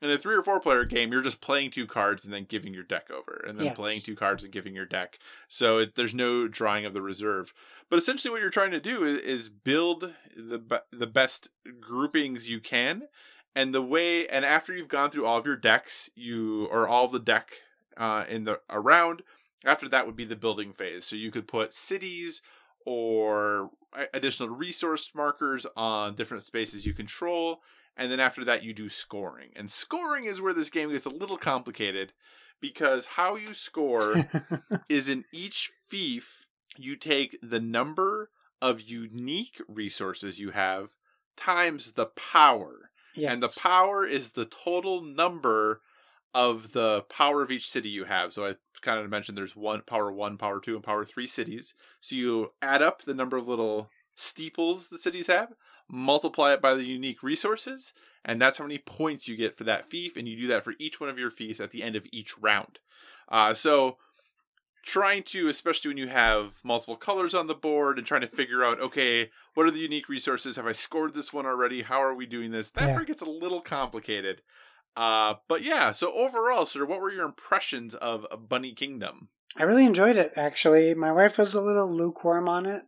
[0.00, 2.72] In a three or four player game, you're just playing two cards and then giving
[2.72, 3.76] your deck over, and then Yes.
[3.76, 5.18] playing two cards and giving your deck.
[5.48, 7.52] So it, there's no drawing of the reserve.
[7.90, 11.48] But essentially, what you're trying to do is, is build the the best
[11.80, 13.08] groupings you can,
[13.56, 14.26] and the way.
[14.28, 17.50] And after you've gone through all of your decks, you or all the deck
[17.96, 19.22] uh, in the around.
[19.64, 21.04] After that would be the building phase.
[21.04, 22.40] So you could put cities
[22.86, 23.70] or
[24.14, 27.60] additional resource markers on different spaces you control.
[27.98, 29.50] And then after that, you do scoring.
[29.56, 32.12] And scoring is where this game gets a little complicated
[32.60, 34.28] because how you score
[34.88, 36.46] is in each fief,
[36.76, 38.30] you take the number
[38.62, 40.90] of unique resources you have
[41.36, 42.90] times the power.
[43.14, 43.32] yes.
[43.32, 45.80] And the power is the total number
[46.34, 48.32] of the power of each city you have.
[48.32, 51.74] So I kind of mentioned there's one power one, power two, and power three cities.
[52.00, 55.52] So you add up the number of little steeples the cities have,
[55.90, 57.92] multiply it by the unique resources,
[58.24, 60.16] and that's how many points you get for that fief.
[60.16, 62.38] And you do that for each one of your fiefs at the end of each
[62.38, 62.78] round.
[63.28, 63.96] Uh, so
[64.84, 68.64] trying to, especially when you have multiple colors on the board and trying to figure
[68.64, 70.56] out, okay, what are the unique resources?
[70.56, 71.82] Have I scored this one already?
[71.82, 72.70] How are we doing this?
[72.70, 72.94] That Yeah.
[72.94, 74.42] part gets a little complicated.
[74.96, 79.28] Uh, but yeah, so overall, sir, what were your impressions of Bunny Kingdom?
[79.56, 80.32] I really enjoyed it.
[80.36, 82.82] Actually, my wife was a little lukewarm on it.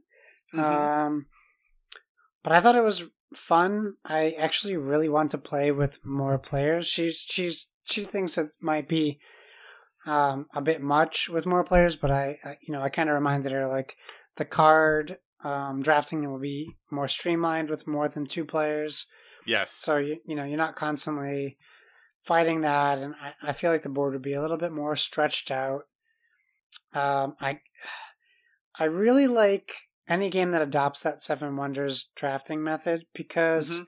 [0.55, 0.61] Mhm.
[0.63, 1.27] Um,
[2.43, 3.95] but I thought it was fun.
[4.05, 6.87] I actually really want to play with more players.
[6.87, 9.21] She's she's she thinks it might be
[10.07, 13.15] um, a bit much with more players, but I, I you know I kind of
[13.15, 13.97] reminded her like
[14.37, 19.07] the card um, drafting will be more streamlined with more than two players.
[19.47, 19.73] yes.
[19.73, 21.59] So you you know you're not constantly
[22.23, 24.97] fighting that, and I, I feel like the board would be a little bit more
[24.97, 25.83] stretched out.
[26.95, 27.61] Um, I
[28.79, 29.75] I really like
[30.11, 33.81] any game that adopts that Seven Wonders drafting method because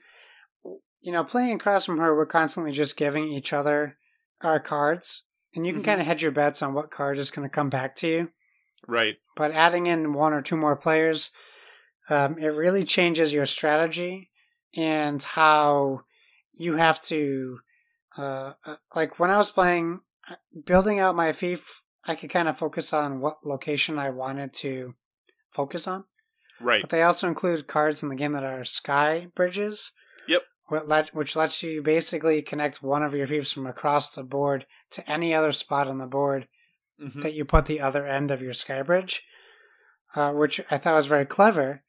[0.63, 0.79] Mhm.
[1.01, 3.97] you know playing across from her, we're constantly just giving each other
[4.41, 5.85] our cards, and you can Mhm.
[5.85, 8.31] kind of hedge your bets on what card is going to come back to you.
[8.87, 9.15] Right.
[9.35, 11.31] But adding in one or two more players,
[12.09, 14.31] um, it really changes your strategy
[14.75, 16.01] and how
[16.51, 17.59] you have to.
[18.17, 20.35] Uh, uh, like when I was playing, uh,
[20.65, 24.95] building out my fief, I could kind of focus on what location I wanted to
[25.51, 26.05] focus on.
[26.63, 26.81] Right.
[26.81, 29.91] But they also include cards in the game that are sky bridges.
[30.27, 30.43] Yep.
[31.13, 35.33] Which lets you basically connect one of your fiefs from across the board to any
[35.33, 36.47] other spot on the board
[36.99, 37.21] Mhm.
[37.21, 39.23] that you put the other end of your sky bridge,
[40.15, 41.83] uh, which I thought was very clever.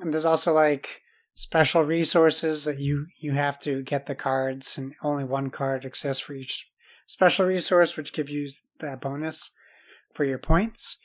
[0.00, 1.02] And there's also like
[1.34, 6.22] special resources that you you have to get the cards, and only one card exists
[6.22, 6.70] for each
[7.06, 9.50] special resource, which give you that bonus
[10.12, 10.98] for your points.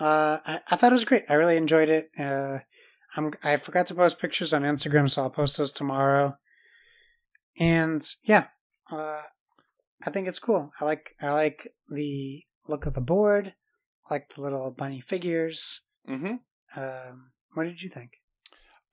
[0.00, 1.24] Uh, I, I thought it was great.
[1.28, 2.10] I really enjoyed it.
[2.18, 2.58] Uh,
[3.16, 6.36] I'm I forgot to post pictures on Instagram, so I'll post those tomorrow.
[7.58, 8.46] And yeah,
[8.90, 9.22] uh,
[10.06, 10.70] I think it's cool.
[10.80, 13.54] I like I like the look of the board.
[14.08, 15.82] I like the little bunny figures.
[16.08, 16.40] Mhm.
[16.76, 18.20] Um, what did you think?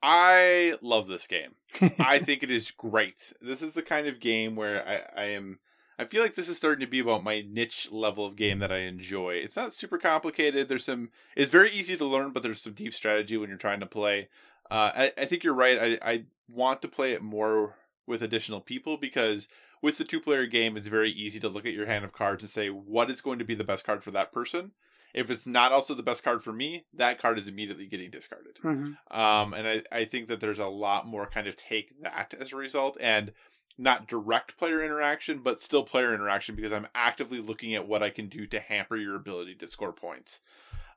[0.02, 1.54] I love this game.
[1.98, 3.32] I think it is great.
[3.40, 5.58] This is the kind of game where I, I am.
[5.98, 8.72] I feel like this is starting to be about my niche level of game that
[8.72, 9.34] I enjoy.
[9.34, 10.68] It's not super complicated.
[10.68, 11.10] There's some.
[11.36, 14.28] It's very easy to learn, but there's some deep strategy when you're trying to play.
[14.70, 15.98] Uh, I, I think you're right.
[16.02, 19.48] I, I want to play it more with additional people because
[19.82, 22.42] with the two player game, it's very easy to look at your hand of cards
[22.42, 24.72] and say what is going to be the best card for that person.
[25.14, 28.58] If it's not also the best card for me, that card is immediately getting discarded.
[28.62, 29.18] Mm-hmm.
[29.18, 32.52] Um, and I, I think that there's a lot more kind of take that as
[32.52, 32.98] a result.
[33.00, 33.32] And
[33.78, 38.10] not direct player interaction, but still player interaction because I'm actively looking at what I
[38.10, 40.40] can do to hamper your ability to score points.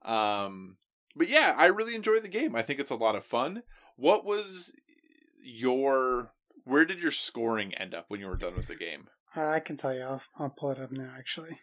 [0.03, 0.77] Um,
[1.15, 2.56] but yeah, I really enjoy the game.
[2.56, 3.64] I think it's a lot of fun.
[3.95, 4.72] What was
[5.43, 6.31] your
[6.64, 9.07] where did your scoring end up when you were done with the game?
[9.35, 10.03] Uh, I can tell you.
[10.03, 11.11] I'll, I'll pull it up now.
[11.18, 11.60] Actually,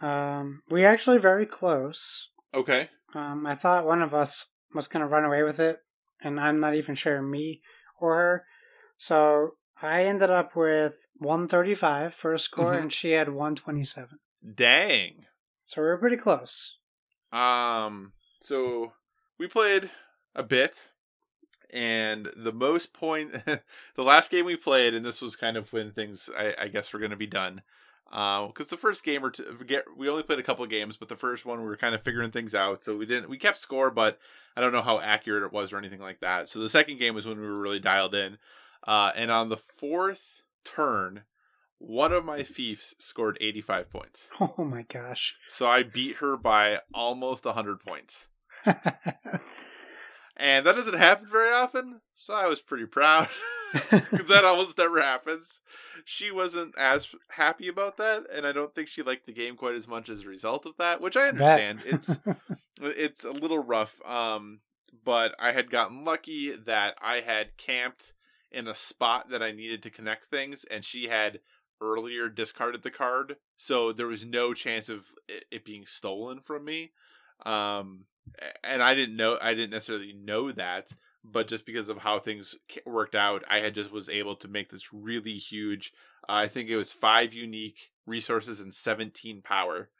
[0.00, 2.30] um, we actually very close.
[2.52, 2.90] Okay.
[3.14, 5.78] Um, I thought one of us was going to run away with it,
[6.22, 7.62] and I'm not even sure me
[8.00, 8.44] or her.
[8.96, 9.52] So
[9.82, 12.80] I ended up with 135 for a score, Mhm.
[12.82, 14.18] and she had 127.
[14.54, 15.26] Dang.
[15.64, 16.78] So we were pretty close.
[17.32, 18.92] Um, so
[19.38, 19.90] we played
[20.34, 20.92] a bit,
[21.70, 25.90] and the most point, the last game we played, and this was kind of when
[25.92, 27.62] things, I, I guess, were going to be done.
[28.10, 29.30] Because the first game or
[29.66, 31.96] get we only played a couple of games, but the first one we were kind
[31.96, 34.20] of figuring things out, so we didn't we kept score, but
[34.56, 36.48] I don't know how accurate it was or anything like that.
[36.48, 38.38] So the second game was when we were really dialed in,
[38.86, 41.24] uh, and on the fourth turn,
[41.78, 44.30] one of my fiefs scored eighty five points.
[44.40, 45.36] Oh my gosh.
[45.48, 48.28] So I beat her by almost 100 points.
[50.36, 53.28] And that doesn't happen very often, so I was pretty proud
[53.72, 55.60] because that almost never happens.
[56.04, 59.76] She wasn't as happy about that, and I don't think she liked the game quite
[59.76, 61.84] as much as a result of that, which I understand.
[61.86, 62.16] It's
[62.80, 64.60] it's a little rough, um,
[65.04, 68.12] but I had gotten lucky that I had camped
[68.54, 71.40] in a spot that I needed to connect things, and she had
[71.80, 76.64] earlier discarded the card, so there was no chance of it, it being stolen from
[76.64, 76.92] me.
[77.44, 78.04] Um,
[78.62, 80.92] and I didn't know, I didn't necessarily know that,
[81.24, 82.54] but just because of how things
[82.86, 85.92] worked out, I had just was able to make this really huge.
[86.28, 89.90] Uh, I think it was five unique resources and seventeen power.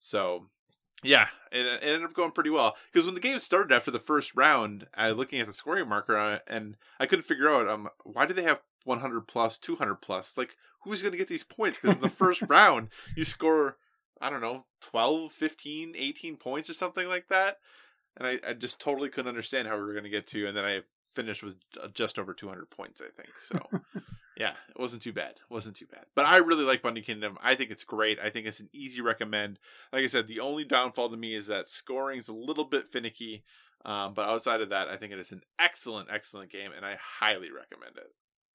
[0.00, 0.50] So
[1.02, 2.76] yeah, it, it ended up going pretty well.
[2.92, 5.88] Because when the game started after the first round, I was looking at the scoring
[5.88, 9.58] marker on it, and I couldn't figure out um why do they have 100 plus,
[9.58, 10.34] 200 plus?
[10.36, 11.78] Like who's going to get these points?
[11.78, 13.76] Because in the first round you score
[14.20, 17.58] I don't know 12, 15, 18 points or something like that,
[18.16, 20.56] and I, I just totally couldn't understand how we were going to get to, and
[20.56, 20.80] then I
[21.14, 23.34] finished with uh, just over 200 points, I think.
[23.48, 23.80] So.
[24.36, 25.30] Yeah, it wasn't too bad.
[25.30, 26.06] It wasn't too bad.
[26.14, 27.38] But I really like Bunny Kingdom.
[27.40, 28.18] I think it's great.
[28.18, 29.60] I think it's an easy recommend.
[29.92, 32.90] Like I said, the only downfall to me is that scoring is a little bit
[32.90, 33.44] finicky.
[33.84, 36.96] Um, but outside of that, I think it is an excellent, excellent game, and I
[37.00, 38.10] highly recommend it.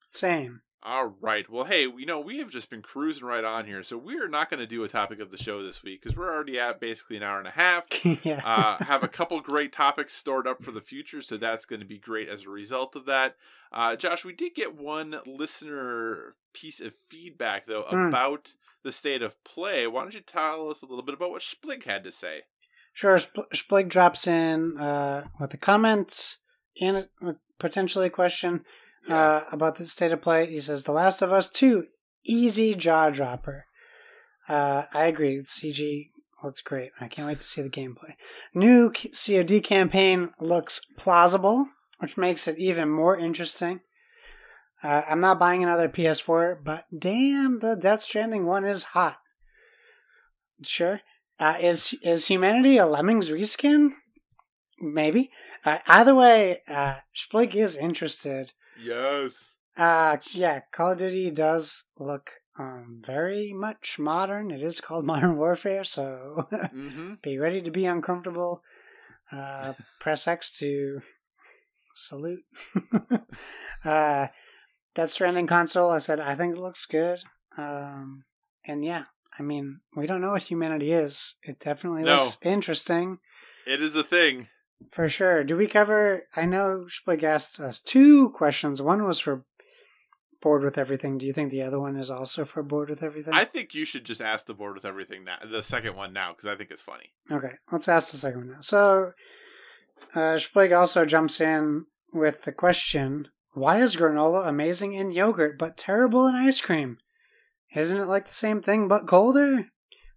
[0.08, 0.62] Same.
[0.82, 1.50] All right.
[1.50, 3.84] Well, hey, you know, we have just been cruising right on here.
[3.84, 6.18] So we are not going to do a topic of the show this week because
[6.18, 7.88] we're already at basically an hour and a half
[8.24, 8.42] yeah.
[8.46, 11.86] uh, have a couple great topics stored up for the future, so that's going to
[11.86, 13.36] be great as a result of that.
[13.74, 18.08] Uh, Josh, we did get one listener piece of feedback though Hmm.
[18.08, 18.54] about
[18.84, 19.86] the state of play.
[19.86, 22.44] Why don't you tell us a little bit about what Splig had to say?
[22.94, 26.38] Sure, Sp- Splig drops in uh, with a comment
[26.80, 27.10] and
[27.60, 28.64] potentially a question
[29.08, 30.46] uh, about the state of play.
[30.46, 31.86] He says, The Last of Us 2,
[32.26, 33.66] easy jaw dropper.
[34.48, 35.42] Uh, I agree.
[35.44, 36.10] CG
[36.44, 36.92] looks great.
[37.00, 38.16] I can't wait to see the gameplay.
[38.54, 41.68] New COD campaign looks plausible,
[42.00, 43.82] which makes it even more interesting.
[44.82, 49.18] Uh, I'm not buying another PS4, but damn, the Death Stranding one is hot.
[50.64, 51.02] Sure.
[51.40, 53.92] Uh, is is humanity a Lemmings reskin?
[54.82, 55.32] Maybe.
[55.66, 58.54] Uh, either way, uh, Splig is interested.
[58.82, 59.56] Yes.
[59.78, 64.52] Uh, yeah, Call of Duty does look um, very much modern.
[64.52, 67.14] It is called Modern Warfare, so Mm-hmm.
[67.22, 68.62] be ready to be uncomfortable.
[69.32, 71.02] Uh, press X to
[71.94, 72.44] salute.
[73.86, 74.28] uh,
[74.96, 77.20] Death Stranding console, I said, I think it looks good.
[77.58, 78.24] Um,
[78.66, 79.04] and yeah,
[79.38, 81.36] I mean, we don't know what humanity is.
[81.44, 82.16] It definitely No.
[82.16, 83.20] looks interesting.
[83.68, 84.48] It is a thing.
[84.92, 85.44] For sure.
[85.44, 86.24] Do we cover?
[86.36, 88.82] I know Splig asked us two questions.
[88.82, 89.46] One was for
[90.42, 91.18] bored with everything.
[91.18, 93.34] Do you think the other one is also for bored with everything?
[93.34, 95.38] I think you should just ask the board with everything now.
[95.46, 97.12] The second one now because I think it's funny.
[97.32, 98.62] Okay, let's ask the second one now.
[98.62, 99.12] So,
[100.16, 105.78] uh, Splig also jumps in with the question Why is granola amazing in yogurt but
[105.78, 106.98] terrible in ice cream?
[107.76, 109.68] Isn't it like the same thing but colder?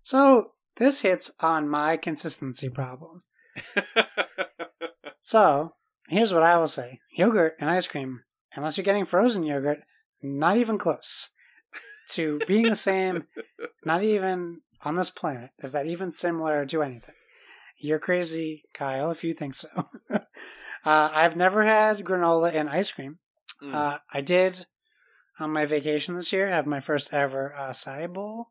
[0.02, 3.22] So, this hits on my consistency problem.
[5.22, 5.74] So,
[6.08, 8.22] here's what I will say yogurt and ice cream,
[8.54, 9.78] unless you're getting frozen yogurt,
[10.20, 11.30] not even close
[12.10, 13.28] to being the same,
[13.84, 15.50] not even on this planet.
[15.62, 17.14] Is that even similar to anything?
[17.78, 19.68] You're crazy, Kyle, if you think so.
[20.10, 20.20] uh,
[20.84, 23.18] I've never had granola and ice cream.
[23.62, 23.72] Mm.
[23.72, 24.66] Uh, I did
[25.38, 26.48] on my vacation this year.
[26.48, 28.48] Have my first ever acai bowl.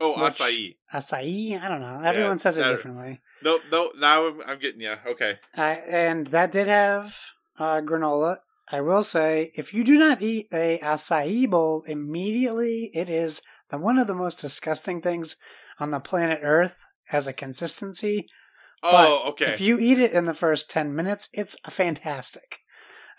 [0.00, 0.76] Oh, Which- acai.
[0.92, 1.62] Acai?
[1.62, 2.00] I don't know.
[2.04, 3.20] Everyone says it differently.
[3.42, 3.92] No, no.
[3.96, 4.94] Now I'm, I'm getting you.
[5.06, 5.38] Okay.
[5.56, 7.16] Uh, and that did have
[7.58, 8.38] uh, granola.
[8.70, 13.40] I will say, if you do not eat a acai bowl immediately, it is
[13.70, 15.36] the, one of the most disgusting things
[15.80, 18.28] on the planet Earth as a consistency.
[18.82, 19.52] Oh, okay.
[19.52, 22.58] If you eat it in the first 10 minutes, it's fantastic.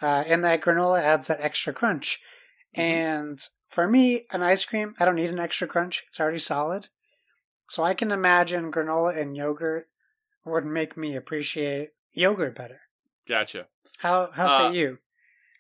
[0.02, 2.22] Uh, and that granola adds that extra crunch.
[2.78, 2.82] Mhm.
[2.82, 6.06] And for me, an ice cream, I don't need an extra crunch.
[6.08, 6.88] It's already solid.
[7.68, 9.90] So I can imagine granola and yogurt
[10.45, 12.82] would make me appreciate yogurt better.
[13.28, 13.68] Gotcha.
[13.98, 14.99] How how Uh, say you?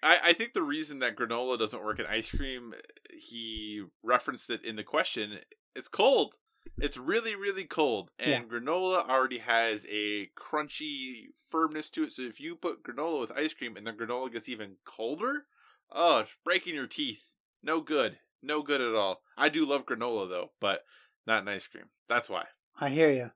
[0.01, 2.73] I, I think the reason that granola doesn't work in ice cream,
[3.11, 5.39] he referenced it in the question.
[5.75, 6.35] It's cold.
[6.77, 8.11] It's really, really cold.
[8.17, 12.13] And granola already has a crunchy firmness to it.
[12.13, 15.45] So if you put granola with ice cream and then granola gets even colder,
[15.91, 17.23] oh, it's breaking your teeth.
[17.61, 18.19] No good.
[18.41, 19.21] No good at all.
[19.37, 20.85] I do love granola though, but
[21.27, 21.85] not in ice cream.
[22.07, 22.45] That's why.
[22.79, 23.31] I hear you.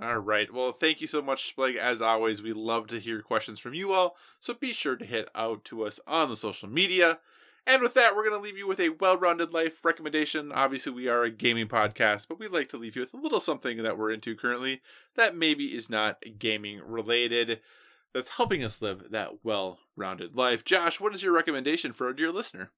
[0.00, 0.52] All right.
[0.52, 1.76] Well, thank you so much, Spleg.
[1.76, 5.28] As always, we love to hear questions from you all, so be sure to hit
[5.34, 7.18] out to us on the social media.
[7.66, 10.52] And with that, we're going to leave you with a well rounded life recommendation.
[10.52, 13.40] Obviously, we are a gaming podcast, but we'd like to leave you with a little
[13.40, 14.80] something that we're into currently
[15.14, 17.60] that maybe is not gaming related,
[18.14, 20.64] that's helping us live that well rounded life.
[20.64, 22.70] Josh, what is your recommendation for a dear listener?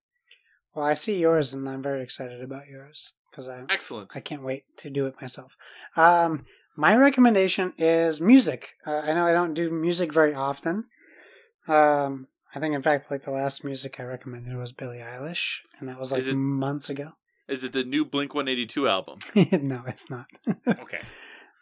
[0.75, 4.11] Well, I see yours, and I'm very excited about yours because I Excellent.
[4.15, 5.57] I can't wait to do it myself.
[5.97, 6.45] Um,
[6.77, 8.71] my recommendation is music.
[8.87, 10.85] Uh, I know I don't do music very often.
[11.69, 15.89] Um, I think, in fact, like the last music I recommended was Billie Eilish, and
[15.89, 17.13] that was like it- months ago.
[17.49, 19.19] Is it the new Blink 182 album?
[19.35, 20.27] no, it's not.
[20.67, 21.01] Okay.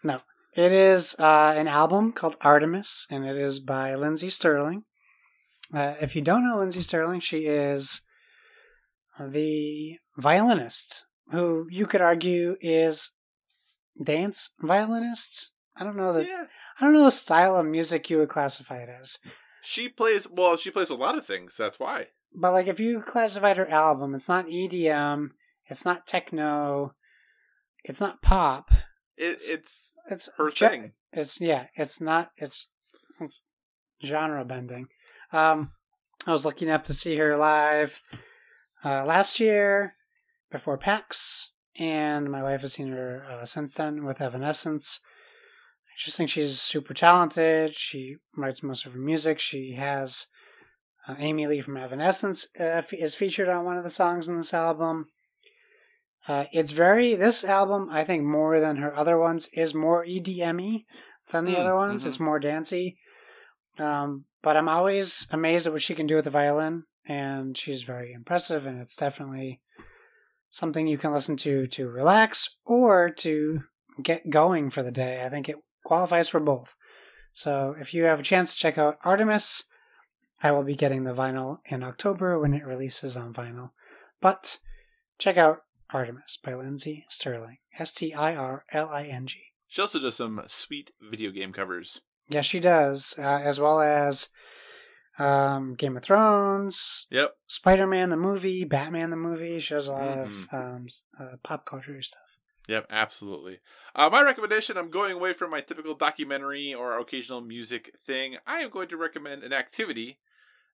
[0.05, 0.21] No.
[0.55, 4.85] It is uh, an album called Artemis, and it is by Lindsey Stirling.
[5.73, 8.01] Uh, if you don't know Lindsey Stirling, she is
[9.19, 13.11] the violinist who you could argue is
[14.03, 15.53] dance violinists.
[15.77, 16.45] I don't know the Yeah.
[16.81, 19.19] I don't know the style of music you would classify it as,
[19.63, 21.57] She plays, well, she plays a lot of things.
[21.57, 22.09] That's why.
[22.35, 25.31] but like if you classified her album, it's not EDM,
[25.67, 26.95] it's not techno,
[27.85, 28.71] it's not pop.
[29.17, 30.93] It, it's It's her ge- thing.
[31.13, 32.71] It's yeah, it's not it's
[33.21, 33.45] it's
[34.03, 34.87] genre bending.
[35.33, 35.73] Um
[36.27, 38.03] I was lucky enough to see her live
[38.85, 39.97] uh last year
[40.51, 45.01] before PAX and my wife has seen her uh, since then with Evanescence.
[45.89, 47.75] I just think she's super talented.
[47.75, 49.39] She writes most of her music.
[49.41, 50.27] She has
[51.09, 54.55] uh, Amy Lee from Evanescence uh, is featured on one of the songs in this
[54.55, 55.07] album.
[56.29, 57.89] Uh, it's very this album.
[57.91, 60.85] I think more than her other ones is more EDM-y
[61.33, 62.05] than the Mm, other ones.
[62.05, 62.07] mhm.
[62.09, 62.99] It's more dancey.
[63.79, 67.83] Um, but I'm always amazed at what she can do with the violin, and she's
[67.83, 68.67] very impressive.
[68.67, 69.61] And it's definitely
[70.51, 73.63] something you can listen to to relax or to
[74.03, 75.25] get going for the day.
[75.25, 76.77] I think it qualifies for both.
[77.33, 79.65] So if you have a chance to check out Artemis,
[80.43, 83.71] I will be getting the vinyl in October when it releases on vinyl.
[84.21, 84.59] But
[85.19, 87.59] check out Artemis by Lindsey Stirling.
[87.79, 89.39] S T I R L I N G.
[89.69, 92.01] She also does some sweet video game covers.
[92.29, 94.29] Yes, she does, uh, as well as
[95.21, 97.37] um, Game of Thrones, Yep.
[97.47, 99.59] Spider Man the movie, Batman the movie.
[99.61, 100.55] She does a lot of Mhm.
[100.55, 100.87] um,
[101.19, 102.39] uh, pop culture stuff.
[102.69, 103.61] Yep, absolutely.
[103.95, 108.39] Uh, my recommendation I'm going away from my typical documentary or occasional music thing.
[108.47, 110.21] I am going to recommend an activity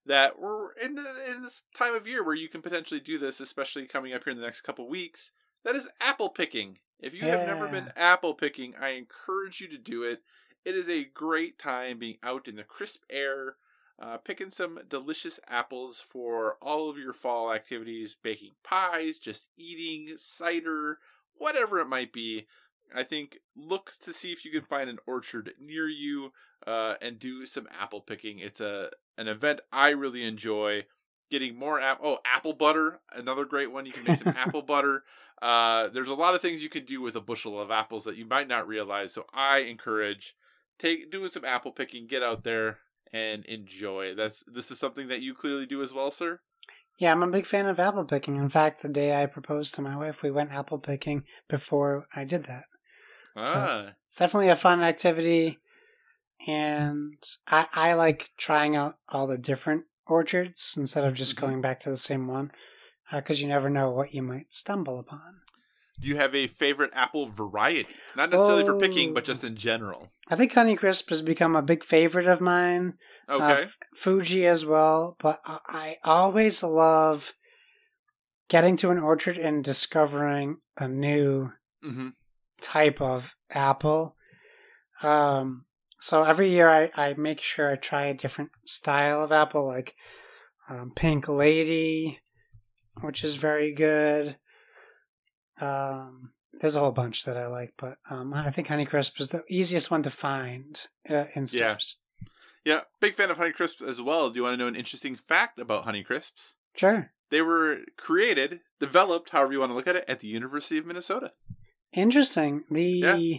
[0.05, 3.39] that we're in, the, in this time of year where you can potentially do this,
[3.41, 5.31] especially coming up here in the next couple weeks.
[5.63, 6.79] That is apple picking.
[6.99, 10.21] If you have never been apple picking, I encourage you to do it.
[10.65, 13.57] It is a great time being out in the crisp air,
[13.99, 20.15] uh, picking some delicious apples for all of your fall activities, baking pies, just eating
[20.17, 20.99] cider,
[21.37, 22.47] whatever it might be.
[22.95, 26.31] I think look to see if you can find an orchard near you
[26.65, 28.39] uh, and do some apple picking.
[28.39, 30.85] It's a an event I really enjoy.
[31.29, 32.05] Getting more apple.
[32.07, 33.85] Oh, apple butter, another great one.
[33.85, 35.03] You can make some apple butter.
[35.41, 38.15] Uh, there's a lot of things you can do with a bushel of apples that
[38.15, 39.11] you might not realize.
[39.11, 40.35] So I encourage
[40.79, 42.07] take doing some apple picking.
[42.07, 42.77] Get out there
[43.13, 44.15] and enjoy.
[44.15, 46.41] That's this is something that you clearly do as well, sir.
[46.97, 48.35] Yeah, I'm a big fan of apple picking.
[48.35, 52.23] In fact, the day I proposed to my wife, we went apple picking before I
[52.23, 52.65] did that.
[53.35, 55.59] Ah, It's definitely a fun activity,
[56.47, 61.41] and I, I like trying out all the different orchards instead of just Mhm.
[61.41, 62.51] going back to the same one,
[63.11, 65.41] because you never know what you might stumble upon.
[65.99, 67.95] Do you have a favorite apple variety?
[68.15, 69.25] Not necessarily for picking, but Oh.
[69.25, 70.11] just in general.
[70.27, 72.97] I think Honeycrisp has become a big favorite of mine.
[73.27, 73.61] Uh, Okay.
[73.63, 77.33] F- Fuji as well, but I- always love
[78.49, 81.51] getting to an orchard and discovering a new
[81.81, 82.09] hmm
[82.61, 84.15] type of apple.
[85.03, 85.65] Um,
[85.99, 89.95] so every year I, I make sure I try a different style of apple, like
[90.69, 92.19] um, Pink Lady,
[93.01, 94.37] which is very good.
[95.59, 99.43] Um, there's a whole bunch that I like, but um, I think Honeycrisp is the
[99.49, 101.97] easiest one to find uh, in stores.
[102.65, 104.29] Yeah, big fan of Honeycrisps as well.
[104.29, 106.55] Do you want to know an interesting fact about Honeycrisps?
[106.75, 107.11] Sure.
[107.29, 110.85] They were created, developed, however you want to look at it, at the University of
[110.85, 111.33] Minnesota.
[111.93, 112.63] Interesting.
[112.69, 113.37] The Yeah.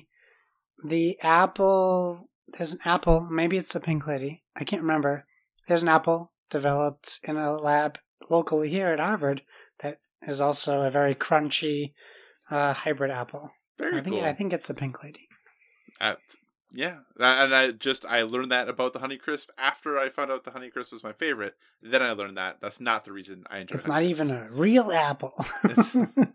[0.84, 4.42] the apple there's an apple, maybe it's the pink lady.
[4.56, 5.26] I can't remember.
[5.66, 7.98] There's an apple developed in a lab
[8.30, 9.42] locally here at Harvard
[9.80, 11.92] that is also a very crunchy
[12.50, 13.52] uh, hybrid apple.
[13.78, 14.24] Very I think cool.
[14.24, 15.28] I think it's the pink lady.
[16.00, 16.14] Uh,
[16.72, 20.50] yeah, and I just I learned that about the Honeycrisp after I found out the
[20.50, 21.54] Honeycrisp was my favorite.
[21.82, 23.72] Then I learned that that's not the reason I enjoy.
[23.72, 23.76] It.
[23.76, 25.32] It's not even a real apple.
[25.64, 25.96] It's-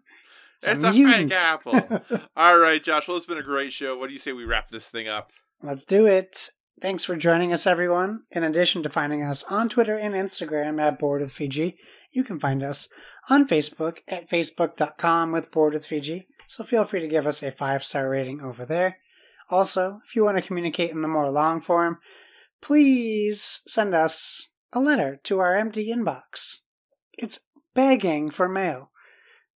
[0.65, 1.31] It's, It's a mutant.
[1.31, 2.01] fake apple.
[2.37, 3.05] All right, Josh.
[3.07, 3.97] Well, it's been a great show.
[3.97, 5.31] What do you say we wrap this thing up?
[5.61, 6.51] Let's do it.
[6.81, 8.21] Thanks for joining us, everyone.
[8.31, 11.75] In addition to finding us on Twitter and Instagram at Board with VG,
[12.11, 12.87] you can find us
[13.29, 16.25] on Facebook at facebook.com with Board with VG.
[16.47, 18.97] So feel free to give us a five star rating over there.
[19.49, 21.99] Also, if you want to communicate in the more long form,
[22.61, 26.57] please send us a letter to our empty inbox.
[27.17, 27.39] It's
[27.73, 28.91] begging for mail.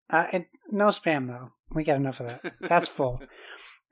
[0.10, 1.52] Uh, and no spam though.
[1.74, 2.54] We got enough of that.
[2.62, 3.22] That's full.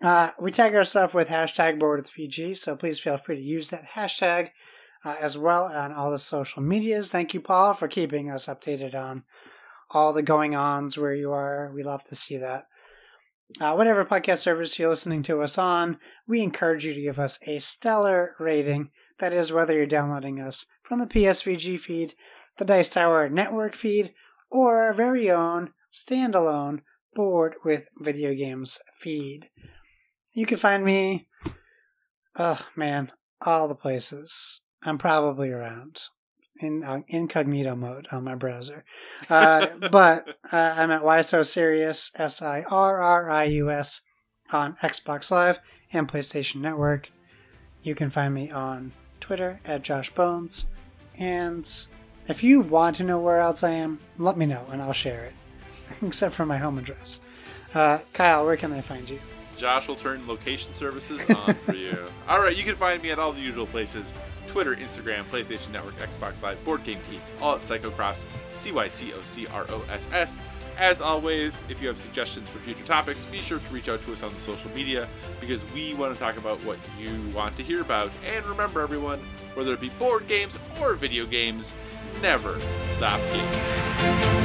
[0.01, 3.69] Uh, we tag ourselves with hashtag board with VG, so please feel free to use
[3.69, 4.49] that hashtag
[5.05, 7.09] uh, as well on all the social medias.
[7.09, 9.23] Thank you, Paul, for keeping us updated on
[9.95, 11.71] all the going ons where you are.
[11.73, 12.67] We love to see that.
[13.61, 15.97] Uh, whatever podcast service you're listening to us on,
[16.27, 18.89] we encourage you to give us a stellar rating.
[19.19, 22.13] That is, whether you're downloading us from the PSVG feed,
[22.57, 24.13] the Dice Tower network feed,
[24.51, 26.81] or our very own standalone
[27.13, 29.49] board with video games feed.
[30.33, 31.29] You can find me,
[32.37, 34.59] oh man, all the places.
[34.83, 36.01] I'm probably around
[36.59, 38.83] in uh, incognito mode on my browser.
[39.29, 44.01] Uh, but uh, I'm at Why So Serious, S I R R I U S,
[44.51, 45.59] on Xbox Live
[45.91, 47.11] and PlayStation Network.
[47.81, 50.65] You can find me on Twitter at Josh Bones.
[51.17, 51.69] And
[52.27, 55.25] if you want to know where else I am, let me know and I'll share
[55.25, 55.33] it,
[56.01, 57.19] except for my home address.
[57.73, 59.19] Uh, Kyle, where can they find you?
[59.57, 62.05] Josh will turn location services on for you.
[62.27, 64.05] All right, you can find me at all the usual places
[64.55, 68.23] Twitter, Instagram, PlayStation Network, Xbox Live, Board Game Geek, all at Psychocross,
[68.53, 70.37] C Y C O C R O S S.
[70.77, 74.13] As always, if you have suggestions for future topics, be sure to reach out to
[74.13, 75.09] us on the social media
[75.41, 78.13] because we want to talk about what you want to hear about.
[78.25, 79.19] And remember, everyone,
[79.55, 81.73] whether it be board games or video games,
[82.21, 82.57] never
[82.95, 84.44] stop gaming.